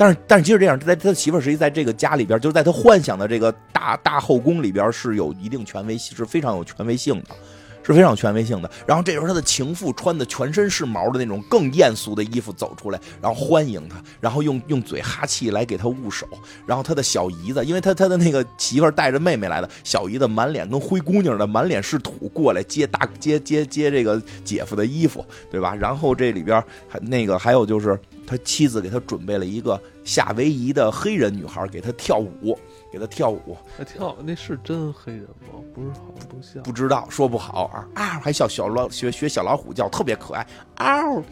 [0.00, 7.36] 但是但是即使这样，在他媳妇儿实际在这个家里边，就是在他幻想的这个大大后宫里边是有一定权威，是非常有权威性的。
[7.82, 8.70] 是非常权威性的。
[8.86, 16.26] 然后这时候他的情妇穿的全身是毛的那种更艳俗的衣服走出来，然后欢迎他，然后用 用嘴哈气来给他捂手。
[16.66, 25.74] 然后他的小姨子，因为他他的那个媳妇带着妹妹来的，小姨子满脸跟灰姑娘的，满脸是土过来接大接接接这个姐夫的衣服，对吧？
[25.74, 27.98] 然后这里边还那个还有就是
[28.30, 32.56] 他妻子给他准备了一个夏威夷的黑人女孩给他跳舞。
[32.92, 35.60] 给他跳舞，那跳那是真黑人吗？
[35.72, 36.60] 不是，好像不像。
[36.64, 38.18] 不知道，说不好啊啊！
[38.18, 40.44] 还小小老学学小老虎叫，特别可爱
[40.78, 41.22] 嗷。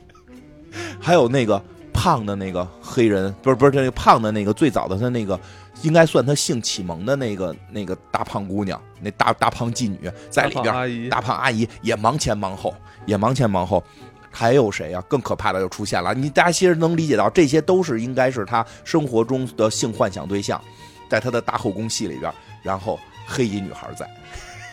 [1.00, 1.62] 还有那个
[1.94, 5.40] 胖的那个黑人，不是不是这个胖的那个最早的他那个，
[5.80, 12.74] 应该算他性启蒙的那个那个大胖姑娘，那大大胖妓女在里边，大胖阿姨也忙前忙后，
[13.06, 13.82] 也忙前忙后。
[14.30, 15.02] 还有谁啊？
[15.08, 16.14] 更可怕的就出现了。
[16.14, 20.62] 你大家其实能理解到，这些都是应该是他生活中的性幻想对象，
[21.08, 22.32] 在他的大后宫戏里边。
[22.62, 24.08] 然后黑衣女孩在。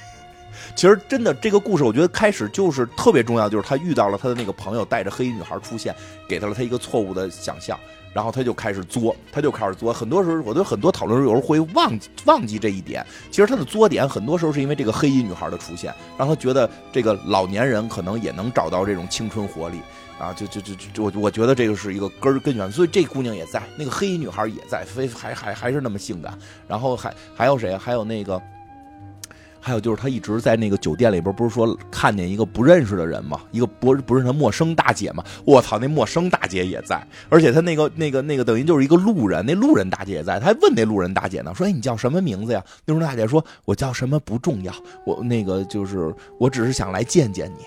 [0.75, 5.95] 其实真的这个故事，我觉得开始就是特别重要，就是他遇到了他的那个朋友，带着黑衣女孩出现，
[6.27, 7.79] 给到了他一个错误的想象。
[8.13, 9.93] 然后他就开始作，他就开始作。
[9.93, 13.05] 很多时候，我觉得很多讨论时候有时候会忘记忘记这一点。
[13.29, 19.79] 其实他的作点很多时候是因为这个黑衣女孩的出现，让他觉得这个老年人可能也能找到这种青春活力
[20.19, 20.34] 啊！
[20.34, 22.71] 就就就就我我觉得这个是一个根根源。
[22.71, 26.38] 所以这姑娘也在，那个黑衣女孩也在，非还还还是那么性感。
[26.67, 27.77] 然后还还有谁？
[27.77, 28.41] 还有那个。
[29.59, 33.41] 还有就是他一直在那个酒店里边，不是说看见一个不认识的人吗？
[33.51, 35.23] 一个不不认识的陌生大姐吗？
[35.45, 44.73] 我操，那陌生大姐也在，而且他那个那个那个等于就是一个路人，那路人大姐也在，他还问那路人大姐呢，说：“哎，你叫什么名字呀？”路人大姐说：“我叫什么不重要，
[45.05, 47.65] 我那个就是我只是想来见见你。”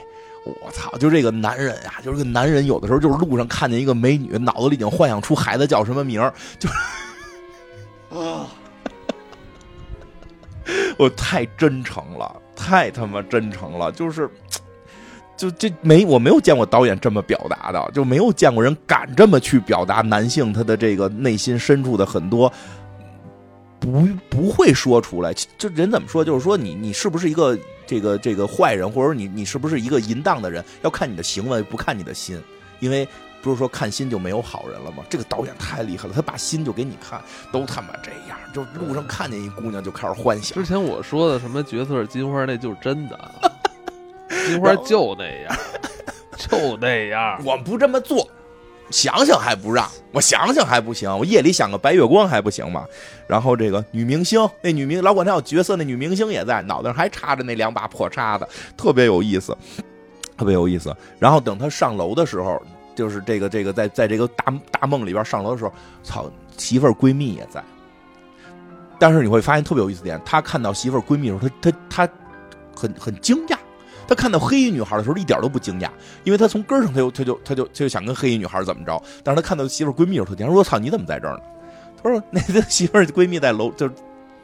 [0.64, 6.68] 我操，就这个男人呀，就是个男人，有的时候就是路上看见一个美女，脑子里已经幻想出孩子叫什么名儿，就
[8.18, 8.48] 啊。
[10.98, 14.28] 我太真诚了，太他妈真诚了，就是，
[15.36, 22.52] 就这没我没有见过导演这么表达的，就没有见过人敢这么去表达男性他的这个内心深处的很多
[23.78, 25.32] 不不会说出来。
[25.56, 32.40] 就人怎么说，就是说你你是不是一个这个这个坏人，或者你你是不是一个淫荡的人，要看你的行为，不看你的心，
[32.80, 33.08] 因为。
[33.42, 35.02] 不是说看心就没有好人了吗？
[35.08, 40.58] 这个导演太厉害了，他把心就给你看，都他妈这样，就路上看见一姑娘就开始幻想。
[40.58, 43.18] 之前我说的什么角色金花，那就是真的，
[44.46, 45.56] 金花就那样，
[46.36, 47.40] 就那样。
[47.44, 48.28] 我不这么做，
[48.90, 52.84] 想想还不让我想想还不行，我夜里想个白月光还不行吗？
[53.26, 58.46] 然后这个女明星，那女明老管他叫角色，那女明星也在，脑袋上还插着那两把破叉子，
[58.76, 59.56] 特别有意思，
[60.36, 60.94] 特别有意思。
[61.18, 62.60] 然后等他上楼的时候。
[63.00, 65.72] 就是这个这个在在这个大大梦里边上楼的时候，
[66.02, 67.64] 操，媳妇儿闺蜜也在。
[68.98, 72.12] 但是你会发现特别有意思点，他看到媳妇儿闺蜜的时候，他他他
[72.76, 73.56] 很很惊讶。
[74.06, 75.88] 他看到黑衣女孩的时候一点都不惊讶，
[76.24, 79.02] 因为他从根上他就他就他就他就想跟黑衣女孩怎么着。
[79.24, 81.42] 但是他看到媳妇儿闺蜜的时候，他说：“我操，你怎么在这儿呢？”
[82.02, 83.88] 他说：“那媳妇儿闺蜜在楼，就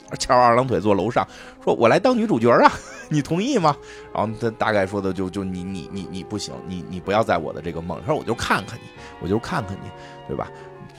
[0.19, 1.27] 翘二郎腿坐楼上，
[1.65, 2.73] 说我来当女主角啊，
[3.11, 3.77] 你同意吗？
[4.15, 8.01] 然后他大概说的就就你你你你不行，你你不要在我的这个梦。
[8.01, 8.85] 他说我就看看你，
[9.21, 9.91] 我就看看你，
[10.29, 10.49] 对吧？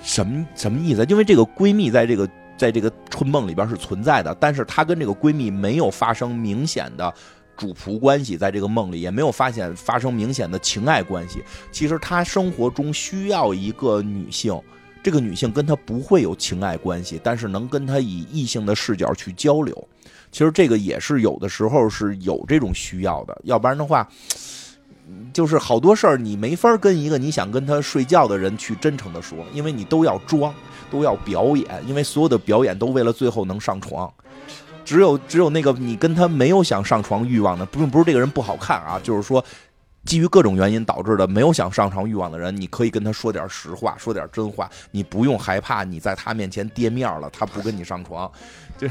[0.04, 1.06] 什么什么意思？
[1.06, 7.14] 因为这个闺蜜在这个在这个春梦里边是存在的，但是她跟这个闺蜜没有发生明显的。
[7.56, 11.44] 主仆关系在这个梦里也没有发现发生明显的情爱关系。
[11.72, 14.62] 其实他生活中需要一个女性，
[15.08, 19.88] 这个女性跟他不会有情爱关系，但是能跟他以异性的视角去交流。
[20.34, 24.06] 其实这个也是有的时候是有这种需要的，要不然的话，
[25.32, 30.54] 就是好多事儿你没法跟一个你想跟他睡觉的人去真诚的说，因为你都要装，
[30.92, 34.14] 都要表演，因为所有的表演都为了最后能上床。
[34.84, 39.42] 只有只有那个你跟他没有想上床欲望的，不不是这个人不好看啊，就是说
[40.06, 48.32] 基于各种原因导致的没有想上床欲望的人，你可以跟他说点实话，说点真话，你不用害怕你在他面前跌面了，他不跟你上床。
[48.78, 48.88] 就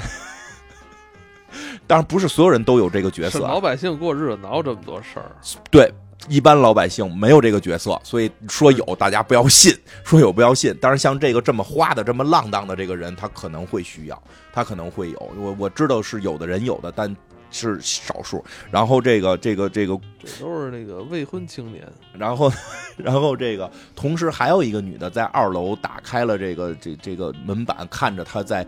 [1.86, 5.32] 当然不是所有人都有这个角色，老百姓过日子哪有这么多事儿？
[5.70, 5.92] 对。
[6.30, 9.72] 一般老百姓没有这个角色，所以说有大家不要信，
[10.02, 10.76] 说有不要信。
[10.80, 14.20] 但是，像这个这么花的、这么浪荡的这个人，他可能会需要，
[14.52, 15.30] 他可能会有。
[15.38, 17.14] 我我知道是有的人有的，但
[17.50, 18.44] 是少数。
[18.70, 21.86] 然后这个这个这个，这都是那个未婚青年。
[22.12, 22.52] 然后，
[22.96, 28.66] 然后这个同时还有一个女的在二楼打开了这个这这个门板，看着他在，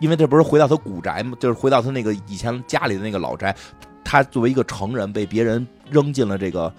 [0.00, 1.36] 因为这不是回到他古宅吗？
[1.40, 3.54] 就是回到他那个以前家里的那个老宅。
[4.10, 6.72] 他作为一个成人，被别人扔进了这个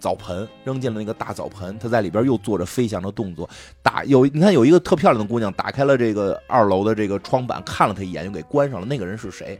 [0.00, 1.78] 澡盆，扔进了那个大澡盆。
[1.78, 3.48] 他在里边又做着飞翔的动作。
[3.80, 8.86] 打有你看，有一个特漂亮的姑娘打开了这个二楼的这个窗板，看了他一眼，又给关上了。
[8.86, 9.56] 那个人是谁？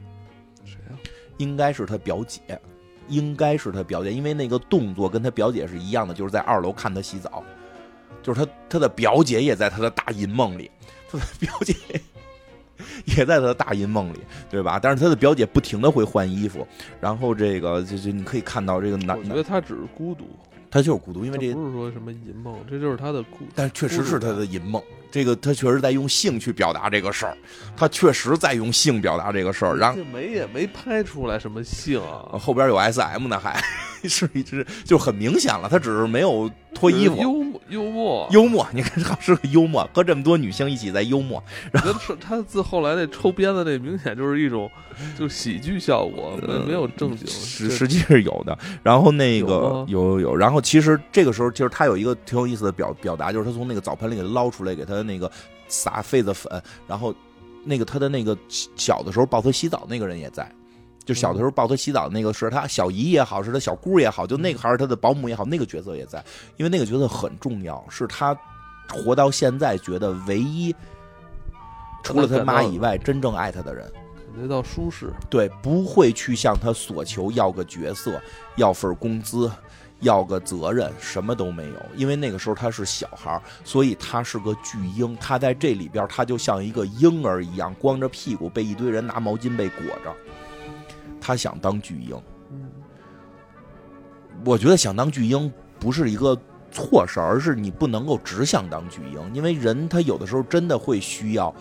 [1.38, 2.40] 应该是他表姐，
[3.08, 7.42] 应该是他表姐，因为那个动作跟他表姐是一样的，就是在二楼看他洗澡。
[8.22, 10.70] 就是他他的表姐也在他的大银梦里，
[11.10, 11.74] 他的表姐。
[13.04, 14.18] 也在他的大银梦里，
[14.50, 14.80] 对吧？
[14.82, 16.66] 但是他的表姐不停的会换衣服，
[17.00, 20.24] 然后这个就就你可以看到这个男，我觉得他只是孤独，
[20.74, 24.82] 他就是孤独，因为这不是说什么银梦，这就是他的孤，但确实是他的银梦。
[25.08, 27.38] 这个他确实在用性去表达这个事儿，
[27.76, 29.76] 他确实在用性表达这个事儿。
[29.76, 33.62] 然后没也没拍出来什么性啊，后边有 S M 呢，还
[34.08, 37.16] 是一只就很明显了，他只是没有脱衣服。
[37.20, 41.42] 幽默幽默幽默，你看他是个幽默，和这么多女性一起在幽默。
[41.70, 44.68] 然后他自后来那抽鞭子那明显就是一种
[45.18, 46.36] 就喜剧效果，
[46.66, 48.58] 没有正经，实实际是有的。
[48.82, 55.04] 然后那个有有有，然后其实这个时候就是他有一个挺有意思的表表达，就是他从那个澡盆里给捞出来给他。
[55.04, 55.30] 那个
[55.68, 57.14] 撒痱子粉，然后
[57.62, 58.34] 那个他的那个
[58.74, 60.50] 小的时候抱他洗澡那个人也在，
[61.04, 66.24] 就小的时候抱他洗澡那个是他小姨也好，是他小姑也好，就那个还是他的保姆也好，那个角色也在，
[66.56, 68.36] 因为那个角色很重要，是他
[68.88, 70.74] 活到现在觉得唯一
[72.02, 73.90] 除了他妈以外真正爱他的人，
[74.32, 78.20] 感觉到舒适，对，不会去向他索求要个角色，
[78.56, 79.50] 要份工资。
[80.00, 85.16] 要个责任，什么都没有，因为那个时候他是小孩所以他是个巨婴。
[85.18, 90.14] 他在这里边，他就像一个婴儿一样，光着屁股被一堆人拿毛巾被裹着。
[91.26, 92.20] 他想当巨婴，
[94.44, 96.38] 我觉得想当巨婴不是一个
[96.70, 101.54] 错事而是你不能够只想当巨婴，因为人他有的时候真的会需要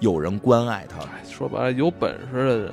[0.00, 1.00] 有人关爱他。
[1.28, 2.72] 说白了，有本事的人。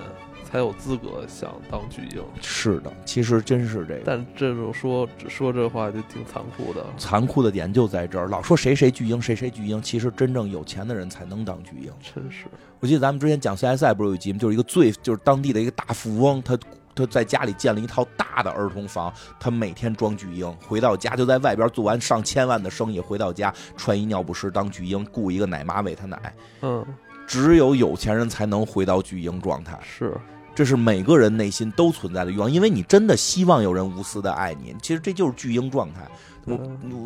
[0.52, 2.24] 才有资格想当巨婴。
[2.42, 4.02] 是的，其实真是这个。
[4.06, 6.86] 但这种说说这话就挺残酷的。
[6.98, 9.82] 残酷的点就在这儿，老说谁谁巨婴，谁谁巨婴。
[9.82, 11.92] 其实真正有钱的人才能当巨婴。
[12.02, 12.46] 真是。
[12.80, 14.40] 我记得咱们之前讲 CSI 不是有一集吗？
[14.40, 16.58] 就是一个最就是当地的一个大富翁，他
[16.96, 26.34] 他在家里建了一套大的儿童房，他每天装巨婴，回到家就在外边做完上千万的生意，回到家穿一尿不湿当巨婴，雇一个奶妈喂他奶。
[26.62, 26.86] 嗯。
[27.28, 29.80] 只有有钱人才能回到巨婴状态。
[29.84, 30.18] 是。
[30.60, 34.76] 这是每个人内心都存在的欲望，因为你真的希望有人无私的爱你。
[34.82, 36.02] 其实这就是巨婴状态。
[36.44, 36.60] 我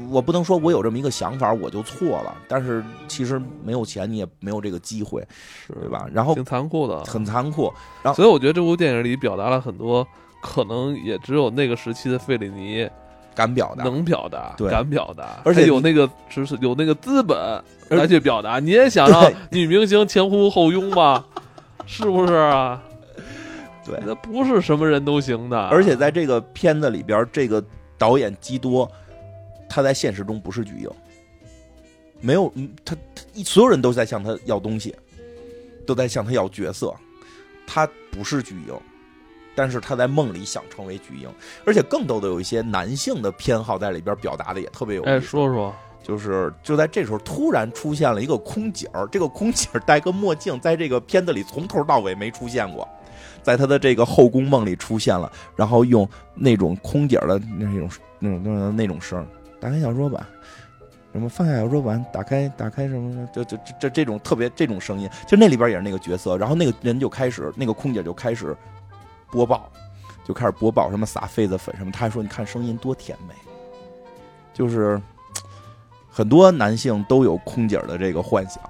[0.10, 5.24] 我不能说我有这么一个想法我就错了，但是其实没有钱你也没有这个机会，
[5.68, 6.08] 对吧？
[6.12, 7.72] 然后挺残酷的，很残酷。
[8.02, 10.04] 然后所以我觉得这部电影里表达了很多，
[10.42, 12.90] 可能也只有那个时期的费里尼
[13.36, 18.58] 敢表达，能表达，对，敢表达，而且有那个知识有那个资本来去表达。
[18.58, 21.24] 你也想让女明星前呼后拥吗？
[21.86, 22.82] 是不是啊？
[23.86, 25.60] 对，那不是什么人都行的。
[25.68, 27.64] 而且在这个片子里边，这个
[27.98, 28.90] 导演基多，
[29.70, 30.90] 他在现实中不是巨婴，
[32.22, 32.52] 没有
[32.86, 32.96] 他，
[33.44, 34.96] 所有人都在向他要东西，
[35.86, 36.94] 都在向他要角色，
[37.68, 38.74] 他不是巨婴，
[39.56, 41.30] 但是他在梦里想成为巨婴，
[41.66, 45.04] 而且更多的有一些男性的偏好在里边表达的也特别有。
[45.04, 52.88] 哎，说说，就是就在这时候突然出现了一个空姐儿，这个空姐儿戴个墨镜，在这个片子里从头到尾没出现过，
[53.42, 57.90] 在他的这个后宫梦里出现了，然后用那种空姐的那种
[58.20, 59.26] 那种那种那种声，
[59.60, 60.26] 打开小说版，
[61.12, 68.56] 什么放下小说版，打开打开什么的，就就这这这种特别这种声音，就那里边也是那个角色，然后那个人就开始那个空姐就开始
[69.32, 69.70] 播报，
[70.24, 73.34] 就开始播报什么撒痱子粉什么，他还说你看声音多甜美，
[74.54, 75.02] 就是。
[76.16, 78.62] 很多男性都有空姐的这个幻想，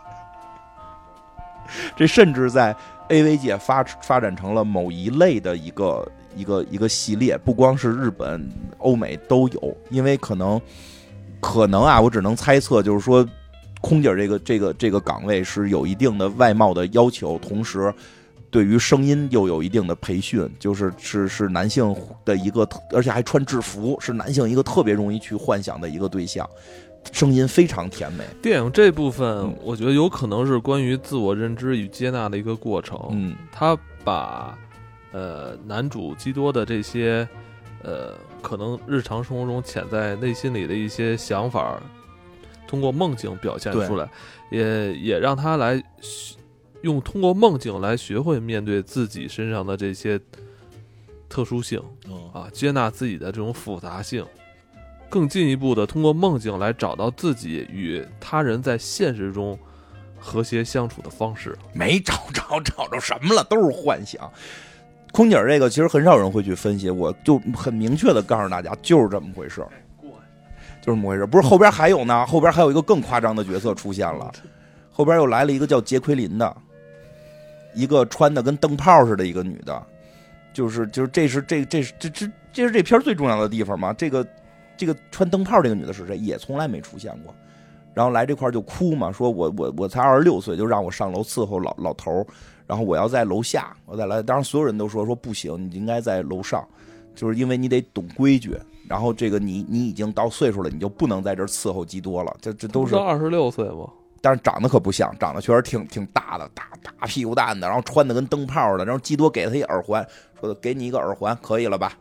[1.94, 2.74] 这甚至在
[3.08, 8.48] AV 界发发展成了某一类的一个一个一个系列，不光是日本、
[8.78, 10.60] 欧美都有，因为可能
[11.40, 13.26] 可能啊，我只能猜测，就是说，
[13.80, 17.92] 空姐这个这个这个岗位是有一定的外貌的要求，同时。
[18.50, 21.94] 对于声音又有一定的培训，就是是是男性
[22.24, 26.48] 的一个，而且还穿制服，是男性一个特别容易去幻想的一个对象，
[27.12, 28.24] 声音非常甜美。
[28.40, 32.98] 电影这部分，我觉得有可能是关于自我认知与接纳的一个过程。
[33.10, 34.56] 嗯，他把
[35.12, 37.26] 呃男主基多的这些
[37.82, 41.80] 呃可能日常生活中潜在内心里的一些想法，
[42.66, 44.08] 通过梦境表现出来，
[44.50, 45.82] 也也让他来。
[46.82, 50.18] 用通过梦境来学会面对自己身上的这些
[51.28, 51.82] 特殊性，
[52.32, 54.24] 啊，接纳自己的这种复杂性，
[55.08, 59.58] 更进一步的通过梦境来找到自己与他人在现实中
[60.18, 61.56] 和谐相处的方式。
[61.72, 63.42] 没找着，找着什么了？
[63.44, 64.30] 都是幻想。
[65.12, 69.66] 空姐这个其实很少人会去分析，我就很明确的告诉大家，就是这么回事
[70.02, 70.14] 就是
[70.82, 74.30] 这么回事不是后边还有呢，后边还有一个更夸张的角色出现了，
[74.90, 76.56] 后边又来了一个叫杰奎琳的。
[77.74, 79.80] 一个穿的跟灯泡似的一个女的，
[80.52, 83.92] 就是就是这是这这这这这是这片最重要的地方嘛？
[83.92, 84.26] 这个
[84.78, 86.16] 这个穿灯泡这个女的是谁？
[86.16, 87.34] 也从来没出现过。
[87.92, 92.24] 然后来这块就哭嘛，说我我我才二十六岁，就让我上楼伺候老老头
[92.64, 94.22] 然后我要在楼下，我再来。
[94.22, 96.64] 当然所有人都说说不行，你应该在楼上，
[97.14, 98.56] 就是因为你得懂规矩。
[98.88, 102.34] 然后这个你你已经到岁数了，你就不能在这伺候基多了。
[102.40, 103.88] 这这都是二十六岁吗？
[104.20, 108.84] 但是长得可不像，长得确实挺挺大的，大大屁股蛋的，然后穿的跟灯泡的。
[108.84, 110.06] 然后基多给他一耳环，
[110.38, 111.92] 说的给你一个耳环，可以了吧？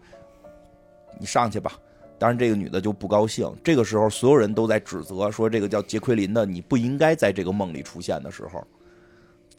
[1.20, 1.72] 你上去吧。
[2.18, 3.52] 当然这个女的就不高兴。
[3.64, 8.66] 这个时候所有人都在指责说，这个叫杰奎琳的，你不应该在这个梦里出现的时候。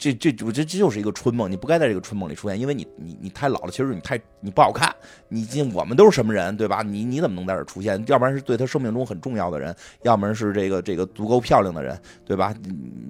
[0.01, 4.95] 这这我这这就是一个春梦，你不该在这个春梦里出现，因为你你你太老了，其实你太你不好看，
[5.27, 6.81] 你进我们都是什么人，对吧？
[6.81, 8.01] 你你怎么能在这儿出现？
[8.07, 12.55] 要不然是对他生命中很重要的人，要不然是这个这个足够漂亮的人，对吧？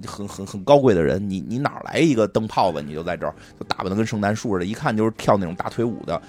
[0.04, 2.82] 很很很高贵的人，你你哪来一个灯泡子？
[2.82, 6.20] 你就在这儿就打扮的跟圣诞树似的，一看就是跳那种大腿舞的。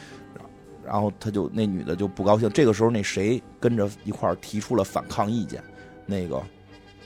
[0.92, 5.64] 然后他就那女的就不高兴，这个时候那谁跟着一块儿提出了反抗意见，
[6.06, 6.42] 那个。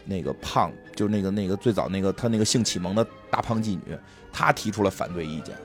[0.07, 3.97] 那个胖，就那个那个最早那个他那个性启蒙的大胖妓女，
[4.31, 5.55] 她提出了反对意见，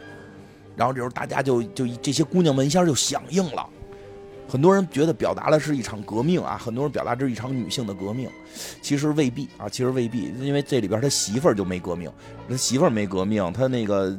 [0.75, 3.69] 然后这时候大家就就这些姑娘们一下就响应了，
[4.49, 8.31] 很多人觉得表达的是一场革命啊，很多人表达这是一场女性的革命，
[8.81, 12.11] 其实未必啊，其实未必，因为这里边他媳妇儿就没革命，
[12.49, 14.19] 他媳妇儿没革命，他那个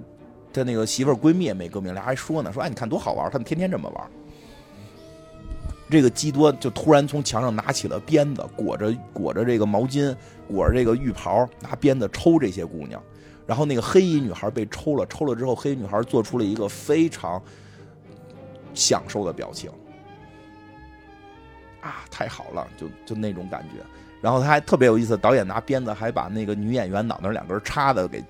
[0.53, 4.07] 他那个媳妇儿闺蜜也没革命，俩还说呢，说哎你看多好玩，他们天天这么玩。
[5.89, 10.15] 这个基多就突然从墙上拿起了鞭子，裹着裹着这个毛巾，
[10.47, 13.01] 裹着这个浴袍，拿鞭子抽这些姑娘。
[13.45, 17.41] 然后那个黑衣女孩被抽了，抽了之后，黑衣女孩做出了一个非常
[18.73, 19.69] 享受的表情，
[21.81, 23.83] 啊，太好了，就就那种感觉。
[24.21, 28.23] 然后他还特别有意思，导演拿鞭子还把那个女演员脑袋两根叉子给。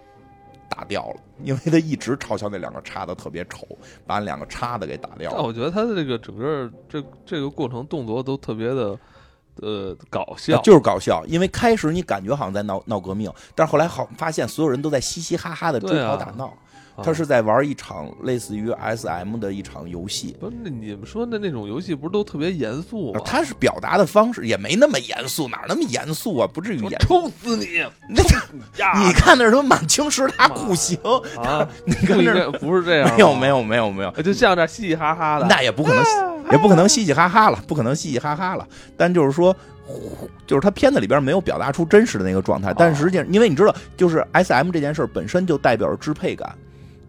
[0.92, 3.66] 打掉了，因为他一直嘲笑那两个叉子特别丑，
[4.06, 5.38] 把两个叉子给打掉了。
[5.38, 9.00] 但我觉得他的这个整个这这个过程动作都特别的，
[9.62, 11.24] 呃，搞笑，就是搞笑。
[11.28, 16.54] 因为开始你感觉好像在闹闹革命，但是后来好发现所有人都在嘻嘻哈哈的追跑打闹。
[17.04, 20.36] 他是在玩一场类似于 S M 的一场游戏。
[20.40, 23.22] 不是，那你们说的那种游戏不是都特别严肃吗？
[23.26, 26.48] 他是表达的方式也没那么严肃，哪那么严肃啊？
[26.52, 27.00] 不至于严。
[27.00, 27.84] 抽死你！
[28.10, 28.22] 那
[29.00, 30.98] 你看那什么满清十大酷刑
[31.38, 31.68] 啊！
[31.86, 33.10] 你看那不是这样？
[33.16, 35.48] 没有没有没有没有，就像这嘻嘻哈哈的。
[35.48, 36.04] 那也不可能，
[36.52, 38.68] 也不可能嘻嘻哈哈了，不可能嘻嘻哈哈了。
[38.98, 39.56] 但就是说，
[40.46, 42.74] 就是他片子里边没有表达出真实的那个状态。
[42.78, 46.54] 但实际上，因为你知道，就是 S M 这件事本身就代表着支配感。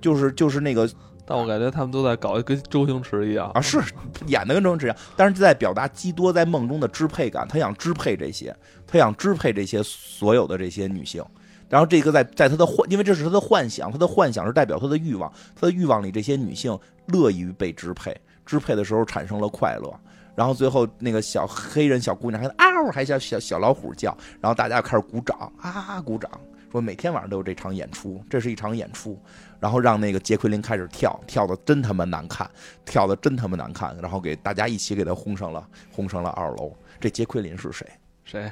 [0.02, 0.86] 就是就是那个，
[1.24, 3.80] 但我感觉他们都在搞跟周星驰一样啊，是
[4.26, 8.54] 演的跟周星驰一样，但是在表达基多在梦中的支配感，他想支配这些，
[8.86, 11.24] 他想支配这些所有的这些女性，
[11.68, 18.14] 然后这个在在他的幻，因为这是他的幻想，他的幻想是代表他的欲望，他的欲望里这些女性乐于被支配。
[18.44, 19.94] 支配的时候产生了快乐。
[20.34, 26.30] 然后最后那个小黑人小姑娘还嗷，还像小小老虎叫，然后大家开始鼓掌啊鼓掌，
[26.72, 29.20] 说每天晚上都有这场演出，这是一场演出。
[29.60, 32.50] 然后让那个杰奎琳开始跳，跳的真他妈难看，
[32.84, 33.96] 跳的真他妈难看。
[34.00, 36.74] 然后给大家一起给他轰上了，轰上了二楼。
[36.98, 37.86] 这杰奎琳是谁？
[38.24, 38.50] 谁？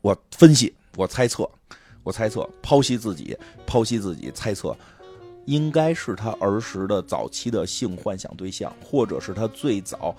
[0.00, 1.48] 我分析，我猜测，
[2.02, 3.36] 我猜测，剖析自己，
[3.66, 4.76] 剖析自己，猜测，
[5.44, 10.16] 应该是他儿时的早期的性幻想对象，或者是他最早。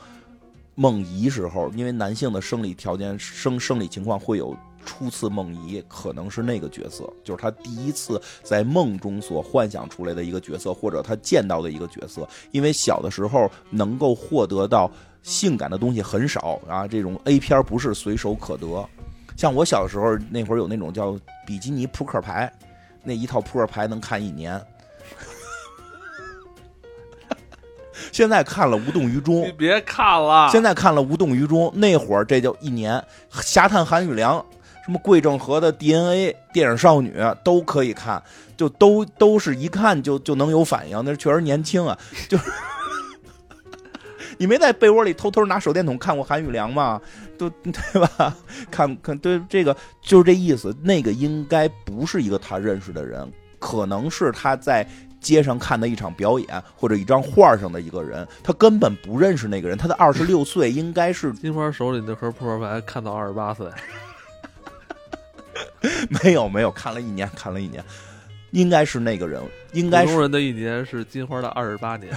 [0.77, 4.53] 梦遗时候，因为男性的生理条件、生生理情况会有
[4.85, 12.27] 初次梦遗，可能是那个角色，就是他第一次在梦中所幻想出来的一个角色，或者他见到的一个角色。
[12.51, 14.89] 因为小的时候能够获得到
[15.23, 18.87] 性感的东西很少啊，这种 A 片不是随手可得。
[19.35, 22.49] 像我小的时候那会儿有那种叫比基尼扑克牌，
[23.03, 24.61] 那一套扑克牌能看一年。
[28.11, 30.47] 现在看了无动于衷，你别看了。
[30.49, 33.03] 现在看了无动于衷，那会儿这就一年。
[33.31, 34.45] 侠探韩宇良，
[34.85, 37.11] 什么桂正和的 DNA，电影少女
[37.43, 38.21] 都可以看，
[38.55, 41.01] 就都都是一看就就能有反应。
[41.03, 41.97] 那确实年轻啊，
[42.29, 42.43] 就是
[44.37, 47.01] 你没在被窝里偷偷拿手电筒看过韩宇良吗？
[47.35, 48.35] 都 对吧？
[48.69, 50.71] 看看对这个就是这意思。
[50.83, 54.87] 那个应该不是一个他认识的人，可能是他在。
[55.21, 59.75] 街上看的一场表演，或者一张画上的一个人，他根本不认识那个人。
[59.75, 63.67] 他的二十六岁应该是金花手里那盒扑克牌，看到二十八岁。
[66.23, 67.83] 没有没有，看了一年，看了一年，
[68.51, 69.41] 应该是那个人。
[69.73, 72.13] 应该是人的一年是金花的二十八年。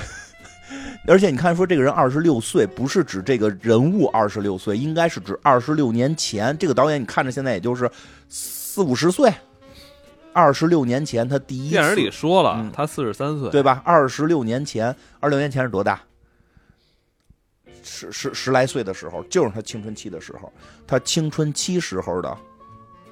[1.06, 6.56] 而且你看，说这个人二十六岁，不是指这个人物二十六岁，应该是指二十六年前。
[6.58, 7.90] 这个导演你看着现在也就是
[8.28, 9.32] 四五十岁。
[10.34, 13.82] 二十六年前，他第一电影里说了，他四十三岁，对吧？
[13.84, 16.00] 二十六年前，二十六年前是多大？
[17.82, 20.52] 十十十来岁的时候，就是他青春期的时候，
[20.86, 22.36] 他青春期时候的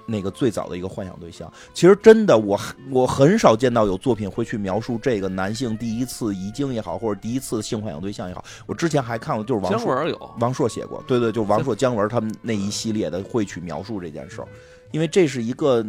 [0.06, 1.52] 那个最早的一个幻想对象。
[1.74, 2.58] 其实真的，我
[2.90, 8.44] 我很少见到有作品会去描述这个男性第一次遗精也好，或者第一次性幻想对象也好。
[8.66, 14.48] 我之前还看过，就是王朔有王朔写过，对对，就王朔、姜文他们那一系列的会去描述这件事儿。
[14.92, 15.84] 因为这是一个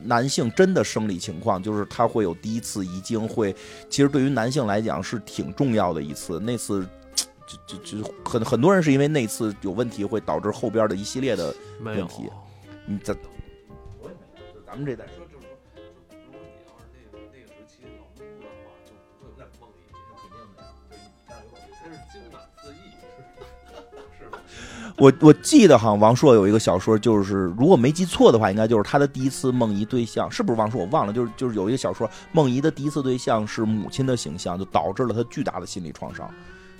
[0.00, 3.54] 男性真的生理情况，就是他会有第一次遗精，会
[3.90, 6.38] 其实对于男性来讲是挺重要的一次。
[6.38, 6.86] 那次
[7.66, 12.30] 就就就很很多人是因为那次有问题，会导致后边的一系列的问题。
[12.86, 13.14] 你这，
[14.68, 15.14] 咱们这代人。
[15.16, 15.56] 说就是说，
[16.12, 20.68] 就如果你要是那个那个时期老哭的话，就不会有那梦里，那肯定的呀。
[24.98, 30.82] 我我记得好像王朔有一个小说，就是如果没记错的话，应该就是他的第一次梦遗对象，是不是王朔？
[30.82, 36.30] 我忘了，就是就是有一个小说，梦遗的第一次对象是母亲的形象，就导致了他巨大的心理创伤。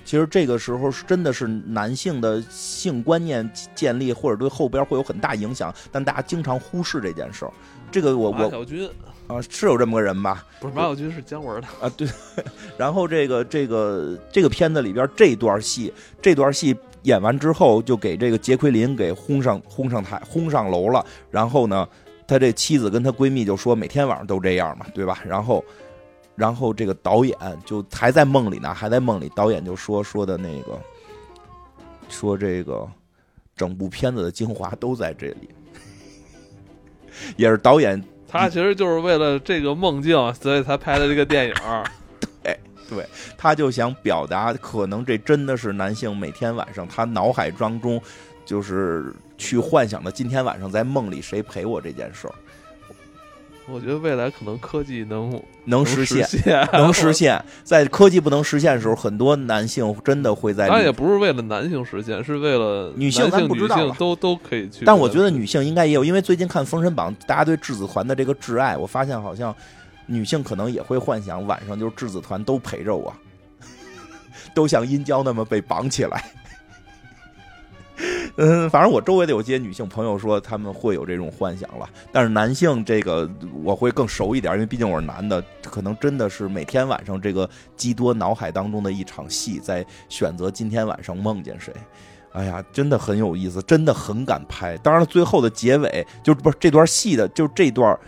[0.05, 7.53] 其实这个时候是真的是男性的性观念建立，或者对后边会有很大影响，但大家经常忽视这件事儿。
[7.91, 8.89] 这个我我马小军
[9.27, 10.47] 啊，是有这么个人吧？
[10.61, 12.09] 不是马小军是姜文的啊，对。
[12.77, 16.77] 然后这个这个这个片子里边这段戏，这段戏。
[17.05, 21.03] 演完之后，就给这个杰奎琳给轰上轰上台，轰上楼了。
[21.31, 21.89] 然后呢，
[22.27, 25.21] 他这妻子跟他闺蜜就说，每天晚上都这样嘛，对吧？
[25.25, 25.65] 然后，
[26.35, 29.31] 然后这个导演就还在梦里呢，还在梦里。
[29.35, 30.79] 导演就说说的那个，
[32.09, 32.87] 说这个
[33.57, 35.49] 整部片子的精华都在这里，
[37.37, 41.55] 也是导演他其实就是为了这个梦境，所以才拍的这个电影。
[42.43, 42.59] 对
[42.89, 48.01] 对，他就想表达，可能这真的是男性每天晚上他脑海当中，
[48.45, 52.35] 就是去幻想的，今天晚上在梦里谁陪我这件事儿。
[53.71, 56.27] 我觉得未来可能科技能能实现，
[56.73, 57.43] 能实现。
[57.65, 60.67] 在科技不能实现的时候，很多男性真的会在。
[60.67, 64.85] 当然也不是为了男性实现，是为了女性，咱不知道都都可以去。
[64.85, 69.55] 但我觉得女性应该也有，因为最近看《封神榜》，大家对质子团的这个挚爱，我发现好像。
[70.11, 73.13] 女性可能也会幻想晚上就是质子团都陪着我，
[74.55, 76.33] 都像殷郊那么被绑起来。
[78.37, 83.29] 嗯，反正我周围的有些女性朋友说他们会有这种幻想了，但是男性这个
[83.65, 91.73] 我会更熟一点，因为毕竟我是男的，可能真的是每天晚上这个基多脑海当中的一场戏，在选择今天晚上梦见谁。
[92.33, 94.77] 哎呀，真的很有意思，真的很敢拍。
[94.79, 97.99] 当然了，最后的结尾就不是这段戏的，就这段。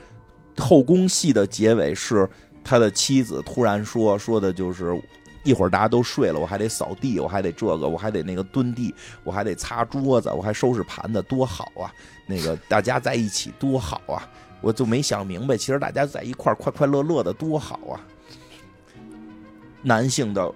[0.56, 2.28] 后宫戏的结尾是
[2.62, 5.00] 他的妻子突然说说的就是
[5.42, 8.94] 一会儿大家都睡了，我还得扫地，我还得这个，我还得那个蹲地，
[9.24, 11.92] 我还得擦桌子，我还收拾盘子，多好啊！
[12.26, 14.28] 那个大家在一起多好啊！
[14.60, 18.00] 我就没想明白，其实大家在一块儿快快乐乐的多好啊！
[19.82, 20.52] 男性的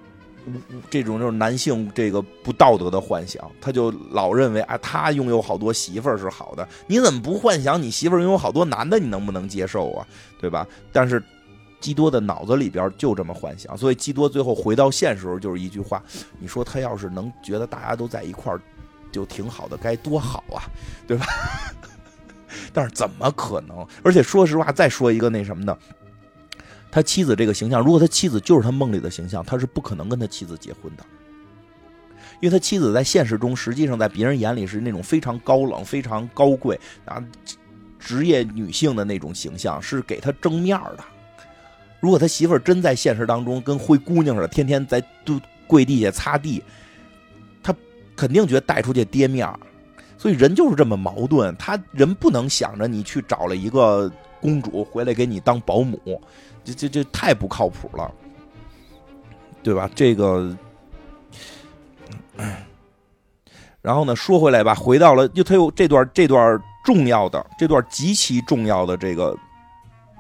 [0.91, 10.07] 这种就是男性这个不道德的幻想，他就老认为啊，他拥有好多媳妇儿是好的，你怎么不幻想你媳妇儿拥有好多男的，你能不能接受啊？
[10.39, 10.67] 对吧？
[10.93, 11.23] 但是
[11.85, 16.03] 基多的脑子里边就这么幻想，所以基多最后回到现实时候就是一句话：
[16.39, 18.59] 你说他要是能觉得大家都在一块儿，
[19.13, 20.65] 就挺好的，该多好啊，
[21.07, 21.27] 对吧？
[22.73, 23.87] 但是怎么可能？
[24.03, 25.79] 而且说实话，再说一个那什么的。
[26.91, 31.05] 他妻子这个形象，如果他妻子就是他梦里的形象，他是不可能跟他妻子结婚的，
[32.41, 37.23] 因为他妻子在现实中，实际上在别人眼里是那种非常高冷、非常高贵啊，
[37.99, 41.05] 职业女性的那种形象，是给他争面的。
[42.05, 46.63] 如果他媳妇儿真在现实当中跟灰姑娘似的，天天在都跪地下擦地，
[47.63, 47.75] 他
[48.15, 49.59] 肯定觉得带出去跌面儿
[50.19, 55.99] 所以人就是这么矛盾，他人不能想着你去找了一个公主回来给你当保姆。
[56.63, 58.13] 这这这太不靠谱了，
[59.63, 59.91] 对吧？
[59.95, 60.55] 这个，
[63.81, 69.35] 然后呢，说回来吧，回到了又他又这段这段重要的这段极其重要的这个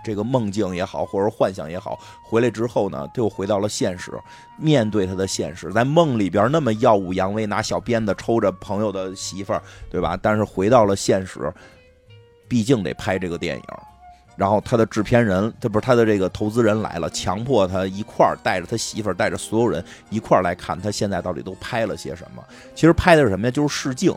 [0.05, 4.13] 这个梦境也好，或者幻想也好，回来之后呢，他又回到了现实，
[4.59, 10.17] 面对他的现实，在梦里边那么耀武扬威，拿小鞭子抽着朋友的媳妇儿，对吧？
[10.21, 11.53] 但是回到了现实，
[12.47, 13.65] 毕竟得拍这个电影。
[14.37, 22.43] 然后他的制片人，他不是他的这个投资人来了，强迫他一块儿带着他媳妇儿，带着所有人一块儿来看他现在到底都拍了些什么。
[22.75, 23.51] 其实拍的是什么呀？
[23.53, 24.13] 就是试镜，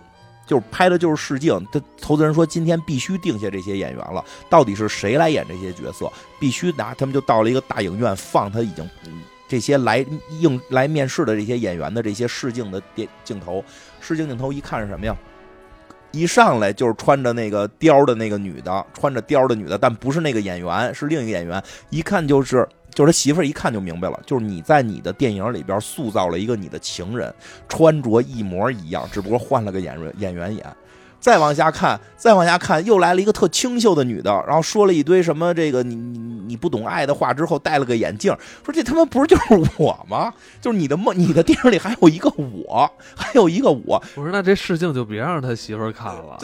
[0.47, 1.63] 就是拍的就是试镜。
[1.71, 6.11] 他投资人说今天必须定下这些演员了，到底是谁来演这些角色？
[6.39, 8.89] 必须拿他们就到了一个大影院放他已经
[9.47, 10.03] 这些来
[10.39, 13.63] 应来面试的这些演员的这些试镜的电镜头。
[13.99, 15.15] 试镜镜头一看是什么呀？
[16.11, 21.61] 一上来就是穿着那个貂的那个女的，穿着貂的女的，但不是那个演员，是另一个演员。
[21.89, 27.33] 一看就是就是他媳妇儿，一看就明白了，就是你在你的电影里边塑造了一个你的情人，
[27.67, 30.65] 穿着一模一样，只不过换了个演员演员演。
[31.19, 40.33] 再往下看，再往下看，又来了一个特清秀的女的，然后说了一堆什么这个你你你不懂爱的话之后，戴了个眼镜，说这他妈不是就是我吗？
[40.61, 44.01] 就是你的梦，你的电影里还有一个我，还有一个我。
[44.15, 46.37] 我说那这试镜就别让他媳妇看了。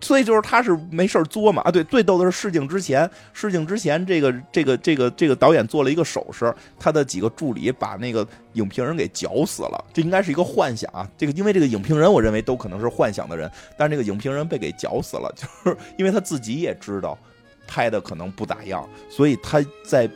[0.00, 1.70] 所以就是他是没事作嘛啊！
[1.70, 9.84] 对，最逗的是试镜之前，试镜之前这个这个这个这个导演做了一个手势，他的几个助理把那个影评人给绞死了。
[9.92, 11.06] 这应该是一个幻想啊！
[11.18, 17.18] 这个因为这个影评人，我认为都可能是幻想的人，但是这个影评人被给绞死了， 就是因为他自己也知道
[17.66, 20.08] 拍的可能不咋样，所以他在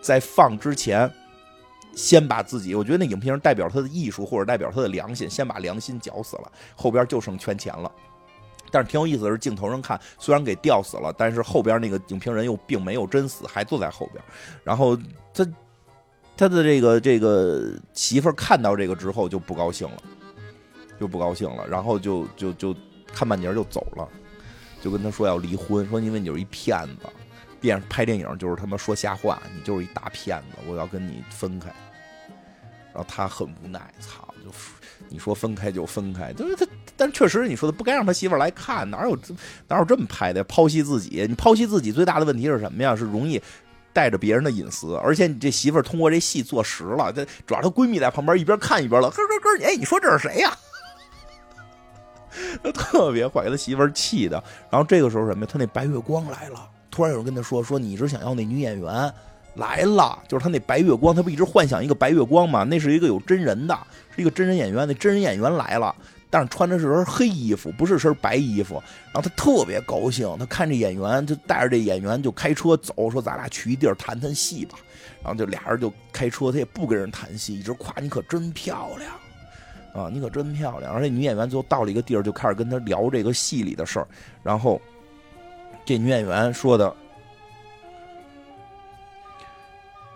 [0.00, 1.10] 在放之前
[1.94, 7.92] 先把自己，我觉得那影评人代表他的艺术或者代表他的良心，先把良心绞死了，后边就剩圈钱了。
[8.70, 14.22] 但是挺有意思的是，镜头上看虽然给吊死了，但是后边那个影评人又并没有真死，还坐在后边。
[14.64, 14.96] 然后
[15.34, 15.46] 他
[16.36, 20.02] 他的这个这个媳妇看到这个之后就不高兴了，
[20.98, 22.74] 就不高兴了，然后就就就
[23.12, 24.08] 看半截就走了，
[24.80, 27.06] 就跟他说要离婚，说因为你就是一骗子，
[27.60, 31.68] 电拍电影就是他妈说瞎话，你就是一大骗子，我要跟你分开。
[32.92, 34.50] 然后他很无奈，操，就
[35.10, 36.66] 你说分开就分开，就是他。
[36.96, 39.18] 但确实，你说的不该让他媳妇来看，哪有
[39.68, 40.44] 哪有这么拍的？
[40.44, 42.94] 剖析自己，你剖析自己最大的问题是什么呀？
[42.94, 43.42] 是容易
[43.92, 47.12] 带着别人的隐私，而且你这媳妇通过这戏坐实了。
[47.12, 50.56] 这主要她闺蜜在旁边一边看一边了，咯咯咯，哎，你说这是谁呀？
[52.72, 54.42] 特别坏，给他媳妇气的。
[54.70, 55.48] 然后这个时候什么呀？
[55.50, 59.12] 他那白月光来了，突然有人跟他说：“说你一直想要那女演员
[59.54, 62.64] 来了，就是他那白月光，他不一直幻想一个白月光吗？
[62.64, 63.78] 那是一个有真人的，
[64.14, 65.94] 是一个真人演员，那真人演员来了。”
[66.32, 68.80] 但是穿的是身黑衣服，不是身白衣服。
[69.12, 74.78] 然后他特别高兴，他看这演员，就带着这演员就开车走，说咱俩去一地儿谈谈戏吧。
[75.24, 79.12] 然后就俩人就开车，他也不跟人谈戏，一直夸你可真漂亮
[79.92, 80.92] 啊，你可真漂亮。
[80.94, 84.06] 而且女演员最后到了一个地儿，就开始跟他聊这个戏里的事儿。
[84.44, 84.80] 然后
[85.84, 86.94] 这女演员说的，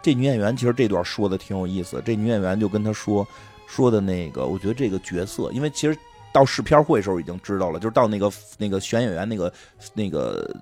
[0.04, 2.00] 这女演员其实这段说的挺有意思。
[2.04, 3.26] 这女演员就跟他说。
[3.66, 5.98] 说的那个，我觉得这个角色，因为其实
[6.30, 9.52] 到试片会的时候已经知道了，就是到那个那个选演员那个
[9.94, 10.54] 那个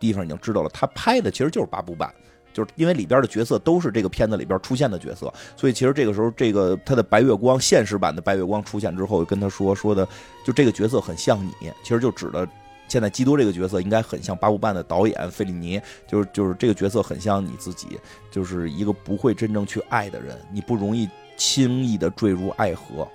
[0.00, 2.12] 地方已经知道了，他拍的其实就是八部半，
[2.52, 10.06] 就是因为里边的角色都是这个片子里边出现的角色，所以其实这个时候这个他的白月光现实版的白月光出现之后，跟他说说的，
[10.44, 12.46] 就这个角色很像你，其实就指的
[12.88, 17.98] 现在基多这个角色应该很像八部半的导演费里尼，就是就是这个角色很像你自己，
[18.30, 21.08] 就是一个不会真正去爱的人，你不容易。
[21.40, 23.06] 轻易的坠入爱河，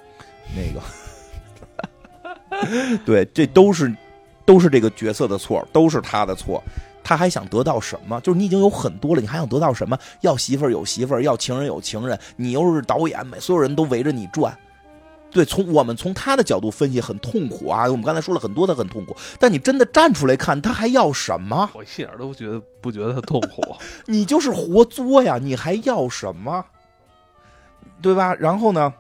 [0.56, 3.94] 那个， 对，这都是
[4.46, 6.64] 都是这个角色的错，都是他的错。
[7.04, 8.22] 他还想得到什么？
[8.22, 10.00] 就是你已经有很多了，你还想得到什么？
[10.22, 14.58] 要媳妇儿有媳妇儿，要情人有情人，你又是导演，每所有人都围着你转。
[15.34, 17.90] 对，从我们从他的角度分析很痛苦啊。
[17.90, 19.16] 我们刚才说了很多，他很痛苦。
[19.40, 21.68] 但你真的站出来看，他还要什么？
[21.74, 23.64] 我一点都不觉得不觉得他痛苦。
[24.06, 26.64] 你就是活作呀，你还要什么？
[28.00, 28.36] 对吧？
[28.36, 28.94] 然后呢，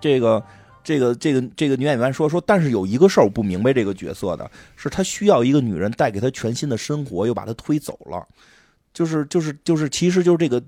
[0.00, 0.42] 这个
[0.82, 8.26] 这个这个这个女演员说说，但是有一个事儿我不明白，这个角色的是他需要一个女人带给他全新的生活，又把他推走了。
[8.92, 10.60] 就是就是就是，其实就是这个。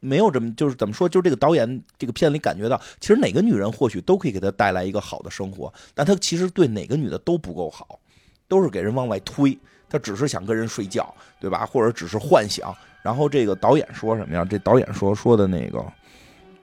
[0.00, 7.98] 没有这么，就是怎么说，就是这个导演这个片里感觉到，其实哪个女人或许都可以给他带来一个好的生活，但他其实对哪个女的都不够好，
[8.46, 9.58] 都是给人往外推，
[9.88, 11.64] 他只是想跟人睡觉，对吧？
[11.66, 12.74] 或者只是幻想。
[13.02, 14.44] 然后这个导演说什么呀？
[14.44, 15.84] 这导演说说的那个，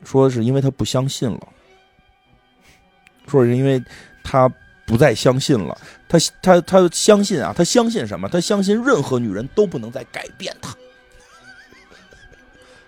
[0.04, 1.48] 说是因为他不相信了，
[3.28, 3.82] 说是因为
[4.24, 4.52] 他
[4.86, 5.78] 不再相信了，
[6.10, 8.28] 他他他相信啊，他相信什么？
[8.28, 10.76] 他相信任何女人都不能再改变他。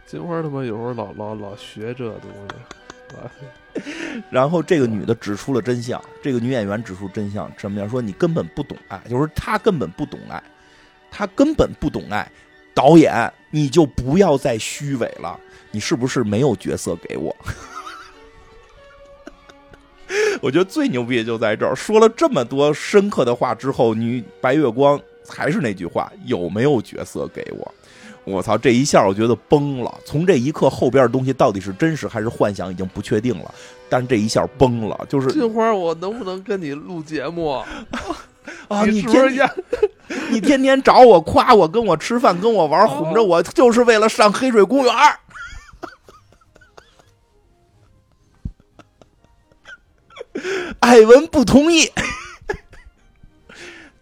[0.06, 2.30] 金花他妈有时候老老老学这东
[3.74, 3.82] 西，
[4.30, 7.90] 然后这个女的指出了真相，这个女演员指出真相，什么样？
[7.90, 10.42] 说你根本不懂爱，就是她根本不懂爱，
[11.10, 12.30] 她根本不懂爱。
[12.74, 15.40] 导演，你就不要再虚伪了，
[15.72, 17.36] 你是不是没有角色给我？
[20.42, 27.74] 我觉得最牛逼的就在这儿，说了这么多深刻的话之后，女白月光还是那句话，有没有角色给我？
[28.26, 28.58] 我操！
[28.58, 30.00] 这一下我觉得崩了。
[30.04, 33.54] 从这一刻后边的东西到底是真实还是幻想，已经不确定了。
[33.88, 37.66] 但这一下崩了，就是金花，我能不能跟你录节目啊？
[38.88, 39.50] 你天天
[40.30, 44.94] 你天天找我夸我，跟我吃饭，跟我玩，哄着我，就是为了上黑水公园。
[50.80, 51.92] 艾文不同意。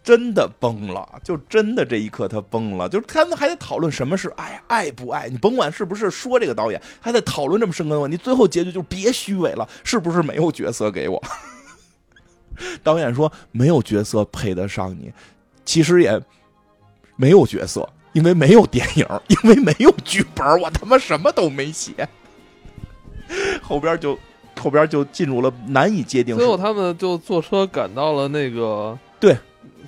[0.03, 5.29] 真的崩了，就真的这一刻他崩了，就是他们还在讨论什么是爱，爱不爱？
[5.29, 11.23] 你甭管是不是说这个导演，还在讨论这么深刻的问题，最后结局就是别虚伪了，是不是没有角色给我？
[12.83, 15.11] 导演说没有角色配得上你，
[15.63, 16.21] 其实也
[17.15, 22.07] 没有角色，因为没有电影，因为没有剧本，我他妈什么都没写。
[23.61, 24.19] 后边就
[24.59, 26.35] 后边就进入了难以界定。
[26.35, 29.37] 最后他们就坐车赶到了那个对。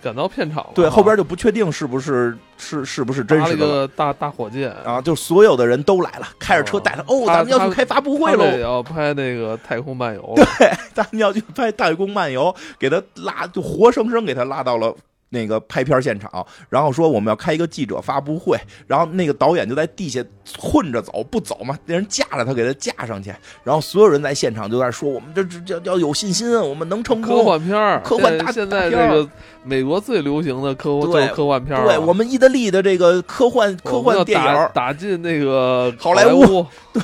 [0.06, 10.45] 赶到片场了，对，后边就不确定是不是是是不是真实的个大大火箭啊，就所有的人都来了，开着车带着哦，咱们要去开发布会喽，要拍那个太空漫游，对，
[10.94, 14.95] 咱们要去拍太空漫游，给他拉，就活生生给他拉到了。
[15.30, 18.58] 那个拍片现场，然后说我们要开一个记者发布会，
[18.88, 20.24] 然后那个导演就在地下
[20.58, 23.34] 混着走，不走嘛，那人架着他给他架上去，
[23.64, 27.36] 然后所有人在现场就在说我们这这要有信心，我们能成功。
[27.36, 29.28] 科幻片科幻大现在这个
[29.64, 37.02] 美国最流行的科幻科幻片对我们意大利的这个科幻科幻电影打进那个好莱坞， 对。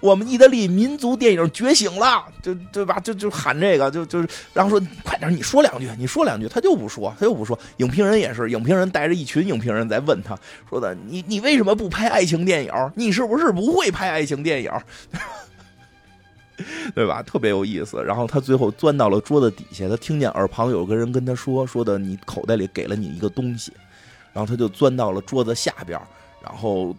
[0.00, 2.98] 我们意大利民族电影觉醒了，就对吧？
[3.00, 7.58] 就就喊这个，就就是，然后说快点，你说两句，你说两句，他就不说，他就不说。
[7.78, 10.36] 影评人也是，影评人带着一群影评人在问他，
[10.68, 12.72] 说的你你为什么不拍爱情电影？
[12.94, 14.70] 你是不是不会拍爱情电影？
[16.94, 17.22] 对吧？
[17.22, 18.02] 特别有意思。
[18.04, 23.72] 然后他最后钻到了桌子底下，他听见耳旁有个人跟他说，说的你口袋里给了你一个东西，
[24.32, 26.00] 然后他就钻到了桌子下边，
[26.40, 26.94] 然后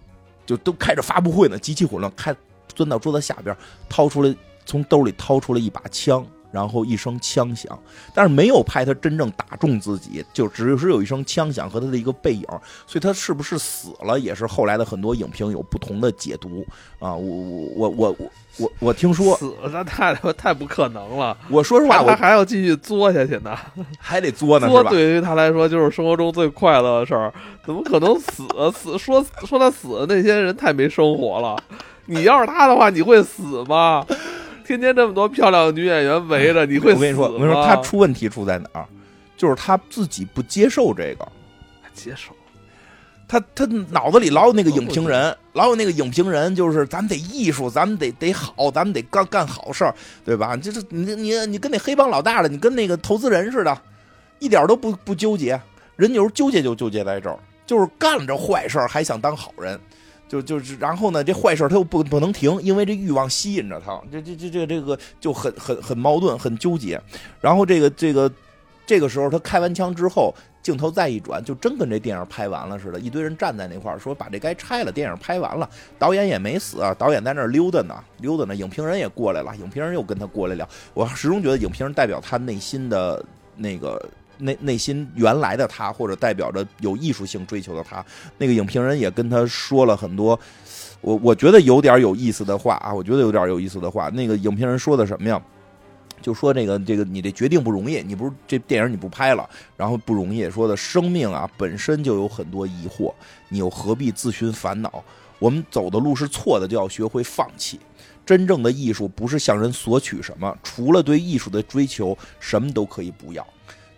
[0.46, 2.36] 就都开着发布会呢，极其混乱，开。
[2.76, 3.56] 钻到桌子下边，
[3.88, 4.36] 掏出来，
[4.66, 7.78] 从兜里掏出了一把枪，然后一声枪响，
[8.14, 12.46] 但是没有拍他真正打中自己，就只是有一声枪响和他的一个背影，
[12.86, 16.66] 所以他是不是死了，也是后来的很多影评有不同的解读
[17.00, 17.14] 啊。
[17.14, 17.36] 我
[17.76, 21.36] 我我我我我我听说死那太太不可能了。
[21.50, 23.58] 我说实话，他还要继续作下去呢，
[23.98, 27.34] 还得作呢，作对于他来说就是生活中最快乐的事儿，
[27.66, 31.58] 怎么可能死死说说他死的那些人太没生活了。
[32.06, 34.06] 你要是他的话，你会死吗？
[34.66, 36.98] 天天这么多漂亮的女演员围着，你会死吗？
[36.98, 38.86] 我跟你说，我跟你说，他出问题出在哪儿？
[39.36, 41.28] 就是他自己不接受这个，
[41.94, 42.34] 接受。
[43.28, 50.56] 他他脑子里老有那个影评人，老有那个影评人，就是咱们得艺术，咱们得得好，咱们得干干好事儿，对吧？
[50.56, 53.76] 就是你你你跟那黑帮老大了，你跟那个投资人似的，
[54.40, 55.60] 一点都不不纠结。
[55.96, 59.80] 人有时候纠结就纠结在这儿，就是干着坏事儿还想当好人。
[60.28, 67.00] 就就是，然后呢，这坏事他又不不能停，因为这欲望吸引着他，这这这这这个就很很很矛盾，很纠结。
[67.40, 68.32] 然后这个这个
[68.86, 70.34] 这个时候，他开完枪之后，
[70.64, 75.70] 镜头再一转，就真跟这电影拍完了似的，一堆人站在那块儿说把这该拆了，电影拍完了，
[76.00, 80.68] 导演也没死啊，导演在那儿溜达呢，溜达呢，影评人也过来了，影评人又跟他过来聊。
[80.94, 83.24] 我始终觉得影评人代表他内心的
[83.56, 84.02] 那个
[84.38, 88.04] 内内心原来的他，或者代表着有艺术性追求的他。
[88.38, 90.40] 那个影评人也跟他说了很多，
[91.02, 94.10] 我我觉得有点有意思的话啊，我觉得有点有意思的话。
[94.10, 95.42] 那个影评人说的什么呀？
[96.22, 100.50] 就说这个这个你这决定不容易，你不是这电影你不拍了，然后不容易。
[100.50, 103.14] 说的生命啊本身就有很多疑惑，
[103.50, 105.04] 你又何必自寻烦恼？
[105.38, 107.78] 我们走的路是错的，就要学会放弃。
[108.26, 113.46] 真正的艺术不是向人索取什么，除了对艺术的追求，什么都可以不要。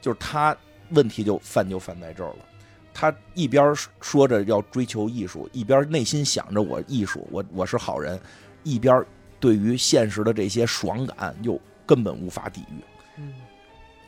[0.05, 0.55] 就是他
[0.89, 2.45] 问题就犯就犯在这儿了。
[2.93, 8.19] 他一边说着要追求艺术，一边内心想着我艺术，我我是好人，
[8.61, 9.03] 一边
[9.39, 11.59] 对于现实的这些爽感又。
[11.87, 12.81] 根本无法抵御。
[13.17, 13.31] 嗯，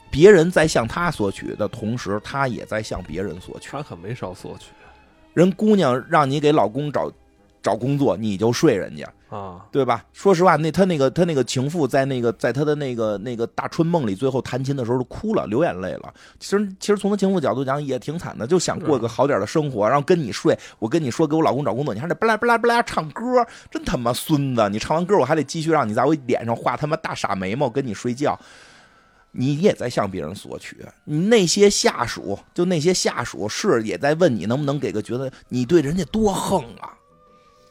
[0.09, 3.69] 别人在向他索取的同时，他也在向别人索取。
[3.71, 4.71] 他可没少索取。
[5.35, 7.11] 人姑娘让你给老公找
[7.61, 9.07] 找工作，你就睡人家。
[9.29, 10.05] 啊，对吧？
[10.13, 16.13] 说实话，那他那个他那个情妇在那个在他的那个那个大春梦里，最后弹琴的时候都哭了，流眼泪了。
[16.39, 20.57] 其实其实从他情妇角度讲也挺惨的，就想过个好点的生活，然后跟你睡。
[20.79, 24.69] 我跟你说，给我老公找工作，你还得巴拉巴拉巴拉唱歌，真他妈孙子！
[24.69, 28.39] 你唱完歌，我还得继续让你在我脸上画他妈大傻眉毛，跟你睡觉。
[29.33, 36.96] 你也在向别人索取，你那些下属，就那些下属是也在问你能不能给个角色，你对人家多横啊！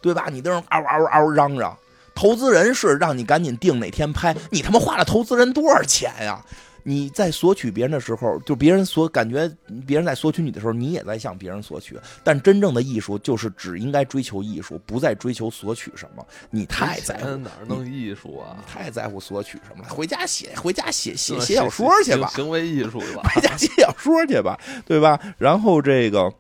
[0.01, 0.29] 对吧？
[0.31, 1.77] 你在那嗷嗷嗷嚷嚷，
[2.15, 6.41] 投资人是让你赶紧定哪天拍，你他妈花了投资人多少钱呀？
[6.89, 9.51] 你在索取别人的时候，就别人所感觉
[9.85, 11.99] 别人在索取你的时候，你也在向别人索取。
[12.23, 16.25] 但真正的艺术就是只应该追求艺术，不再追求索取什么。
[16.49, 18.63] 你太在乎哪儿弄艺术啊？
[18.73, 19.89] 太在乎索取什么了？
[19.89, 24.57] 回家写，回家写写写小说去吧，行为艺术吧， 回家写小说去吧，
[24.87, 25.19] 对吧？
[25.39, 26.33] 然后这个。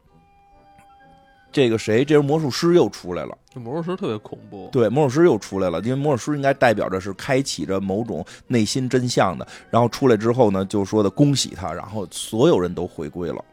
[1.50, 2.04] 这个谁？
[2.04, 3.36] 这是魔术师又出来了。
[3.60, 4.68] 魔术师特别恐怖。
[4.70, 9.46] 对，魔术师又出来了，因为魔术师应该代表着是开启着某种内心真相的。
[9.70, 13.44] 然后出来之后呢，就说的恭喜他，然后所有人都回归了，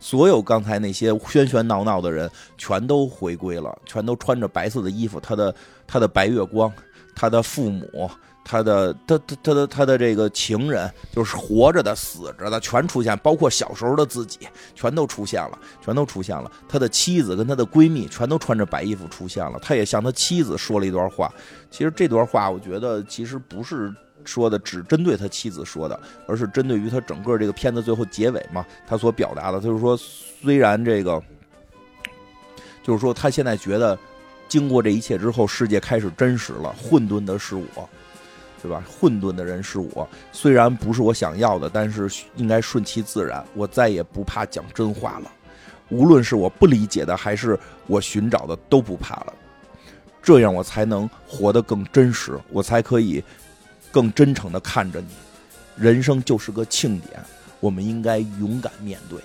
[0.00, 5.20] 所有刚才那些喧喧闹闹的人全都回归了，全都穿着白色的衣服。
[5.20, 5.54] 他的
[5.86, 6.72] 他的白月光，
[7.14, 8.10] 他的父母。
[8.44, 14.40] 他的他他他的他的这个情人，就是活着的、死着的，全出现，包括小时候的自己，
[14.74, 16.50] 全都出现了，全都出现了。
[16.68, 19.58] 他的妻子跟他的闺蜜，全都穿着白衣服出现了。
[19.60, 21.32] 他也向他妻子说了一段话。
[21.70, 23.94] 其实这段话，我觉得其实不是
[24.24, 31.22] 说的只针对他妻子说的，而是针对于他整个这个片子最后结尾嘛，他所表达的，就是说，虽然这个，
[32.82, 33.96] 就是说，他现在觉得，
[34.48, 37.88] 经过这一切之后，世界开始真实了，混沌的是我。
[38.62, 38.84] 对吧？
[38.88, 43.44] 混沌的人是我，虽然不是我想要的，但是应该顺其自然。
[43.54, 45.30] 我再也不怕讲真话了，
[45.88, 47.58] 无论是我不理解的，还是
[47.88, 49.34] 我寻找的，都不怕了。
[50.22, 53.20] 这样我才能活得更真实，我才可以
[53.90, 55.08] 更真诚的看着你。
[55.76, 57.20] 人生就是个庆典，
[57.58, 59.18] 我们应该勇敢面对。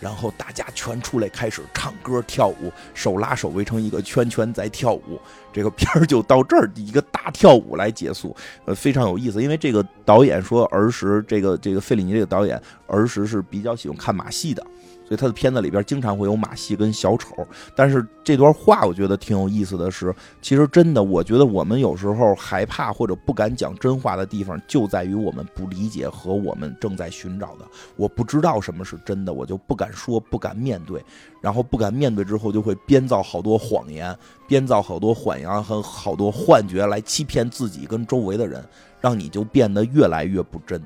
[0.00, 5.20] 然后大家全出来开始唱歌跳舞，手拉手围成一个圈圈在跳舞。
[5.52, 8.36] 这个片儿就到这儿，一个大跳舞来结束，
[8.66, 9.42] 呃，非常有意思。
[9.42, 14.64] 因为这个导演说儿时，这个这个费里尼这个导演儿时是比较喜欢看马戏的。
[15.06, 17.46] 所以他的片子里边经常会有马戏跟小丑，
[17.76, 20.12] 但是这段话我觉得挺有意思的是，
[20.42, 27.64] 其实真的，我觉得我们有时候害怕或者不敢讲真话的地方，就在于我们不理解和我们正在寻找的。
[27.94, 31.00] 我不知道什么是真的，我就不敢说，不敢面对，
[31.40, 34.12] 然后不敢面对之后，就会编造好多谎言，
[34.48, 38.64] 编造好多谎言和好多幻觉来欺骗自己跟周围的人，
[39.00, 40.82] 让你就变得越来越不真，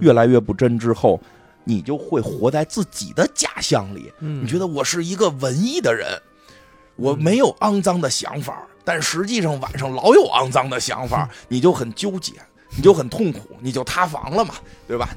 [0.00, 1.20] 越来越不真之后。
[1.64, 4.12] 你就会活在自己的假象里。
[4.18, 6.20] 你觉得我是一个文艺的人，
[6.96, 12.32] 我没有肮脏的想法，但实际上晚上老有肮脏的想法，你就很纠结，
[12.76, 14.54] 你就很痛苦，你就塌房了嘛，
[14.86, 15.08] 对吧？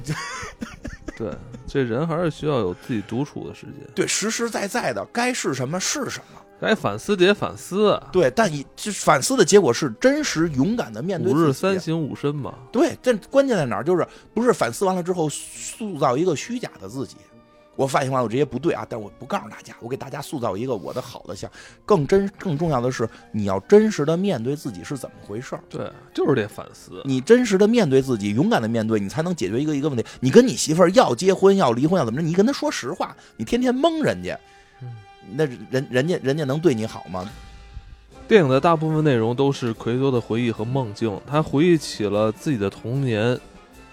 [1.16, 1.32] 对，
[1.66, 3.88] 这人还是需要有自己独处的时间。
[3.94, 6.40] 对，实实在在的，该是什么是什么。
[6.60, 11.32] 该反思得反思，对，但你这反思的结果是真实勇敢的面对。
[11.32, 12.54] 五日三省吾身嘛。
[12.72, 13.84] 对，这关键在哪儿？
[13.84, 17.16] 就是不是反思完了之后塑造一个虚假的自己。
[17.76, 21.50] 我反省完我这些不对啊，但我不告诉大家，我给大家塑造一个我的好的像。
[21.84, 27.02] 更真更重要的是，你要真实的面对自己是怎么回事对，就是得反思。
[27.04, 30.02] 你真实的面对自己，勇敢的面对，你才能解决一个一个问题。
[30.20, 32.26] 你跟你媳妇儿要结婚要离婚要怎么着？
[32.26, 34.40] 你跟她说实话，你天天蒙人家。
[35.32, 37.30] 那人人家人家能对你好吗？
[38.28, 43.38] 电影的大部分内容都是奎多的回忆和梦境，他回忆起了自己的童年、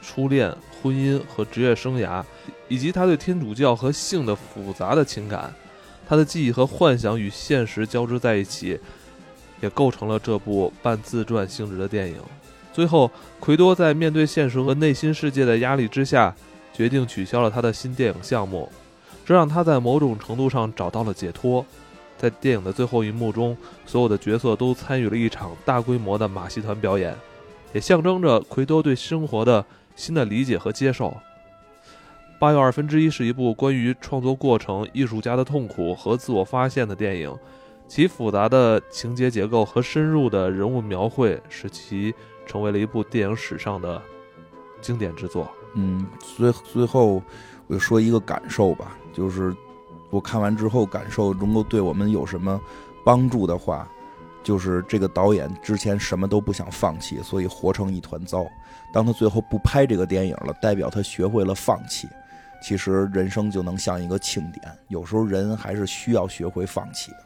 [0.02, 0.52] 初恋、
[0.82, 2.24] 婚姻和职业生涯，
[2.68, 5.54] 以及他对天主教和性的复杂的情感。
[6.08, 8.80] 他的记忆和幻想与现实交织在一起，
[9.62, 12.16] 也构成了这部半自传性质的电影。
[12.74, 16.36] 最后，奎多在面对现实和内心世界的压力之下，
[16.74, 18.70] 决定取消了他的新电影项目，
[19.26, 21.66] 这让他在某种程度上找到了解脱。
[22.18, 27.14] 在电影的最后一幕中，所有的角色都参与了一场大规模的马戏团表演，
[27.74, 31.14] 也象征着奎多对生活的新的理解和接受。
[32.40, 37.34] 八又二分之一是一部关于创作过程、艺术家的痛苦和自我发现的电影，
[37.88, 42.14] 其复杂的情节结构和深入的人物描绘，使其
[42.46, 44.02] 成为了一部电影史上的
[44.82, 45.50] 经典之作。
[45.76, 46.06] 嗯，
[46.38, 47.22] 最最后
[47.68, 49.56] 我就说一个感受吧，就是
[50.10, 52.60] 我看完之后感受能够对我们有什么
[53.06, 53.88] 帮助的话，
[54.44, 58.46] 就是这个导演之前什么都不想放弃，所以活成一团糟。
[58.92, 62.08] 当他最后不拍这个电影了，代表他学会了放弃。
[62.62, 67.18] 其实人生就能像一个庆典，有时候人还是需要学会放弃的。